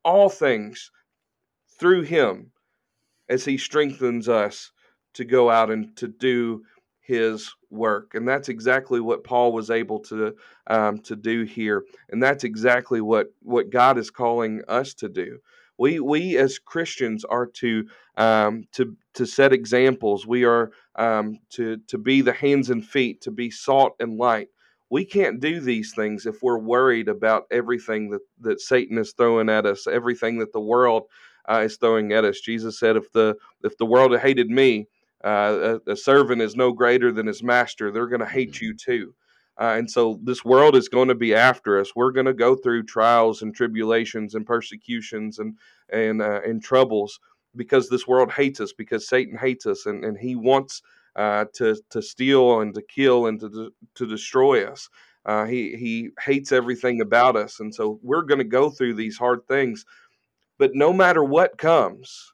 all 0.04 0.30
things 0.30 0.92
through 1.80 2.04
him 2.04 2.52
as 3.30 3.46
he 3.46 3.58
strengthens 3.58 4.30
us 4.30 4.72
to 5.14 5.26
go 5.26 5.50
out 5.50 5.72
and 5.72 5.96
to 5.98 6.08
do 6.08 6.64
his 7.02 7.54
work. 7.70 8.14
And 8.16 8.28
that's 8.28 8.50
exactly 8.50 9.00
what 9.00 9.24
paul 9.24 9.54
was 9.54 9.70
able 9.70 10.00
to 10.02 10.36
um, 10.68 11.00
to 11.00 11.16
do 11.16 11.44
here. 11.44 11.86
And 12.10 12.22
that's 12.22 12.44
exactly 12.44 13.02
what 13.02 13.28
what 13.42 13.70
god 13.70 13.98
is 13.98 14.10
calling 14.10 14.62
us 14.68 14.94
to 14.96 15.10
do. 15.10 15.40
We 15.78 16.00
we 16.00 16.38
as 16.38 16.60
christians 16.60 17.24
are 17.26 17.46
to 17.46 17.88
um, 18.18 18.66
to 18.74 18.96
to 19.14 19.26
set 19.26 19.54
examples. 19.54 20.28
We 20.28 20.44
are 20.44 20.72
um, 20.96 21.40
to 21.52 21.78
to 21.88 21.98
be 21.98 22.22
the 22.22 22.34
hands 22.34 22.70
and 22.70 22.86
feet 22.86 23.22
to 23.22 23.32
be 23.32 23.52
salt 23.52 23.94
and 24.00 24.18
light. 24.18 24.50
We 24.90 25.04
can't 25.04 25.40
do 25.40 25.60
these 25.60 25.94
things 25.94 26.26
if 26.26 26.42
we're 26.42 26.60
worried 26.60 27.10
about 27.10 27.44
everything 27.52 28.10
that 28.12 28.22
that 28.42 28.62
satan 28.62 28.98
is 28.98 29.14
throwing 29.14 29.50
at 29.50 29.66
us 29.66 29.88
everything 29.88 30.40
that 30.40 30.54
the 30.54 30.62
world 30.62 31.04
uh, 31.50 31.62
is 31.66 31.78
throwing 31.78 32.12
at 32.14 32.26
us. 32.26 32.40
Jesus 32.40 32.80
said, 32.80 32.96
"If 32.96 33.12
the 33.12 33.36
if 33.64 33.78
the 33.78 33.86
world 33.86 34.18
hated 34.18 34.50
me, 34.50 34.88
uh, 35.24 35.80
a, 35.88 35.92
a, 35.92 35.96
servant 35.96 36.42
is 36.42 36.56
no 36.56 36.72
greater 36.72 37.12
than 37.12 37.28
his 37.28 37.44
master. 37.44 37.92
They're 37.92 38.08
going 38.08 38.20
to 38.20 38.26
hate 38.26 38.54
mm-hmm. 38.54 38.66
you 38.66 38.74
too." 38.74 39.14
Uh, 39.60 39.76
and 39.78 39.90
so 39.90 40.20
this 40.24 40.46
world 40.46 40.76
is 40.76 40.88
going 40.88 41.08
to 41.08 41.16
be 41.16 41.34
after 41.34 41.80
us. 41.80 41.96
We're 41.96 42.12
going 42.12 42.28
to 42.28 42.34
go 42.34 42.56
through 42.56 42.84
trials 42.84 43.42
and 43.42 43.56
tribulations 43.56 44.36
and 44.36 44.46
persecutions 44.46 45.40
and 45.40 45.58
and 45.90 46.22
uh, 46.22 46.42
and 46.46 46.62
troubles 46.62 47.20
because 47.56 47.90
this 47.90 48.08
world 48.08 48.32
hates 48.32 48.62
us 48.62 48.72
because 48.72 49.08
Satan 49.08 49.38
hates 49.38 49.66
us 49.66 49.88
and, 49.88 50.06
and 50.06 50.18
he 50.18 50.36
wants 50.36 50.84
uh, 51.16 51.46
to 51.54 51.76
to 51.90 52.02
steal 52.02 52.62
and 52.62 52.74
to 52.76 52.82
kill 52.84 53.28
and 53.28 53.40
to 53.40 53.74
to 53.96 54.06
destroy 54.06 54.66
us. 54.66 54.90
Uh, 55.26 55.46
he 55.46 55.76
he 55.76 56.10
hates 56.24 56.52
everything 56.52 57.02
about 57.02 57.36
us, 57.36 57.60
and 57.60 57.74
so 57.74 58.00
we're 58.04 58.22
going 58.22 58.38
to 58.38 58.46
go 58.46 58.70
through 58.70 58.94
these 58.94 59.18
hard 59.18 59.46
things. 59.48 59.84
But 60.58 60.72
no 60.74 60.92
matter 60.92 61.24
what 61.24 61.58
comes, 61.58 62.34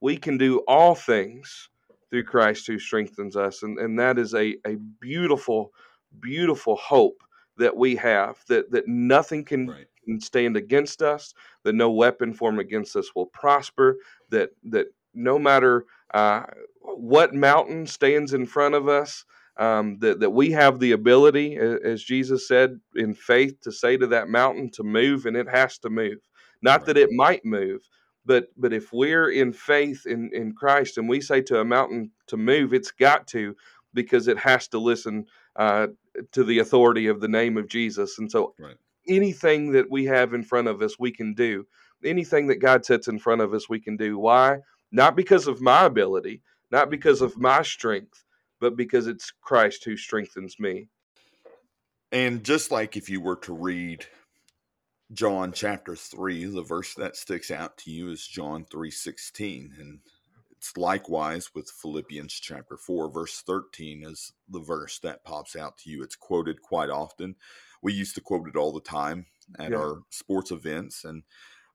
we 0.00 0.16
can 0.16 0.38
do 0.38 0.58
all 0.68 0.94
things 0.94 1.68
through 2.10 2.24
Christ 2.24 2.66
who 2.66 2.78
strengthens 2.78 3.36
us. 3.36 3.62
And, 3.62 3.78
and 3.78 3.98
that 3.98 4.18
is 4.18 4.34
a, 4.34 4.56
a 4.66 4.76
beautiful, 5.00 5.72
beautiful 6.20 6.76
hope 6.76 7.22
that 7.58 7.76
we 7.76 7.96
have 7.96 8.38
that, 8.48 8.70
that 8.70 8.86
nothing 8.86 9.44
can, 9.44 9.66
right. 9.66 9.86
can 10.04 10.20
stand 10.20 10.56
against 10.56 11.02
us, 11.02 11.34
that 11.64 11.74
no 11.74 11.90
weapon 11.90 12.32
formed 12.32 12.60
against 12.60 12.96
us 12.96 13.14
will 13.14 13.26
prosper, 13.26 13.96
that, 14.30 14.50
that 14.64 14.86
no 15.12 15.38
matter 15.38 15.84
uh, 16.14 16.44
what 16.80 17.34
mountain 17.34 17.86
stands 17.86 18.32
in 18.32 18.46
front 18.46 18.74
of 18.74 18.88
us, 18.88 19.24
um, 19.58 19.98
that, 19.98 20.20
that 20.20 20.30
we 20.30 20.52
have 20.52 20.78
the 20.78 20.92
ability, 20.92 21.56
as 21.56 22.04
Jesus 22.04 22.46
said, 22.46 22.78
in 22.94 23.12
faith 23.12 23.60
to 23.62 23.72
say 23.72 23.96
to 23.96 24.06
that 24.06 24.28
mountain 24.28 24.70
to 24.70 24.84
move, 24.84 25.26
and 25.26 25.36
it 25.36 25.48
has 25.48 25.78
to 25.78 25.90
move. 25.90 26.18
Not 26.62 26.80
right. 26.80 26.86
that 26.86 26.96
it 26.96 27.10
might 27.12 27.44
move, 27.44 27.88
but 28.24 28.48
but 28.56 28.72
if 28.72 28.92
we're 28.92 29.30
in 29.30 29.52
faith 29.52 30.06
in 30.06 30.30
in 30.32 30.52
Christ 30.54 30.98
and 30.98 31.08
we 31.08 31.20
say 31.20 31.40
to 31.42 31.60
a 31.60 31.64
mountain 31.64 32.10
to 32.28 32.36
move, 32.36 32.72
it's 32.72 32.90
got 32.90 33.26
to 33.28 33.54
because 33.94 34.28
it 34.28 34.38
has 34.38 34.68
to 34.68 34.78
listen 34.78 35.26
uh, 35.56 35.88
to 36.32 36.44
the 36.44 36.58
authority 36.58 37.06
of 37.06 37.20
the 37.20 37.28
name 37.28 37.56
of 37.56 37.68
Jesus. 37.68 38.18
And 38.18 38.30
so 38.30 38.54
right. 38.58 38.76
anything 39.08 39.72
that 39.72 39.90
we 39.90 40.04
have 40.04 40.34
in 40.34 40.42
front 40.42 40.68
of 40.68 40.82
us, 40.82 40.98
we 40.98 41.10
can 41.10 41.34
do. 41.34 41.66
Anything 42.04 42.46
that 42.48 42.60
God 42.60 42.84
sets 42.84 43.08
in 43.08 43.18
front 43.18 43.40
of 43.40 43.52
us, 43.54 43.68
we 43.68 43.80
can 43.80 43.96
do. 43.96 44.18
Why? 44.18 44.58
Not 44.92 45.16
because 45.16 45.46
of 45.46 45.60
my 45.60 45.84
ability, 45.86 46.42
not 46.70 46.90
because 46.90 47.22
of 47.22 47.36
my 47.38 47.62
strength, 47.62 48.24
but 48.60 48.76
because 48.76 49.06
it's 49.06 49.32
Christ 49.40 49.84
who 49.84 49.96
strengthens 49.96 50.58
me. 50.58 50.88
And 52.12 52.44
just 52.44 52.70
like 52.70 52.96
if 52.96 53.08
you 53.10 53.20
were 53.20 53.36
to 53.36 53.52
read 53.52 54.06
John 55.12 55.52
chapter 55.52 55.96
3, 55.96 56.44
the 56.46 56.62
verse 56.62 56.94
that 56.94 57.16
sticks 57.16 57.50
out 57.50 57.78
to 57.78 57.90
you 57.90 58.10
is 58.10 58.26
John 58.26 58.64
3:16 58.66 59.78
and 59.78 60.00
it's 60.50 60.76
likewise 60.76 61.54
with 61.54 61.70
Philippians 61.70 62.32
chapter 62.32 62.76
4 62.76 63.10
verse 63.10 63.40
13 63.42 64.02
is 64.04 64.32
the 64.48 64.60
verse 64.60 64.98
that 65.00 65.24
pops 65.24 65.56
out 65.56 65.78
to 65.78 65.90
you. 65.90 66.02
It's 66.02 66.16
quoted 66.16 66.60
quite 66.60 66.90
often. 66.90 67.36
We 67.80 67.94
used 67.94 68.16
to 68.16 68.20
quote 68.20 68.48
it 68.48 68.56
all 68.56 68.72
the 68.72 68.80
time 68.80 69.26
at 69.58 69.70
yeah. 69.70 69.78
our 69.78 70.00
sports 70.10 70.50
events 70.50 71.04
and 71.04 71.22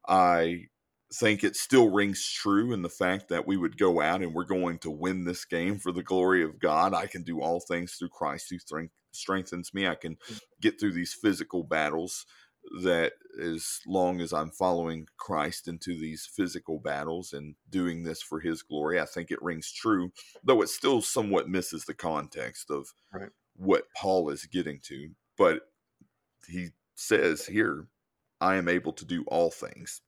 I 0.08 0.66
think 1.12 1.44
it 1.44 1.56
still 1.56 1.90
rings 1.90 2.28
true 2.28 2.74
in 2.74 2.82
the 2.82 2.90
fact 2.90 3.30
that 3.30 3.48
we 3.48 3.56
would 3.56 3.78
go 3.78 4.02
out 4.02 4.22
and 4.22 4.34
we're 4.34 4.44
going 4.44 4.80
to 4.80 4.92
win 4.92 5.24
this 5.24 5.46
game 5.46 5.80
for 5.80 5.92
the 5.92 6.04
glory 6.04 6.44
of 6.44 6.60
God. 6.60 6.94
I 6.94 7.08
can 7.08 7.24
do 7.24 7.42
all 7.42 7.60
things 7.60 7.94
through 7.94 8.10
Christ 8.10 8.48
who 8.50 8.88
strengthens 9.12 9.74
me. 9.74 9.88
I 9.88 9.96
can 9.96 10.16
mm. 10.16 10.40
get 10.60 10.80
through 10.80 10.94
these 10.94 11.14
physical 11.14 11.64
battles 11.64 12.26
that 12.82 13.14
as 13.42 13.80
long 13.88 14.22
as 14.22 14.34
I'm 14.34 14.50
following 14.50 15.08
Christ 15.18 15.68
into 15.68 15.98
these 15.98 16.26
physical 16.26 16.80
battles 16.80 17.34
and 17.34 17.56
doing 17.70 18.04
this 18.04 18.22
for 18.22 18.40
his 18.40 18.62
glory, 18.62 19.00
I 19.00 19.06
think 19.06 19.32
it 19.32 19.42
rings 19.42 19.72
true, 19.72 20.12
though 20.44 20.62
it 20.62 20.70
still 20.70 21.02
somewhat 21.02 21.50
misses 21.50 21.86
the 21.86 21.94
context 21.94 22.70
of 22.70 22.94
right. 23.12 23.30
what 23.56 23.86
Paul 23.96 24.30
is 24.30 24.46
getting 24.46 24.80
to. 24.84 25.10
But 25.38 25.62
he 26.48 26.70
says 26.96 27.46
here, 27.46 27.88
I 28.42 28.56
am 28.56 28.68
able 28.68 28.94
to 28.94 29.06
do 29.06 29.24
all 29.28 29.52
things, 29.52 30.02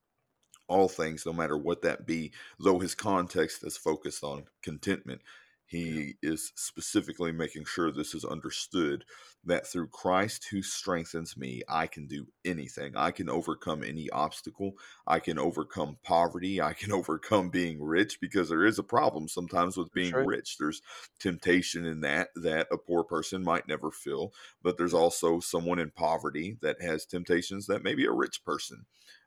all 0.67 0.87
things, 0.87 1.25
no 1.25 1.33
matter 1.33 1.57
what 1.57 1.81
that 1.83 2.05
be, 2.05 2.31
though 2.59 2.79
his 2.79 2.95
context 2.95 3.63
is 3.63 3.77
focused 3.77 4.23
on 4.23 4.45
contentment. 4.61 5.21
He 5.67 6.13
is 6.21 6.51
specifically 6.55 7.31
making 7.31 7.65
sure 7.65 7.91
this 7.91 8.13
is 8.13 8.23
understood 8.23 9.03
that 9.45 9.65
through 9.65 9.87
Christ 9.87 10.47
who 10.51 10.61
strengthens 10.61 11.35
me, 11.35 11.63
I 11.67 11.87
can 11.87 12.05
do 12.07 12.27
anything. 12.43 12.95
I 12.95 13.11
can 13.11 13.29
overcome 13.29 13.83
any 13.83 14.09
obstacle. 14.11 14.73
I 15.07 15.19
can 15.19 15.39
overcome 15.39 15.97
poverty. 16.03 16.61
I 16.61 16.73
can 16.73 16.91
overcome 16.91 17.49
being 17.49 17.81
rich 17.81 18.19
because 18.21 18.49
there 18.49 18.65
is 18.65 18.77
a 18.77 18.83
problem 18.83 19.27
sometimes 19.27 19.75
with 19.75 19.91
being 19.93 20.13
right. 20.13 20.25
rich. 20.25 20.57
There's 20.59 20.81
temptation 21.19 21.85
in 21.85 22.01
that 22.01 22.29
that 22.35 22.67
a 22.71 22.77
poor 22.77 23.03
person 23.03 23.43
might 23.43 23.67
never 23.67 23.89
feel, 23.91 24.33
but 24.61 24.77
there's 24.77 24.93
also 24.93 25.39
someone 25.39 25.79
in 25.79 25.89
poverty 25.89 26.57
that 26.61 26.81
has 26.81 27.05
temptations 27.05 27.65
that 27.67 27.83
maybe 27.83 28.05
a 28.05 28.11
rich 28.11 28.43
person 28.43 28.85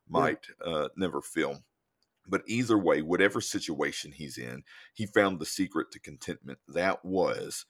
might 0.09 0.47
uh, 0.65 0.89
never 0.97 1.21
feel. 1.21 1.63
But 2.29 2.43
either 2.47 2.79
way, 2.79 3.03
whatever 3.03 3.41
situation 3.41 4.13
he's 4.13 4.37
in, 4.37 4.63
he 4.95 5.07
found 5.07 5.39
the 5.39 5.47
secret 5.47 5.91
to 5.93 6.01
contentment. 6.01 6.59
That 6.69 7.05
was 7.05 7.65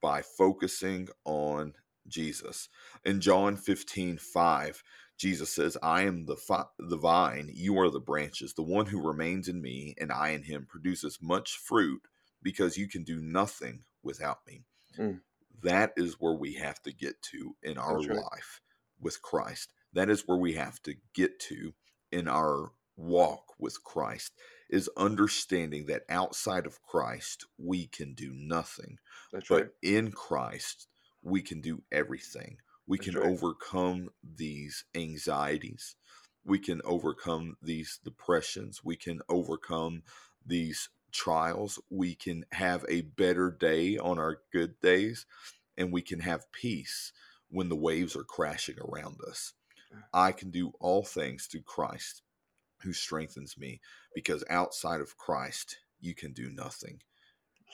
by 0.00 0.22
focusing 0.22 1.08
on 1.24 1.74
Jesus. 2.08 2.68
In 3.04 3.20
John 3.20 3.56
15, 3.56 4.18
5, 4.18 4.82
Jesus 5.16 5.52
says, 5.52 5.76
I 5.82 6.02
am 6.02 6.26
the, 6.26 6.36
fi- 6.36 6.64
the 6.78 6.96
vine, 6.96 7.50
you 7.52 7.78
are 7.78 7.90
the 7.90 8.00
branches. 8.00 8.54
The 8.54 8.62
one 8.62 8.86
who 8.86 9.06
remains 9.06 9.48
in 9.48 9.60
me 9.60 9.94
and 10.00 10.10
I 10.10 10.30
in 10.30 10.42
him 10.42 10.66
produces 10.68 11.18
much 11.20 11.58
fruit 11.58 12.02
because 12.42 12.78
you 12.78 12.88
can 12.88 13.04
do 13.04 13.20
nothing 13.20 13.84
without 14.02 14.38
me. 14.46 14.64
Mm. 14.98 15.20
That 15.62 15.92
is 15.96 16.16
where 16.18 16.34
we 16.34 16.54
have 16.54 16.82
to 16.82 16.92
get 16.92 17.20
to 17.32 17.54
in 17.62 17.76
our 17.76 17.98
right. 17.98 18.16
life 18.16 18.60
with 18.98 19.20
Christ. 19.20 19.72
That 19.92 20.08
is 20.08 20.26
where 20.26 20.38
we 20.38 20.54
have 20.54 20.80
to 20.82 20.94
get 21.14 21.38
to 21.40 21.74
in 22.10 22.28
our 22.28 22.72
walk 23.00 23.54
with 23.58 23.82
Christ 23.82 24.32
is 24.68 24.90
understanding 24.96 25.86
that 25.86 26.02
outside 26.08 26.66
of 26.66 26.82
Christ 26.82 27.46
we 27.58 27.86
can 27.86 28.14
do 28.14 28.32
nothing 28.34 28.98
That's 29.32 29.48
but 29.48 29.62
right. 29.62 29.70
in 29.82 30.12
Christ 30.12 30.86
we 31.22 31.42
can 31.42 31.60
do 31.60 31.82
everything. 31.90 32.58
We 32.86 32.98
That's 32.98 33.10
can 33.10 33.18
right. 33.18 33.30
overcome 33.30 34.10
these 34.22 34.84
anxieties. 34.94 35.96
We 36.44 36.58
can 36.58 36.80
overcome 36.84 37.56
these 37.62 38.00
depressions. 38.02 38.82
We 38.82 38.96
can 38.96 39.20
overcome 39.28 40.02
these 40.44 40.88
trials. 41.12 41.78
We 41.90 42.14
can 42.14 42.44
have 42.52 42.84
a 42.88 43.02
better 43.02 43.50
day 43.50 43.98
on 43.98 44.18
our 44.18 44.38
good 44.52 44.80
days, 44.80 45.26
and 45.76 45.92
we 45.92 46.02
can 46.02 46.20
have 46.20 46.50
peace 46.52 47.12
when 47.48 47.68
the 47.68 47.76
waves 47.76 48.16
are 48.16 48.24
crashing 48.24 48.76
around 48.80 49.18
us. 49.28 49.52
I 50.12 50.32
can 50.32 50.50
do 50.50 50.72
all 50.80 51.04
things 51.04 51.46
through 51.46 51.62
Christ 51.62 52.22
who 52.82 52.92
strengthens 52.92 53.56
me, 53.58 53.80
because 54.14 54.44
outside 54.50 55.00
of 55.00 55.16
Christ, 55.16 55.78
you 56.00 56.14
can 56.14 56.32
do 56.32 56.50
nothing. 56.50 57.00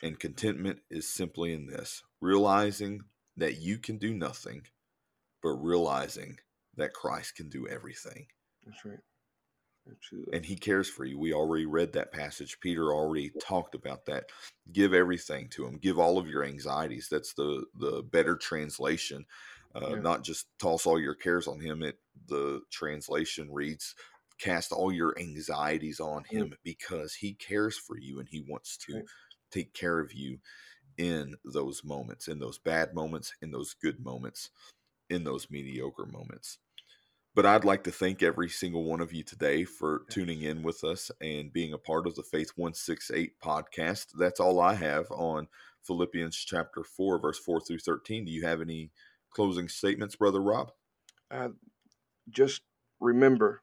And 0.02 0.18
contentment 0.18 0.80
is 0.90 1.08
simply 1.08 1.52
in 1.52 1.66
this 1.66 2.02
realizing 2.20 3.00
that 3.36 3.58
you 3.58 3.78
can 3.78 3.98
do 3.98 4.12
nothing, 4.14 4.62
but 5.42 5.50
realizing 5.50 6.38
that 6.76 6.92
Christ 6.92 7.36
can 7.36 7.48
do 7.48 7.66
everything. 7.66 8.26
That's 8.64 8.84
right. 8.84 8.98
Absolutely. 9.90 10.36
And 10.36 10.44
he 10.44 10.56
cares 10.56 10.88
for 10.88 11.04
you. 11.04 11.18
We 11.18 11.32
already 11.32 11.66
read 11.66 11.92
that 11.92 12.12
passage. 12.12 12.58
Peter 12.60 12.92
already 12.92 13.30
talked 13.40 13.74
about 13.74 14.04
that. 14.06 14.24
Give 14.72 14.92
everything 14.92 15.48
to 15.50 15.64
him. 15.64 15.78
Give 15.78 15.98
all 15.98 16.18
of 16.18 16.26
your 16.26 16.44
anxieties. 16.44 17.08
That's 17.08 17.34
the 17.34 17.64
the 17.78 18.02
better 18.02 18.36
translation. 18.36 19.24
Uh, 19.74 19.90
Yeah. 19.90 20.00
Not 20.00 20.24
just 20.24 20.46
toss 20.58 20.86
all 20.86 20.98
your 20.98 21.14
cares 21.14 21.46
on 21.46 21.60
him. 21.60 21.82
It 21.82 21.98
the 22.26 22.62
translation 22.70 23.48
reads, 23.52 23.94
"Cast 24.38 24.72
all 24.72 24.92
your 24.92 25.18
anxieties 25.18 26.00
on 26.00 26.24
Mm. 26.24 26.30
him 26.30 26.54
because 26.62 27.14
he 27.14 27.34
cares 27.34 27.78
for 27.78 27.98
you 27.98 28.18
and 28.20 28.28
he 28.28 28.40
wants 28.40 28.76
to 28.78 29.06
take 29.50 29.72
care 29.72 29.98
of 30.00 30.12
you 30.12 30.40
in 30.98 31.36
those 31.44 31.84
moments, 31.84 32.28
in 32.28 32.38
those 32.38 32.58
bad 32.58 32.94
moments, 32.94 33.34
in 33.40 33.50
those 33.50 33.74
good 33.74 34.00
moments, 34.00 34.50
in 35.08 35.24
those 35.24 35.50
mediocre 35.50 36.06
moments." 36.06 36.58
But 37.34 37.44
I'd 37.44 37.66
like 37.66 37.84
to 37.84 37.92
thank 37.92 38.22
every 38.22 38.48
single 38.48 38.84
one 38.84 39.02
of 39.02 39.12
you 39.12 39.22
today 39.22 39.64
for 39.64 40.06
tuning 40.08 40.40
in 40.40 40.62
with 40.62 40.82
us 40.84 41.10
and 41.20 41.52
being 41.52 41.74
a 41.74 41.78
part 41.78 42.06
of 42.06 42.14
the 42.14 42.22
Faith 42.22 42.52
168 42.56 43.38
podcast. 43.40 44.12
That's 44.16 44.40
all 44.40 44.58
I 44.58 44.72
have 44.72 45.10
on 45.10 45.48
Philippians 45.82 46.34
chapter 46.34 46.82
4, 46.82 47.18
verse 47.18 47.38
4 47.38 47.60
through 47.60 47.80
13. 47.80 48.24
Do 48.24 48.32
you 48.32 48.46
have 48.46 48.62
any 48.62 48.90
closing 49.28 49.68
statements, 49.68 50.16
Brother 50.16 50.40
Rob? 50.40 50.72
Uh, 51.30 51.50
just 52.30 52.62
remember, 53.00 53.62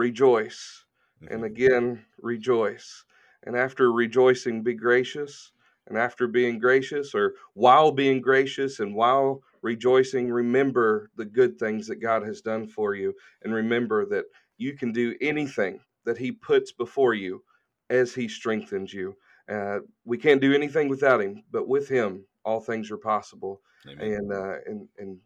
rejoice. 0.00 0.86
And 1.28 1.42
Mhm. 1.42 1.46
again, 1.52 2.06
rejoice. 2.18 3.04
And 3.44 3.56
after 3.56 3.92
rejoicing, 3.92 4.62
be 4.62 4.74
gracious. 4.74 5.52
And 5.86 5.98
after 5.98 6.26
being 6.28 6.58
gracious, 6.58 7.14
or 7.14 7.34
while 7.54 7.92
being 7.92 8.20
gracious 8.20 8.80
and 8.80 8.94
while 8.94 9.42
rejoicing, 9.62 10.30
remember 10.30 11.10
the 11.16 11.24
good 11.24 11.58
things 11.58 11.86
that 11.88 11.96
God 11.96 12.22
has 12.22 12.40
done 12.40 12.66
for 12.66 12.94
you. 12.94 13.14
And 13.42 13.52
remember 13.52 14.06
that 14.06 14.26
you 14.56 14.76
can 14.76 14.92
do 14.92 15.16
anything 15.20 15.80
that 16.04 16.18
He 16.18 16.32
puts 16.32 16.72
before 16.72 17.14
you 17.14 17.44
as 17.90 18.14
He 18.14 18.28
strengthens 18.28 18.92
you. 18.94 19.16
Uh, 19.48 19.80
we 20.04 20.16
can't 20.18 20.40
do 20.40 20.54
anything 20.54 20.88
without 20.88 21.20
Him, 21.20 21.44
but 21.50 21.66
with 21.68 21.88
Him, 21.88 22.26
all 22.44 22.60
things 22.60 22.90
are 22.90 22.98
possible. 23.14 23.62
Amen. 23.86 24.12
And, 24.14 24.32
uh, 24.32 24.56
and, 24.66 24.88
and 24.98 25.20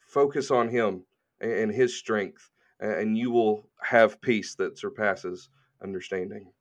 focus 0.00 0.50
on 0.50 0.68
Him 0.68 1.06
and, 1.40 1.52
and 1.52 1.72
His 1.72 1.96
strength, 1.96 2.51
and 2.82 3.16
you 3.16 3.30
will 3.30 3.68
have 3.80 4.20
peace 4.20 4.54
that 4.56 4.78
surpasses 4.78 5.48
understanding. 5.82 6.52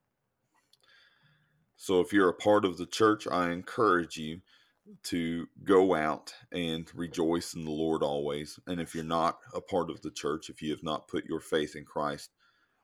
So 1.76 2.00
if 2.00 2.14
you're 2.14 2.30
a 2.30 2.34
part 2.34 2.66
of 2.66 2.78
the 2.78 2.86
church, 2.86 3.28
I 3.28 3.52
encourage 3.52 4.18
you 4.18 4.42
to 5.04 5.48
go 5.64 5.96
out 5.96 6.34
and 6.52 6.90
rejoice 6.96 7.54
in 7.54 7.66
the 7.66 7.72
Lord 7.72 8.04
always. 8.04 8.60
And 8.68 8.80
if 8.80 8.94
you're 8.94 9.04
not 9.04 9.40
a 9.54 9.62
part 9.62 9.90
of 9.90 10.02
the 10.02 10.12
church, 10.12 10.50
if 10.50 10.62
you 10.62 10.72
have 10.72 10.84
not 10.84 11.08
put 11.08 11.26
your 11.26 11.40
faith 11.40 11.76
in 11.76 11.86
Christ, 11.86 12.32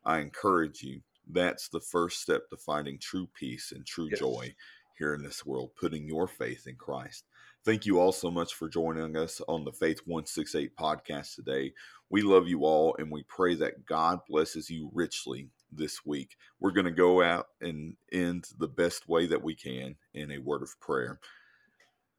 I 0.03 0.19
encourage 0.19 0.81
you. 0.83 1.01
That's 1.29 1.69
the 1.69 1.81
first 1.81 2.21
step 2.21 2.49
to 2.49 2.57
finding 2.57 2.99
true 2.99 3.27
peace 3.33 3.71
and 3.71 3.85
true 3.85 4.09
Yes. 4.09 4.19
joy 4.19 4.55
here 4.97 5.13
in 5.13 5.21
this 5.21 5.45
world, 5.45 5.71
putting 5.79 6.07
your 6.07 6.27
faith 6.27 6.65
in 6.67 6.75
Christ. 6.75 7.25
Thank 7.65 7.85
you 7.85 7.99
all 7.99 8.13
so 8.13 8.31
much 8.31 8.53
for 8.53 8.69
joining 8.69 9.17
us 9.17 9.41
on 9.47 9.65
the 9.65 9.73
Faith 9.73 9.99
168 10.05 10.75
podcast 10.77 11.35
today. 11.35 11.73
We 12.09 12.21
love 12.21 12.47
you 12.47 12.63
all 12.63 12.95
and 12.97 13.11
we 13.11 13.23
pray 13.23 13.55
that 13.55 13.85
God 13.85 14.19
blesses 14.27 14.69
you 14.69 14.89
richly 14.93 15.49
this 15.71 16.05
week. 16.05 16.37
We're 16.59 16.71
going 16.71 16.85
to 16.85 16.91
go 16.91 17.21
out 17.21 17.47
and 17.59 17.97
end 18.11 18.45
the 18.57 18.69
best 18.69 19.09
way 19.09 19.25
that 19.27 19.43
we 19.43 19.53
can 19.53 19.97
in 20.13 20.31
a 20.31 20.37
word 20.37 20.63
of 20.63 20.79
prayer. 20.79 21.19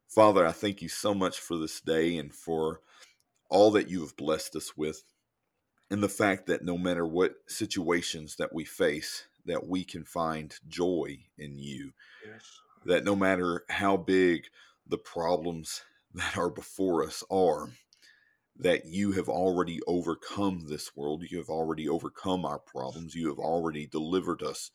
Father, 0.08 0.46
I 0.46 0.52
thank 0.52 0.82
you 0.82 0.88
so 0.88 1.14
much 1.14 1.38
for 1.38 1.56
this 1.56 1.80
day 1.80 2.16
and 2.16 2.34
for 2.34 2.80
all 3.50 3.70
that 3.70 3.88
you 3.88 4.00
have 4.02 4.16
blessed 4.16 4.56
us 4.56 4.76
with, 4.76 5.02
and 5.90 6.02
the 6.02 6.08
fact 6.08 6.46
that 6.46 6.64
no 6.64 6.76
matter 6.76 7.06
what 7.06 7.36
situations 7.46 8.36
that 8.36 8.52
we 8.52 8.64
face, 8.64 9.26
that 9.46 9.66
we 9.66 9.84
can 9.84 10.04
find 10.04 10.54
joy 10.68 11.18
in 11.38 11.58
you. 11.58 11.92
Yes. 12.26 12.60
That 12.84 13.04
no 13.04 13.16
matter 13.16 13.64
how 13.70 13.96
big 13.96 14.44
the 14.88 14.98
problems 14.98 15.82
that 16.14 16.36
are 16.36 16.50
before 16.50 17.04
us 17.04 17.22
are, 17.30 17.70
that 18.56 18.86
you 18.86 19.12
have 19.12 19.28
already 19.28 19.78
overcome 19.86 20.66
this 20.68 20.96
world. 20.96 21.24
You 21.28 21.38
have 21.38 21.48
already 21.48 21.88
overcome 21.88 22.44
our 22.44 22.58
problems. 22.58 23.14
You 23.14 23.28
have 23.28 23.38
already 23.38 23.86
delivered 23.86 24.42
us 24.42 24.70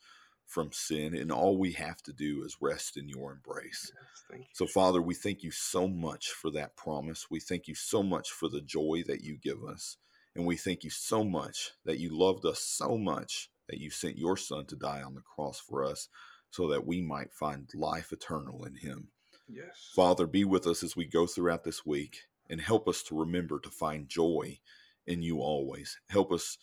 from 0.46 0.72
sin, 0.72 1.14
and 1.14 1.32
all 1.32 1.58
we 1.58 1.72
have 1.72 2.02
to 2.02 2.12
do 2.12 2.44
is 2.44 2.58
rest 2.60 2.96
in 2.96 3.08
your 3.08 3.32
embrace. 3.32 3.92
Yes. 3.94 4.24
Thank 4.30 4.42
you. 4.42 4.48
So, 4.52 4.66
Father, 4.66 5.02
we 5.02 5.14
thank 5.14 5.42
you 5.42 5.50
so 5.50 5.88
much 5.88 6.28
for 6.28 6.50
that 6.52 6.76
promise. 6.76 7.26
We 7.30 7.40
thank 7.40 7.66
you 7.66 7.74
so 7.74 8.02
much 8.02 8.30
for 8.30 8.48
the 8.48 8.60
joy 8.60 9.02
that 9.06 9.22
you 9.22 9.36
give 9.36 9.64
us. 9.64 9.96
And 10.36 10.46
we 10.46 10.56
thank 10.56 10.84
you 10.84 10.90
so 10.90 11.24
much 11.24 11.72
that 11.84 11.98
you 11.98 12.10
loved 12.10 12.44
us 12.44 12.60
so 12.60 12.98
much 12.98 13.50
that 13.68 13.78
you 13.78 13.90
sent 13.90 14.18
your 14.18 14.36
Son 14.36 14.66
to 14.66 14.76
die 14.76 15.02
on 15.02 15.14
the 15.14 15.22
cross 15.22 15.60
for 15.60 15.84
us 15.84 16.08
so 16.50 16.68
that 16.68 16.86
we 16.86 17.00
might 17.00 17.32
find 17.32 17.68
life 17.74 18.12
eternal 18.12 18.64
in 18.64 18.76
him. 18.76 19.08
Yes. 19.48 19.90
Father, 19.94 20.26
be 20.26 20.44
with 20.44 20.66
us 20.66 20.82
as 20.82 20.96
we 20.96 21.04
go 21.04 21.26
throughout 21.26 21.64
this 21.64 21.84
week 21.84 22.22
and 22.48 22.60
help 22.60 22.88
us 22.88 23.02
to 23.04 23.18
remember 23.18 23.58
to 23.60 23.70
find 23.70 24.08
joy 24.08 24.58
in 25.06 25.22
you 25.22 25.40
always. 25.40 25.98
Help 26.08 26.32
us 26.32 26.58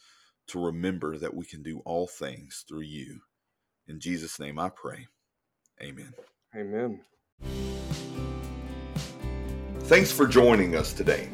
to 0.47 0.63
remember 0.63 1.17
that 1.17 1.33
we 1.33 1.45
can 1.45 1.63
do 1.63 1.79
all 1.85 2.07
things 2.07 2.65
through 2.67 2.81
you. 2.81 3.21
In 3.87 3.99
Jesus' 3.99 4.39
name 4.39 4.59
I 4.59 4.69
pray. 4.69 5.07
Amen. 5.81 6.13
Amen. 6.55 7.01
Thanks 9.81 10.11
for 10.11 10.27
joining 10.27 10.75
us 10.75 10.93
today. 10.93 11.29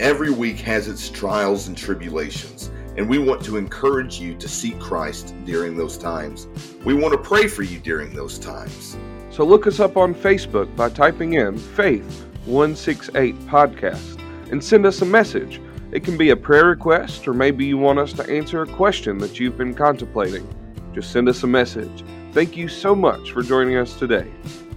Every 0.00 0.30
week 0.30 0.58
has 0.58 0.88
its 0.88 1.08
trials 1.08 1.68
and 1.68 1.76
tribulations, 1.76 2.70
and 2.96 3.08
we 3.08 3.18
want 3.18 3.44
to 3.44 3.56
encourage 3.56 4.18
you 4.18 4.34
to 4.36 4.48
seek 4.48 4.78
Christ 4.80 5.34
during 5.44 5.76
those 5.76 5.96
times. 5.96 6.48
We 6.84 6.94
want 6.94 7.12
to 7.12 7.18
pray 7.18 7.46
for 7.46 7.62
you 7.62 7.78
during 7.78 8.12
those 8.12 8.38
times. 8.38 8.96
So 9.34 9.44
look 9.44 9.66
us 9.66 9.80
up 9.80 9.96
on 9.96 10.14
Facebook 10.14 10.76
by 10.76 10.90
typing 10.90 11.32
in 11.32 11.58
Faith 11.58 12.24
168 12.46 13.34
Podcast 13.48 14.20
and 14.52 14.62
send 14.62 14.86
us 14.86 15.02
a 15.02 15.04
message. 15.04 15.60
It 15.90 16.04
can 16.04 16.16
be 16.16 16.30
a 16.30 16.36
prayer 16.36 16.66
request, 16.66 17.26
or 17.26 17.34
maybe 17.34 17.66
you 17.66 17.76
want 17.76 17.98
us 17.98 18.12
to 18.12 18.30
answer 18.30 18.62
a 18.62 18.66
question 18.74 19.18
that 19.18 19.40
you've 19.40 19.58
been 19.58 19.74
contemplating. 19.74 20.46
Just 20.94 21.10
send 21.10 21.28
us 21.28 21.42
a 21.42 21.48
message. 21.48 22.04
Thank 22.30 22.56
you 22.56 22.68
so 22.68 22.94
much 22.94 23.32
for 23.32 23.42
joining 23.42 23.76
us 23.76 23.98
today. 23.98 24.30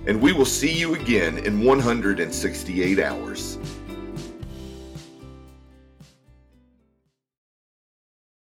and 0.08 0.20
we 0.20 0.34
will 0.34 0.46
see 0.46 0.72
you 0.72 0.96
again 0.96 1.38
in 1.40 1.64
168 1.64 2.98
hours. 2.98 3.57